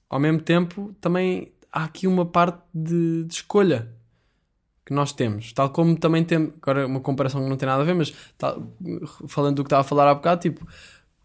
ao 0.09 0.21
mesmo 0.21 0.41
tempo 0.41 0.95
também 1.01 1.53
há 1.73 1.83
aqui 1.83 2.07
uma 2.07 2.25
parte 2.25 2.63
de, 2.73 3.25
de 3.25 3.35
escolha 3.35 3.93
que 4.87 4.95
nós 4.95 5.13
temos, 5.13 5.53
tal 5.53 5.71
como 5.71 5.99
também 5.99 6.23
temos, 6.23 6.53
agora 6.63 6.87
uma 6.87 7.01
comparação 7.01 7.43
que 7.43 7.49
não 7.49 7.57
tem 7.57 7.67
nada 7.67 7.83
a 7.83 7.85
ver, 7.85 7.97
mas 7.97 8.15
tal- 8.39 8.73
falando 9.27 9.57
do 9.57 9.65
que 9.65 9.67
estava 9.67 9.81
a 9.81 9.85
falar 9.85 10.09
há 10.09 10.15
bocado, 10.15 10.41
tipo, 10.43 10.65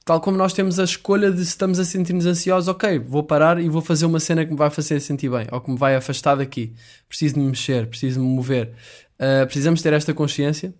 tal 0.04 0.20
como 0.20 0.36
nós 0.36 0.52
temos 0.52 0.80
a 0.80 0.84
escolha 0.86 1.32
de 1.32 1.46
se 1.46 1.52
estamos 1.52 1.78
a 1.78 1.86
sentir-nos 1.86 2.26
ansiosos, 2.26 2.70
ok, 2.70 2.98
vou 2.98 3.22
parar 3.22 3.62
e 3.62 3.70
vou 3.70 3.84
fazer 3.84 4.08
uma 4.08 4.20
cena 4.20 4.44
que 4.44 4.50
me 4.50 4.58
vai 4.58 4.72
fazer 4.72 5.00
sentir 5.00 5.30
bem, 5.30 5.46
ou 5.52 5.62
que 5.62 5.70
me 5.70 5.78
vai 5.78 5.96
afastar 5.96 6.34
daqui. 6.38 6.74
Preciso 7.08 7.36
de 7.36 7.40
me 7.40 7.50
mexer, 7.50 7.86
preciso 7.86 8.20
de 8.20 8.26
me 8.26 8.34
mover. 8.34 8.74
Uh, 9.20 9.46
precisamos 9.46 9.80
ter 9.84 9.94
esta 9.94 10.12
consciência 10.12 10.74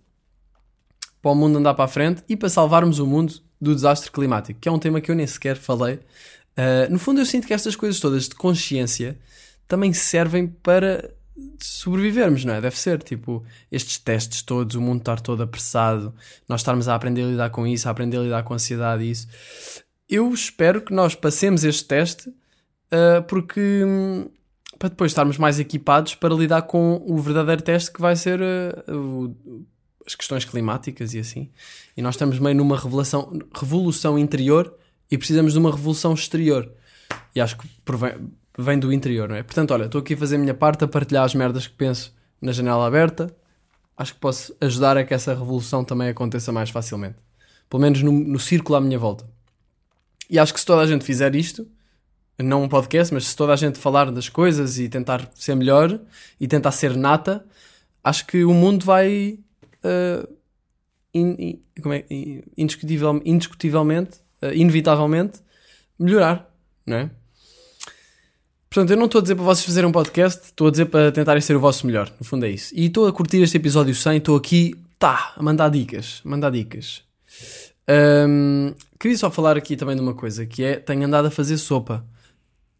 para 1.24 1.32
o 1.32 1.34
mundo 1.34 1.56
andar 1.58 1.72
para 1.72 1.86
a 1.86 1.88
frente 1.88 2.22
e 2.28 2.36
para 2.36 2.50
salvarmos 2.50 2.98
o 2.98 3.06
mundo 3.06 3.32
do 3.58 3.74
desastre 3.74 4.10
climático, 4.10 4.60
que 4.60 4.68
é 4.68 4.72
um 4.72 4.78
tema 4.78 5.00
que 5.00 5.10
eu 5.10 5.14
nem 5.14 5.26
sequer 5.26 5.56
falei. 5.56 5.94
Uh, 5.94 6.90
no 6.90 6.98
fundo, 6.98 7.18
eu 7.20 7.24
sinto 7.24 7.46
que 7.46 7.54
estas 7.54 7.74
coisas 7.74 7.98
todas 7.98 8.28
de 8.28 8.34
consciência 8.34 9.18
também 9.66 9.94
servem 9.94 10.46
para 10.46 11.14
sobrevivermos, 11.58 12.44
não 12.44 12.52
é? 12.52 12.60
Deve 12.60 12.78
ser, 12.78 13.02
tipo, 13.02 13.42
estes 13.72 13.96
testes 13.96 14.42
todos, 14.42 14.76
o 14.76 14.82
mundo 14.82 14.98
estar 14.98 15.18
todo 15.18 15.42
apressado, 15.42 16.14
nós 16.46 16.60
estarmos 16.60 16.88
a 16.88 16.94
aprender 16.94 17.22
a 17.22 17.26
lidar 17.26 17.48
com 17.50 17.66
isso, 17.66 17.88
a 17.88 17.90
aprender 17.90 18.18
a 18.18 18.22
lidar 18.22 18.42
com 18.42 18.52
a 18.52 18.56
ansiedade 18.56 19.02
e 19.02 19.10
isso. 19.10 19.26
Eu 20.06 20.30
espero 20.32 20.82
que 20.82 20.92
nós 20.92 21.14
passemos 21.14 21.64
este 21.64 21.86
teste 21.86 22.28
uh, 22.28 23.22
porque 23.26 23.82
hum, 23.82 24.28
para 24.78 24.90
depois 24.90 25.10
estarmos 25.10 25.38
mais 25.38 25.58
equipados 25.58 26.14
para 26.14 26.34
lidar 26.34 26.62
com 26.62 27.02
o 27.06 27.16
verdadeiro 27.16 27.62
teste 27.62 27.90
que 27.90 28.00
vai 28.02 28.14
ser 28.14 28.40
uh, 28.40 28.92
o- 28.94 29.66
as 30.06 30.14
questões 30.14 30.44
climáticas 30.44 31.14
e 31.14 31.18
assim. 31.18 31.50
E 31.96 32.02
nós 32.02 32.14
estamos 32.14 32.38
meio 32.38 32.54
numa 32.54 32.78
revelação, 32.78 33.38
revolução 33.54 34.18
interior 34.18 34.74
e 35.10 35.16
precisamos 35.16 35.52
de 35.52 35.58
uma 35.58 35.70
revolução 35.70 36.14
exterior. 36.14 36.70
E 37.34 37.40
acho 37.40 37.56
que 37.56 37.68
provém- 37.84 38.30
vem 38.58 38.78
do 38.78 38.92
interior, 38.92 39.28
não 39.28 39.36
é? 39.36 39.42
Portanto, 39.42 39.72
olha, 39.72 39.84
estou 39.84 40.00
aqui 40.00 40.14
a 40.14 40.16
fazer 40.16 40.36
a 40.36 40.38
minha 40.38 40.54
parte, 40.54 40.84
a 40.84 40.88
partilhar 40.88 41.24
as 41.24 41.34
merdas 41.34 41.66
que 41.66 41.74
penso 41.74 42.14
na 42.40 42.52
janela 42.52 42.86
aberta. 42.86 43.34
Acho 43.96 44.14
que 44.14 44.20
posso 44.20 44.54
ajudar 44.60 44.96
a 44.96 45.04
que 45.04 45.14
essa 45.14 45.32
revolução 45.34 45.84
também 45.84 46.08
aconteça 46.08 46.52
mais 46.52 46.70
facilmente. 46.70 47.16
Pelo 47.70 47.80
menos 47.80 48.02
no, 48.02 48.12
no 48.12 48.38
círculo 48.38 48.76
à 48.76 48.80
minha 48.80 48.98
volta. 48.98 49.28
E 50.28 50.38
acho 50.38 50.52
que 50.52 50.60
se 50.60 50.66
toda 50.66 50.82
a 50.82 50.86
gente 50.86 51.04
fizer 51.04 51.34
isto, 51.34 51.66
não 52.38 52.64
um 52.64 52.68
podcast, 52.68 53.14
mas 53.14 53.26
se 53.28 53.36
toda 53.36 53.52
a 53.52 53.56
gente 53.56 53.78
falar 53.78 54.10
das 54.10 54.28
coisas 54.28 54.78
e 54.78 54.88
tentar 54.88 55.30
ser 55.34 55.54
melhor 55.54 56.00
e 56.40 56.48
tentar 56.48 56.72
ser 56.72 56.96
nata, 56.96 57.44
acho 58.02 58.26
que 58.26 58.44
o 58.44 58.52
mundo 58.52 58.84
vai 58.84 59.38
uh, 59.84 60.28
in- 61.14 61.60
é? 61.92 62.04
In- 62.10 62.42
indiscutivel- 62.56 63.22
indiscutivelmente, 63.24 64.18
uh, 64.42 64.52
inevitavelmente 64.54 65.40
melhorar, 65.98 66.52
não 66.86 66.96
é? 66.96 67.10
Portanto, 68.68 68.90
eu 68.90 68.96
não 68.96 69.06
estou 69.06 69.20
a 69.20 69.22
dizer 69.22 69.36
para 69.36 69.44
vocês 69.44 69.64
fazerem 69.66 69.88
um 69.88 69.92
podcast, 69.92 70.46
estou 70.46 70.66
a 70.66 70.70
dizer 70.70 70.86
para 70.86 71.12
tentarem 71.12 71.40
ser 71.40 71.54
o 71.54 71.60
vosso 71.60 71.86
melhor. 71.86 72.12
No 72.18 72.26
fundo 72.26 72.44
é 72.44 72.50
isso. 72.50 72.74
E 72.74 72.86
estou 72.86 73.06
a 73.06 73.12
curtir 73.12 73.40
este 73.40 73.56
episódio 73.56 73.94
100, 73.94 74.16
estou 74.16 74.36
aqui, 74.36 74.74
tá, 74.98 75.32
a 75.36 75.42
mandar 75.42 75.68
dicas, 75.68 76.20
a 76.24 76.28
mandar 76.28 76.50
dicas. 76.50 77.02
Hum, 78.28 78.74
queria 78.98 79.16
só 79.16 79.30
falar 79.30 79.56
aqui 79.56 79.76
também 79.76 79.94
de 79.94 80.02
uma 80.02 80.14
coisa, 80.14 80.44
que 80.44 80.64
é, 80.64 80.76
tenho 80.76 81.04
andado 81.06 81.26
a 81.26 81.30
fazer 81.30 81.56
sopa. 81.58 82.04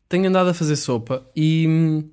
Tenho 0.08 0.28
andado 0.28 0.48
a 0.50 0.54
fazer 0.54 0.74
sopa 0.76 1.24
e... 1.36 1.66
hum, 1.68 2.10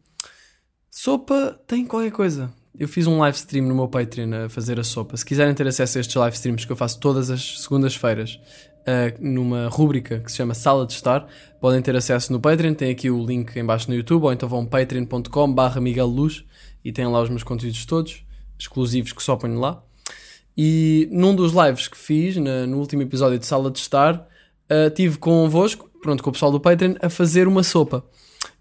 sopa 0.90 1.60
tem 1.66 1.86
qualquer 1.86 2.12
coisa. 2.12 2.54
Eu 2.78 2.88
fiz 2.88 3.06
um 3.06 3.20
live 3.20 3.36
stream 3.38 3.66
no 3.68 3.76
meu 3.76 3.88
Patreon 3.88 4.46
a 4.46 4.50
fazer 4.50 4.80
a 4.80 4.84
sopa. 4.84 5.16
Se 5.18 5.26
quiserem 5.26 5.54
ter 5.54 5.68
acesso 5.68 5.98
a 5.98 6.02
estes 6.02 6.16
live 6.16 6.36
streams 6.36 6.66
que 6.66 6.72
eu 6.72 6.76
faço 6.76 7.00
todas 7.00 7.30
as 7.30 7.60
segundas-feiras 7.62 8.40
uh, 8.82 9.18
numa 9.20 9.68
rúbrica 9.68 10.20
que 10.20 10.32
se 10.32 10.38
chama 10.38 10.54
Sala 10.54 10.86
de 10.86 10.94
Estar, 10.94 11.28
podem 11.60 11.82
ter 11.82 11.96
acesso 11.96 12.32
no 12.32 12.40
Patreon. 12.40 12.74
Tem 12.74 12.90
aqui 12.90 13.10
o 13.10 13.24
link 13.26 13.56
em 13.58 13.66
baixo 13.66 13.90
no 13.90 13.96
YouTube 13.96 14.24
ou 14.24 14.32
então 14.34 14.48
vão 14.48 14.66
patreon.com 14.66 15.54
barra 15.54 15.82
e 16.84 16.92
têm 16.92 17.08
lá 17.08 17.22
os 17.22 17.30
meus 17.30 17.44
conteúdos 17.44 17.86
todos, 17.86 18.24
exclusivos 18.58 19.12
que 19.12 19.22
só 19.22 19.36
ponho 19.36 19.60
lá. 19.60 19.84
E 20.58 21.08
num 21.12 21.36
dos 21.36 21.54
lives 21.54 21.88
que 21.88 21.98
fiz, 21.98 22.38
na- 22.38 22.66
no 22.66 22.78
último 22.80 23.02
episódio 23.02 23.38
de 23.38 23.46
Sala 23.46 23.70
de 23.70 23.80
Estar, 23.80 24.16
uh, 24.16 24.90
tive 24.96 25.18
convosco, 25.18 25.90
pronto, 26.02 26.24
com 26.24 26.30
o 26.30 26.34
pessoal 26.34 26.52
do 26.52 26.60
Patreon, 26.60 26.96
a 27.02 27.10
fazer 27.10 27.48
uma 27.48 27.64
sopa. 27.64 28.04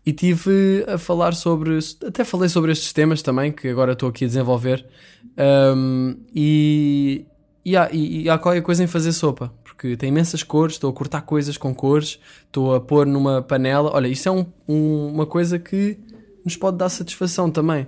E 0.05 0.13
tive 0.13 0.85
a 0.89 0.97
falar 0.97 1.35
sobre. 1.35 1.79
Até 2.07 2.25
falei 2.25 2.49
sobre 2.49 2.73
estes 2.73 2.93
temas 2.93 3.21
também, 3.23 3.53
que 3.53 3.69
agora 3.69 3.93
estou 3.93 4.09
aqui 4.09 4.25
a 4.25 4.29
desenvolver. 4.29 4.87
Um, 5.77 6.17
e, 6.35 7.27
e, 7.65 7.77
há, 7.77 7.91
e, 7.93 8.23
e 8.23 8.31
há 8.31 8.39
qualquer 8.39 8.63
coisa 8.63 8.83
em 8.83 8.87
fazer 8.87 9.13
sopa, 9.13 9.53
porque 9.63 9.97
tem 9.97 10.09
imensas 10.09 10.43
cores. 10.43 10.77
Estou 10.77 10.91
a 10.91 10.93
cortar 10.95 11.21
coisas 11.23 11.57
com 11.59 11.75
cores, 11.75 12.19
estou 12.47 12.75
a 12.75 12.81
pôr 12.81 13.07
numa 13.07 13.43
panela. 13.43 13.91
Olha, 13.95 14.09
isto 14.09 14.29
é 14.29 14.33
um- 14.33 14.47
um- 14.67 15.09
uma 15.09 15.27
coisa 15.27 15.59
que 15.59 15.99
nos 16.45 16.57
pode 16.57 16.79
dar 16.79 16.89
satisfação 16.89 17.51
também. 17.51 17.87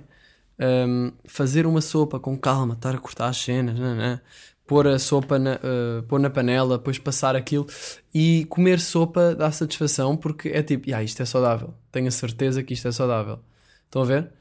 Um, 0.59 1.11
fazer 1.25 1.65
uma 1.65 1.81
sopa 1.81 2.19
com 2.19 2.37
calma, 2.37 2.75
estar 2.75 2.93
a 2.93 2.99
cortar 2.99 3.27
as 3.27 3.37
cenas, 3.37 3.77
né, 3.77 3.95
né? 3.95 4.21
Pôr 4.65 4.87
a 4.87 4.97
sopa 4.99 5.37
na, 5.37 5.55
uh, 5.55 6.03
pôr 6.07 6.19
na 6.19 6.29
panela, 6.29 6.77
depois 6.77 6.97
passar 6.97 7.35
aquilo 7.35 7.67
e 8.13 8.45
comer 8.49 8.79
sopa 8.79 9.35
dá 9.35 9.51
satisfação 9.51 10.15
porque 10.15 10.49
é 10.49 10.63
tipo, 10.63 10.93
ah, 10.93 11.03
isto 11.03 11.21
é 11.21 11.25
saudável, 11.25 11.73
tenho 11.91 12.07
a 12.07 12.11
certeza 12.11 12.63
que 12.63 12.73
isto 12.73 12.87
é 12.87 12.91
saudável. 12.91 13.39
Estão 13.85 14.01
a 14.01 14.05
ver? 14.05 14.31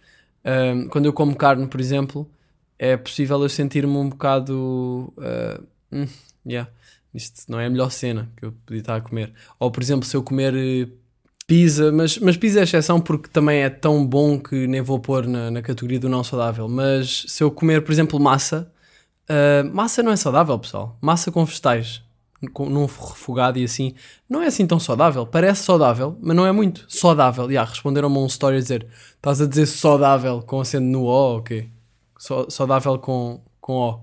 Quando 0.91 1.07
eu 1.07 1.13
como 1.13 1.37
carne, 1.37 1.67
por 1.69 1.81
exemplo, 1.81 2.29
é 2.83 2.97
possível 2.97 3.41
eu 3.41 3.49
sentir-me 3.49 3.97
um 3.97 4.09
bocado. 4.09 5.15
Uh, 5.17 5.65
hum, 5.93 6.09
yeah, 6.45 6.69
isto 7.15 7.45
não 7.49 7.61
é 7.61 7.67
a 7.67 7.71
melhor 7.71 7.93
cena 7.93 8.29
que 8.37 8.45
eu 8.45 8.53
podia 8.67 8.81
estar 8.81 8.97
a 8.97 9.01
comer. 9.01 9.33
Ou, 9.61 9.71
por 9.71 9.81
exemplo, 9.81 10.05
se 10.05 10.17
eu 10.17 10.23
comer 10.23 10.53
eh, 10.57 10.89
pizza, 11.47 11.93
mas, 11.93 12.19
mas 12.19 12.37
pizza 12.37 12.59
é 12.59 12.63
exceção 12.65 13.01
porque 13.01 13.29
também 13.29 13.63
é 13.63 13.71
tão 13.71 14.05
bom 14.05 14.37
que 14.37 14.67
nem 14.67 14.81
vou 14.81 14.99
pôr 14.99 15.29
na, 15.29 15.49
na 15.49 15.63
categoria 15.63 16.01
do 16.01 16.09
não 16.09 16.25
saudável. 16.25 16.69
Mas 16.69 17.27
se 17.29 17.45
eu 17.45 17.53
comer, 17.53 17.85
por 17.85 17.93
exemplo, 17.93 18.19
massa, 18.19 18.72
uh, 19.29 19.75
massa 19.75 20.03
não 20.03 20.13
é 20.13 20.17
saudável, 20.17 20.59
pessoal. 20.59 20.97
Massa 21.01 21.31
com 21.31 21.45
vegetais, 21.45 22.03
com, 22.53 22.69
num 22.69 22.87
refogado 22.87 23.59
e 23.59 23.65
assim, 23.65 23.95
não 24.29 24.43
é 24.43 24.47
assim 24.47 24.67
tão 24.67 24.79
saudável. 24.81 25.27
Parece 25.27 25.65
saudável, 25.65 26.17
mas 26.21 26.37
não 26.37 26.47
é 26.47 26.53
muito 26.53 26.85
saudável. 26.89 27.45
E 27.51 27.55
yeah, 27.55 27.69
responderam-me 27.69 28.19
um 28.19 28.27
story 28.27 28.57
a 28.57 28.61
dizer: 28.61 28.87
estás 29.17 29.41
a 29.41 29.47
dizer 29.47 29.67
saudável 29.67 30.43
com 30.43 30.61
acento 30.61 30.85
no 30.87 31.05
O, 31.05 31.39
ok? 31.39 31.69
Só- 32.19 32.49
Saudável 32.51 32.99
com, 32.99 33.41
com 33.61 33.75
O 33.75 34.01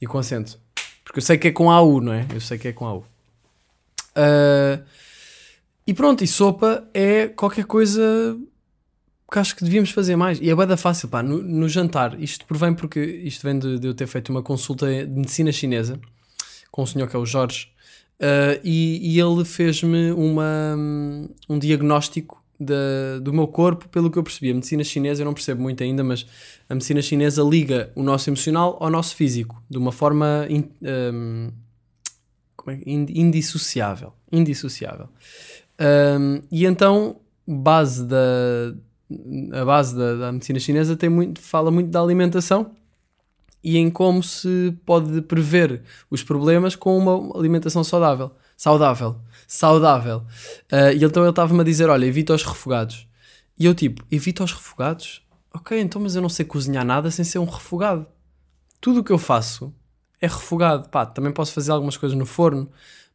e 0.00 0.06
com 0.06 0.18
acento. 0.18 0.58
Porque 1.04 1.18
eu 1.18 1.22
sei 1.22 1.36
que 1.38 1.48
é 1.48 1.52
com 1.52 1.70
AU, 1.70 2.00
não 2.00 2.12
é? 2.12 2.26
Eu 2.32 2.40
sei 2.40 2.58
que 2.58 2.68
é 2.68 2.72
com 2.72 2.86
AU. 2.86 3.04
Ah, 4.14 4.80
e 5.86 5.92
pronto, 5.92 6.22
e 6.22 6.26
sopa 6.26 6.84
é 6.94 7.26
qualquer 7.28 7.64
coisa 7.64 8.36
acho 9.38 9.54
que 9.56 9.64
devíamos 9.64 9.90
fazer 9.90 10.16
mais. 10.16 10.38
E 10.40 10.48
é 10.50 10.54
bada 10.54 10.76
fácil, 10.76 11.08
pá, 11.08 11.22
no, 11.22 11.42
no 11.42 11.68
jantar. 11.68 12.20
Isto 12.20 12.44
provém 12.46 12.74
porque 12.74 13.00
isto 13.00 13.42
vem 13.42 13.58
de, 13.58 13.78
de 13.78 13.86
eu 13.88 13.94
ter 13.94 14.06
feito 14.06 14.30
uma 14.30 14.42
consulta 14.42 14.86
de 14.86 15.10
medicina 15.12 15.50
chinesa 15.52 15.98
com 16.70 16.82
um 16.82 16.86
senhor 16.86 17.08
que 17.08 17.14
é 17.16 17.18
o 17.18 17.26
Jorge. 17.26 17.68
ah, 18.20 18.58
e, 18.64 19.14
e 19.16 19.20
ele 19.20 19.44
fez-me 19.44 20.12
uma, 20.12 20.76
um 21.48 21.58
diagnóstico 21.58 22.42
da- 22.58 23.18
do 23.20 23.32
meu 23.32 23.48
corpo, 23.48 23.88
pelo 23.88 24.10
que 24.10 24.16
eu 24.18 24.22
percebi. 24.22 24.50
A 24.50 24.54
medicina 24.54 24.84
chinesa, 24.84 25.22
eu 25.22 25.26
não 25.26 25.34
percebo 25.34 25.60
muito 25.60 25.82
ainda, 25.82 26.02
mas 26.04 26.24
a 26.68 26.74
medicina 26.74 27.02
chinesa 27.02 27.42
liga 27.42 27.90
o 27.96 28.02
nosso 28.02 28.30
emocional 28.30 28.76
ao 28.80 28.88
nosso 28.88 29.16
físico 29.16 29.60
de 29.68 29.76
uma 29.78 29.90
forma 29.92 30.46
in- 30.48 30.70
ahm, 30.84 31.50
como 32.56 32.76
é 32.76 32.80
indissociável. 32.86 34.12
Indissociável. 34.30 35.08
Ahm, 35.78 36.40
e 36.52 36.64
então, 36.64 37.16
base 37.46 38.06
da, 38.06 38.16
a 39.52 39.64
base 39.64 39.96
da, 39.96 40.14
da 40.16 40.32
medicina 40.32 40.58
chinesa 40.58 40.96
tem 40.96 41.08
muito, 41.08 41.40
fala 41.40 41.70
muito 41.70 41.90
da 41.90 42.00
alimentação 42.00 42.72
e 43.62 43.78
em 43.78 43.90
como 43.90 44.22
se 44.22 44.76
pode 44.84 45.22
prever 45.22 45.82
os 46.10 46.22
problemas 46.22 46.74
com 46.74 46.96
uma 46.98 47.38
alimentação 47.38 47.84
saudável. 47.84 48.32
Saudável. 48.56 49.16
Saudável. 49.46 50.24
Ah, 50.70 50.92
e 50.92 51.04
então 51.04 51.22
ele 51.22 51.30
estava-me 51.30 51.60
a 51.60 51.64
dizer: 51.64 51.88
Olha, 51.88 52.06
evita 52.06 52.34
os 52.34 52.42
refogados. 52.42 53.06
E 53.58 53.66
eu, 53.66 53.74
tipo, 53.74 54.04
evita 54.10 54.42
os 54.42 54.52
refogados? 54.52 55.22
Ok, 55.54 55.78
então, 55.78 56.00
mas 56.00 56.16
eu 56.16 56.22
não 56.22 56.28
sei 56.28 56.44
cozinhar 56.44 56.84
nada 56.84 57.10
sem 57.10 57.24
ser 57.24 57.38
um 57.38 57.44
refogado. 57.44 58.06
Tudo 58.80 59.00
o 59.00 59.04
que 59.04 59.12
eu 59.12 59.18
faço 59.18 59.72
é 60.20 60.26
refogado. 60.26 60.88
Pá, 60.88 61.04
também 61.04 61.32
posso 61.32 61.52
fazer 61.52 61.70
algumas 61.72 61.96
coisas 61.96 62.16
no 62.16 62.24
forno, 62.24 62.70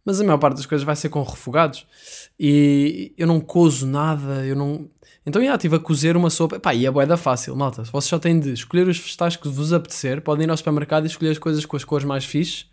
mas 0.08 0.22
a 0.22 0.24
maior 0.24 0.38
parte 0.38 0.56
das 0.56 0.66
coisas 0.66 0.86
vai 0.86 0.96
ser 0.96 1.10
com 1.10 1.22
refogados. 1.22 1.86
E 2.40 3.12
eu 3.18 3.28
não 3.28 3.42
cozo 3.42 3.86
nada, 3.86 4.46
eu 4.46 4.56
não. 4.56 4.90
Então, 5.26 5.44
já 5.44 5.54
estive 5.54 5.76
a 5.76 5.80
cozer 5.80 6.16
uma 6.16 6.30
sopa. 6.30 6.58
Pá, 6.62 6.74
e 6.74 6.86
é 6.86 6.90
boeda 6.90 7.18
fácil, 7.18 7.54
malta. 7.58 7.84
Vocês 7.84 8.06
só 8.06 8.18
têm 8.18 8.40
de 8.40 8.54
escolher 8.54 8.88
os 8.88 8.98
vegetais 8.98 9.36
que 9.36 9.50
vos 9.50 9.74
apetecer, 9.74 10.22
podem 10.22 10.46
ir 10.46 10.50
ao 10.50 10.56
supermercado 10.56 11.04
e 11.04 11.08
escolher 11.08 11.32
as 11.32 11.38
coisas 11.38 11.66
com 11.66 11.76
as 11.76 11.84
cores 11.84 12.06
mais 12.06 12.24
fixes, 12.24 12.68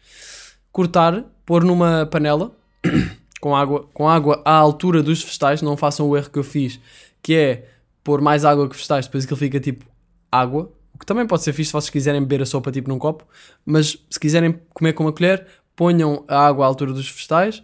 cortar, 0.71 1.25
pôr 1.45 1.65
numa 1.65 2.07
panela 2.07 2.53
com 3.41 3.57
água, 3.57 3.89
com 3.93 4.09
água 4.09 4.41
à 4.45 4.53
altura 4.55 5.03
dos 5.03 5.21
vegetais. 5.21 5.61
Não 5.61 5.77
façam 5.77 6.09
o 6.09 6.17
erro 6.17 6.31
que 6.31 6.39
eu 6.39 6.45
fiz, 6.45 6.79
que 7.21 7.35
é 7.35 7.69
pôr 8.05 8.21
mais 8.21 8.45
água 8.45 8.69
que 8.69 8.77
vegetais, 8.77 9.07
depois 9.07 9.25
aquilo 9.25 9.39
fica 9.41 9.59
tipo 9.59 9.85
água. 10.31 10.71
O 10.95 10.99
que 11.01 11.05
também 11.05 11.27
pode 11.27 11.43
ser 11.43 11.53
fixe 11.53 11.71
se 11.71 11.73
vocês 11.73 11.91
quiserem 11.91 12.21
beber 12.21 12.43
a 12.43 12.47
sopa 12.47 12.71
tipo 12.71 12.89
num 12.89 13.01
copo, 13.01 13.27
mas 13.67 13.99
se 14.09 14.21
quiserem 14.21 14.61
comer 14.73 14.93
com 14.93 15.03
uma 15.03 15.13
colher, 15.13 15.45
ponham 15.77 16.25
a 16.29 16.47
água 16.47 16.65
à 16.65 16.69
altura 16.69 16.93
dos 16.93 17.09
vegetais 17.11 17.63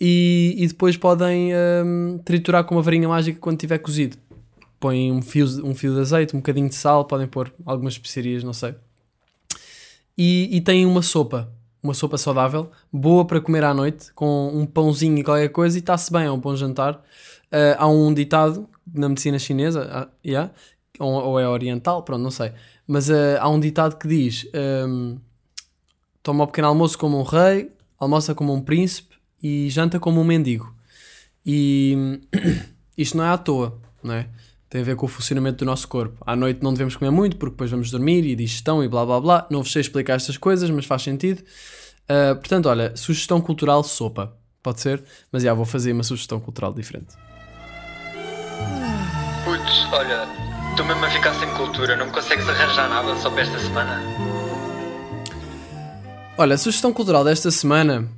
e, 0.00 0.54
e 0.58 0.66
depois 0.66 0.96
podem 0.96 1.52
hum, 1.84 2.18
triturar 2.24 2.64
com 2.64 2.74
uma 2.74 2.82
varinha 2.82 3.08
mágica 3.08 3.38
quando 3.40 3.58
tiver 3.58 3.78
cozido. 3.78 4.16
Põem 4.80 5.12
um 5.12 5.22
fio, 5.22 5.46
um 5.64 5.74
fio 5.74 5.94
de 5.94 6.00
azeite, 6.00 6.34
um 6.34 6.40
bocadinho 6.40 6.68
de 6.68 6.74
sal, 6.74 7.04
podem 7.04 7.26
pôr 7.26 7.52
algumas 7.64 7.94
especiarias, 7.94 8.42
não 8.42 8.52
sei. 8.52 8.74
E, 10.18 10.48
e 10.56 10.60
têm 10.60 10.84
uma 10.84 11.02
sopa, 11.02 11.52
uma 11.82 11.94
sopa 11.94 12.18
saudável, 12.18 12.70
boa 12.92 13.24
para 13.24 13.40
comer 13.40 13.62
à 13.64 13.72
noite, 13.72 14.12
com 14.12 14.50
um 14.52 14.66
pãozinho 14.66 15.18
e 15.18 15.22
qualquer 15.22 15.48
coisa, 15.50 15.78
e 15.78 15.80
está-se 15.80 16.12
bem, 16.12 16.24
é 16.24 16.30
um 16.30 16.38
bom 16.38 16.56
jantar. 16.56 17.00
Ah, 17.52 17.76
há 17.84 17.86
um 17.86 18.12
ditado 18.12 18.68
na 18.92 19.08
medicina 19.08 19.38
chinesa, 19.38 19.88
ah, 19.92 20.08
yeah, 20.26 20.50
ou, 20.98 21.12
ou 21.12 21.40
é 21.40 21.46
oriental, 21.46 22.02
pronto, 22.02 22.22
não 22.22 22.30
sei. 22.30 22.52
Mas 22.86 23.10
ah, 23.10 23.38
há 23.40 23.48
um 23.48 23.60
ditado 23.60 23.96
que 23.96 24.08
diz: 24.08 24.46
hum, 24.88 25.18
toma 26.22 26.44
o 26.44 26.46
pequeno 26.46 26.68
almoço 26.68 26.96
como 26.98 27.18
um 27.18 27.22
rei, 27.22 27.72
almoça 27.98 28.34
como 28.34 28.52
um 28.52 28.60
príncipe 28.60 29.16
e 29.42 29.68
janta 29.70 29.98
como 29.98 30.20
um 30.20 30.24
mendigo. 30.24 30.74
E 31.44 32.20
isto 32.96 33.16
não 33.16 33.24
é 33.24 33.28
à 33.28 33.38
toa, 33.38 33.80
não 34.02 34.14
é? 34.14 34.28
Tem 34.70 34.80
a 34.80 34.84
ver 34.84 34.96
com 34.96 35.04
o 35.04 35.08
funcionamento 35.08 35.58
do 35.58 35.64
nosso 35.64 35.86
corpo. 35.86 36.16
À 36.26 36.34
noite 36.34 36.62
não 36.62 36.72
devemos 36.72 36.96
comer 36.96 37.10
muito 37.10 37.36
porque 37.36 37.52
depois 37.52 37.70
vamos 37.70 37.90
dormir 37.90 38.24
e 38.24 38.34
digestão 38.34 38.82
e 38.82 38.88
blá 38.88 39.04
blá 39.04 39.20
blá. 39.20 39.46
Não 39.50 39.62
vos 39.62 39.70
sei 39.70 39.80
explicar 39.80 40.14
estas 40.14 40.38
coisas, 40.38 40.70
mas 40.70 40.86
faz 40.86 41.02
sentido. 41.02 41.42
Ah, 42.08 42.34
portanto, 42.34 42.66
olha, 42.68 42.96
sugestão 42.96 43.40
cultural 43.40 43.82
sopa. 43.82 44.36
Pode 44.62 44.80
ser? 44.80 45.02
Mas 45.30 45.42
já 45.42 45.52
vou 45.52 45.64
fazer 45.64 45.92
uma 45.92 46.04
sugestão 46.04 46.38
cultural 46.40 46.72
diferente. 46.72 47.14
Putz, 49.44 49.92
olha, 49.92 50.28
estou 50.70 50.86
mesmo 50.86 51.04
a 51.04 51.10
ficar 51.10 51.34
sem 51.34 51.50
cultura, 51.54 51.96
não 51.96 52.06
me 52.06 52.12
consegues 52.12 52.48
arranjar 52.48 52.88
nada 52.88 53.16
só 53.16 53.28
para 53.30 53.42
esta 53.42 53.58
semana? 53.58 54.31
Olha, 56.42 56.56
a 56.56 56.58
sugestão 56.58 56.92
cultural 56.92 57.22
desta 57.22 57.52
semana 57.52 58.08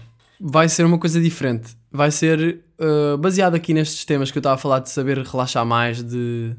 vai 0.40 0.66
ser 0.66 0.86
uma 0.86 0.98
coisa 0.98 1.20
diferente. 1.20 1.76
Vai 1.92 2.10
ser 2.10 2.64
uh, 2.80 3.18
baseado 3.18 3.54
aqui 3.54 3.74
nestes 3.74 4.02
temas 4.06 4.30
que 4.30 4.38
eu 4.38 4.40
estava 4.40 4.54
a 4.54 4.58
falar 4.58 4.78
de 4.78 4.88
saber 4.88 5.18
relaxar 5.18 5.62
mais, 5.66 6.02
de 6.02 6.56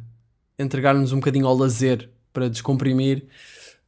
entregar-nos 0.59 1.11
um 1.11 1.15
bocadinho 1.15 1.47
ao 1.47 1.57
lazer 1.57 2.07
para 2.31 2.47
descomprimir. 2.47 3.25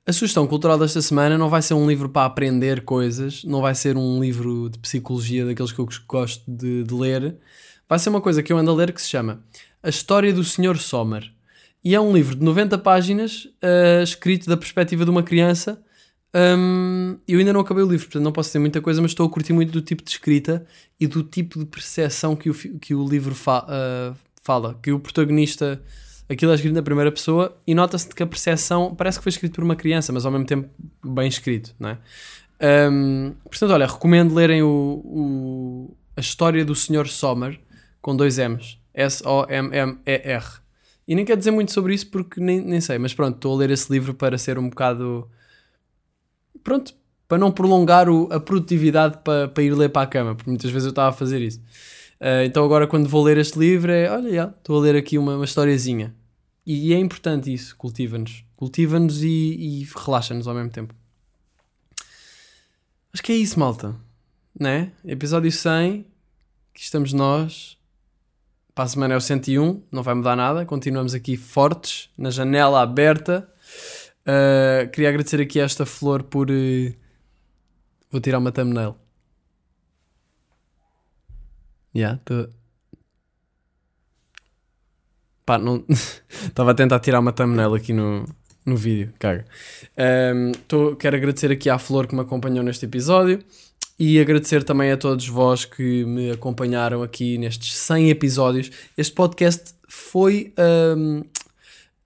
A 0.08 0.12
sugestão 0.12 0.48
cultural 0.48 0.80
desta 0.80 1.04
semana 1.04 1.38
não 1.38 1.50
vai 1.50 1.62
ser 1.62 1.76
um 1.76 1.88
livro 1.88 2.10
para 2.10 2.26
aprender 2.26 2.84
coisas, 2.84 3.44
não 3.44 3.62
vai 3.62 3.76
ser 3.76 3.96
um 3.96 4.20
livro 4.20 4.72
de 4.72 4.80
psicologia 4.80 5.46
daqueles 5.46 5.72
que 5.72 5.78
eu 5.78 5.88
gosto 6.08 6.44
de, 6.48 6.84
de 6.84 6.94
ler. 6.96 7.36
Vai 7.88 8.00
ser 8.00 8.10
uma 8.10 8.22
coisa 8.22 8.42
que 8.42 8.52
eu 8.52 8.58
ando 8.58 8.72
a 8.72 8.74
ler 8.74 8.92
que 8.92 9.00
se 9.04 9.10
chama 9.10 9.44
A 9.84 9.90
História 9.90 10.34
do 10.34 10.44
Sr. 10.44 10.80
Sommer. 10.80 11.32
E 11.84 11.94
é 11.94 12.02
um 12.02 12.12
livro 12.12 12.36
de 12.36 12.44
90 12.44 12.76
páginas, 12.80 13.46
uh, 13.46 14.02
escrito 14.02 14.50
da 14.50 14.58
perspectiva 14.58 15.06
de 15.06 15.12
uma 15.12 15.22
criança. 15.22 15.80
Um, 16.36 17.18
eu 17.28 17.40
ainda 17.40 17.54
não 17.54 17.62
acabei 17.62 17.84
o 17.84 17.88
livro, 17.90 18.06
portanto 18.06 18.24
não 18.24 18.32
posso 18.32 18.50
dizer 18.50 18.60
muita 18.60 18.82
coisa, 18.82 19.02
mas 19.02 19.12
estou 19.12 19.26
a 19.26 19.30
curtir 19.30 19.54
muito 19.54 19.72
do 19.72 19.82
tipo 19.82 20.04
de 20.04 20.10
escrita 20.12 20.66
e 21.00 21.08
do 21.08 21.24
tipo 21.24 21.58
de 21.58 21.66
percepção 21.66 22.36
que 22.36 22.50
o, 22.50 22.54
que 22.54 22.94
o 22.94 23.08
livro 23.08 23.34
fa- 23.34 23.66
uh, 23.66 24.16
fala. 24.44 24.78
Que 24.82 24.92
o 24.92 25.00
protagonista, 25.00 25.82
aquilo 26.30 26.52
é 26.52 26.56
escrito 26.56 26.74
na 26.76 26.84
primeira 26.84 27.12
pessoa 27.12 27.58
e 27.66 27.74
nota-se 27.74 28.08
que 28.13 28.22
a 28.22 28.28
percepção 28.28 28.94
parece 28.94 29.18
que 29.20 29.24
foi 29.24 29.30
escrito 29.32 29.54
por 29.56 29.63
uma 29.63 29.76
criança, 29.76 30.12
mas 30.13 30.26
ao 30.26 30.32
mesmo 30.32 30.46
tempo 30.46 30.70
bem 31.04 31.28
escrito, 31.28 31.74
não 31.80 31.90
é? 31.90 31.98
Um, 32.92 33.34
portanto, 33.44 33.72
olha, 33.72 33.86
recomendo 33.88 34.34
lerem 34.34 34.62
o, 34.63 34.68
o- 35.06 35.98
a 36.16 36.20
história 36.20 36.66
do 36.66 36.76
Sr. 36.76 37.08
Sommer 37.08 37.60
com 38.02 38.16
dois 38.16 38.38
M's, 38.38 38.78
S-O-M-M-E-R. 38.94 40.46
E 41.08 41.16
nem 41.16 41.24
quero 41.24 41.38
dizer 41.38 41.52
muito 41.52 41.72
sobre 41.72 41.94
isso 41.94 42.08
porque 42.10 42.42
nem, 42.42 42.60
nem 42.62 42.82
sei, 42.82 42.98
mas 42.98 43.13
pronto, 43.13 43.36
estou 43.36 43.54
a 43.56 43.58
ler 43.60 43.70
esse 43.72 43.92
livro 43.92 44.13
para 44.13 44.38
ser 44.38 44.58
um 44.60 44.70
bocado 44.70 45.28
pronto, 46.67 46.93
para 47.30 47.38
não 47.38 47.49
prolongar 47.49 48.10
o- 48.10 48.27
a 48.30 48.41
produtividade 48.41 49.19
para, 49.23 49.47
para 49.47 49.63
ir 49.63 49.73
ler 49.73 49.88
para 49.88 50.01
a 50.01 50.06
cama, 50.08 50.36
porque 50.36 50.49
muitas 50.49 50.69
vezes 50.69 50.86
eu 50.86 50.89
estava 50.89 51.08
a 51.10 51.13
fazer 51.13 51.41
isso. 51.41 51.62
Ah, 52.19 52.43
então 52.43 52.65
agora 52.65 52.86
quando 52.86 53.08
vou 53.08 53.23
ler 53.23 53.38
este 53.38 53.58
livro 53.58 53.89
é, 53.89 54.12
olha, 54.12 54.30
já, 54.34 54.47
estou 54.49 54.77
a 54.77 54.82
ler 54.82 54.97
aqui 54.97 55.17
uma, 55.17 55.36
uma 55.38 55.45
historiazinha. 55.45 56.13
E, 56.65 56.93
é 56.93 56.99
importante 56.99 57.53
isso, 57.53 57.73
cultiva-nos. 57.77 58.43
Cultiva-nos 58.58 59.23
e, 59.23 59.27
e 59.27 59.88
relaxa-nos 59.95 60.45
ao 60.45 60.53
mesmo 60.53 60.69
tempo. 60.69 60.93
Acho 63.13 63.23
que 63.23 63.32
é 63.32 63.36
isso, 63.36 63.58
malta. 63.58 63.95
Né? 64.60 64.91
Episódio 65.06 65.49
100, 65.49 66.06
aqui 66.73 66.82
estamos 66.82 67.13
nós. 67.13 67.77
Para 68.75 68.84
a 68.84 68.88
semana 68.89 69.13
é 69.13 69.17
o 69.17 69.21
101, 69.21 69.82
não 69.89 70.03
vai 70.03 70.13
mudar 70.13 70.36
nada. 70.36 70.65
Continuamos 70.65 71.13
aqui 71.13 71.38
fortes, 71.38 72.10
na 72.17 72.30
janela 72.30 72.82
aberta. 72.82 73.49
Uh, 74.28 74.90
queria 74.92 75.10
agradecer 75.10 75.40
aqui 75.40 75.60
a 75.62 75.63
esta 75.63 75.86
flor 75.86 76.24
por. 76.24 76.52
uh, 76.52 76.94
Vou 78.12 78.22
tirar 78.22 78.40
uma 78.40 78.52
thumbnail. 78.52 78.96
Yeah, 81.96 82.20
tô... 82.24 82.50
Pá, 85.46 85.58
não. 85.58 85.84
Estava 86.30 86.72
a 86.72 86.74
tentar 86.74 87.00
tirar 87.00 87.20
uma 87.20 87.32
thumbnail 87.32 87.74
aqui 87.74 87.94
no, 87.94 88.26
no 88.66 88.76
vídeo, 88.76 89.13
caga. 89.20 89.46
Um, 89.98 90.52
tô... 90.68 90.96
Quero 90.96 91.16
agradecer 91.16 91.52
aqui 91.52 91.70
à 91.70 91.78
flor 91.78 92.08
que 92.08 92.16
me 92.16 92.22
acompanhou 92.22 92.63
neste 92.63 92.86
episódio 92.86 93.44
e 94.00 94.20
agradecer 94.20 94.63
também 94.63 94.92
a 94.92 94.98
todos 94.98 95.28
vós 95.28 95.66
que 95.66 96.06
me 96.06 96.32
acompanharam 96.32 97.02
aqui 97.02 97.38
nestes 97.38 97.74
100 97.76 98.10
episódios. 98.10 98.71
Este 98.98 99.13
podcast 99.13 99.73
foi. 99.88 100.54
um, 100.58 101.23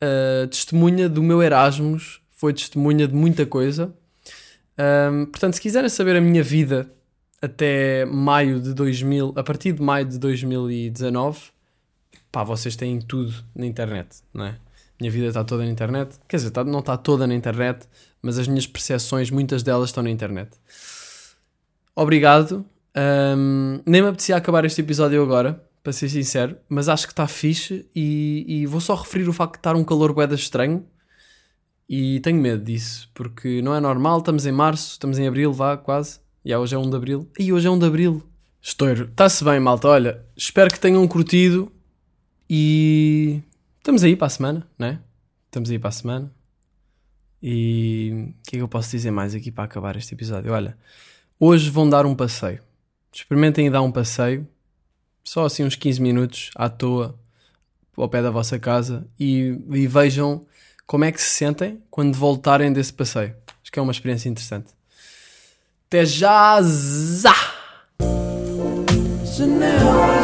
uh, 0.01 0.47
testemunha 0.47 1.07
do 1.07 1.21
meu 1.21 1.41
Erasmus, 1.41 2.21
foi 2.29 2.53
testemunha 2.53 3.07
de 3.07 3.13
muita 3.13 3.45
coisa. 3.45 3.93
Um, 5.11 5.25
portanto, 5.25 5.53
se 5.53 5.61
quiserem 5.61 5.89
saber 5.89 6.15
a 6.15 6.21
minha 6.21 6.43
vida 6.43 6.91
até 7.41 8.05
maio 8.05 8.59
de 8.59 8.73
2000, 8.73 9.33
a 9.35 9.43
partir 9.43 9.73
de 9.73 9.81
maio 9.81 10.05
de 10.05 10.17
2019, 10.17 11.39
pá, 12.31 12.43
vocês 12.43 12.75
têm 12.75 12.99
tudo 12.99 13.33
na 13.55 13.65
internet, 13.65 14.17
não 14.33 14.45
é? 14.45 14.55
Minha 14.99 15.11
vida 15.11 15.27
está 15.27 15.43
toda 15.43 15.63
na 15.63 15.69
internet. 15.71 16.15
Quer 16.27 16.37
dizer, 16.37 16.51
tá- 16.51 16.63
não 16.63 16.79
está 16.79 16.95
toda 16.95 17.25
na 17.25 17.33
internet, 17.33 17.87
mas 18.21 18.37
as 18.37 18.47
minhas 18.47 18.67
percepções, 18.67 19.31
muitas 19.31 19.63
delas 19.63 19.89
estão 19.89 20.03
na 20.03 20.11
internet. 20.11 20.51
Obrigado. 21.95 22.63
Um, 22.95 23.81
nem 23.85 24.01
me 24.01 24.09
apetecia 24.09 24.35
acabar 24.35 24.63
este 24.65 24.81
episódio 24.81 25.21
agora, 25.23 25.63
para 25.84 25.93
ser 25.93 26.09
sincero, 26.09 26.57
mas 26.69 26.88
acho 26.88 27.07
que 27.07 27.13
está 27.13 27.27
fixe 27.27 27.89
e, 27.95 28.45
e 28.47 28.65
vou 28.65 28.79
só 28.79 28.95
referir 28.95 29.27
o 29.27 29.34
facto 29.34 29.53
de 29.53 29.59
estar 29.59 29.75
um 29.75 29.84
calor 29.84 30.13
boeda 30.13 30.36
estranho 30.36 30.86
E 31.89 32.19
tenho 32.21 32.39
medo 32.39 32.63
disso, 32.63 33.09
porque 33.13 33.61
não 33.61 33.75
é 33.75 33.79
normal. 33.79 34.19
Estamos 34.19 34.45
em 34.45 34.51
março, 34.51 34.91
estamos 34.91 35.19
em 35.19 35.27
abril, 35.27 35.51
vá, 35.51 35.75
quase. 35.75 36.19
E 36.45 36.55
hoje 36.55 36.75
é 36.75 36.77
1 36.77 36.89
de 36.89 36.95
abril. 36.95 37.29
E 37.38 37.51
hoje 37.51 37.67
é 37.67 37.69
1 37.69 37.79
de 37.79 37.86
abril. 37.86 38.23
Estouro. 38.61 39.05
Está-se 39.05 39.43
bem, 39.43 39.59
malta. 39.59 39.88
Olha, 39.88 40.23
espero 40.36 40.71
que 40.71 40.79
tenham 40.79 41.07
curtido. 41.07 41.71
E 42.49 43.41
estamos 43.77 44.03
aí 44.03 44.15
para 44.15 44.27
a 44.27 44.29
semana, 44.29 44.67
né? 44.77 44.99
Estamos 45.47 45.69
aí 45.69 45.79
para 45.79 45.89
a 45.89 45.91
semana. 45.91 46.32
E 47.41 48.11
o 48.13 48.43
que 48.43 48.55
é 48.55 48.59
que 48.59 48.61
eu 48.61 48.67
posso 48.67 48.91
dizer 48.91 49.11
mais 49.11 49.34
aqui 49.34 49.51
para 49.51 49.63
acabar 49.63 49.95
este 49.95 50.13
episódio? 50.13 50.53
Olha, 50.53 50.77
hoje 51.39 51.69
vão 51.69 51.89
dar 51.89 52.05
um 52.05 52.15
passeio. 52.15 52.61
Experimentem 53.11 53.69
dar 53.69 53.82
um 53.82 53.91
passeio, 53.91 54.47
só 55.24 55.45
assim 55.45 55.63
uns 55.63 55.76
15 55.76 56.01
minutos 56.01 56.49
à 56.55 56.69
toa, 56.69 57.17
ao 57.95 58.09
pé 58.09 58.22
da 58.22 58.32
vossa 58.32 58.57
casa 58.57 59.07
e, 59.19 59.59
e 59.72 59.88
vejam 59.88 60.45
como 60.86 61.05
é 61.05 61.11
que 61.11 61.22
se 61.22 61.30
sentem 61.30 61.82
quando 61.89 62.15
voltarem 62.15 62.72
desse 62.74 62.93
passeio. 62.93 63.36
Acho 63.61 63.72
que 63.72 63.80
é 63.80 63.82
uma 63.82 63.91
experiência 63.91 64.30
interessante. 64.30 64.74
Até 65.88 66.05
já! 66.05 66.61
Zá! 66.61 67.36
Chanel 69.26 70.20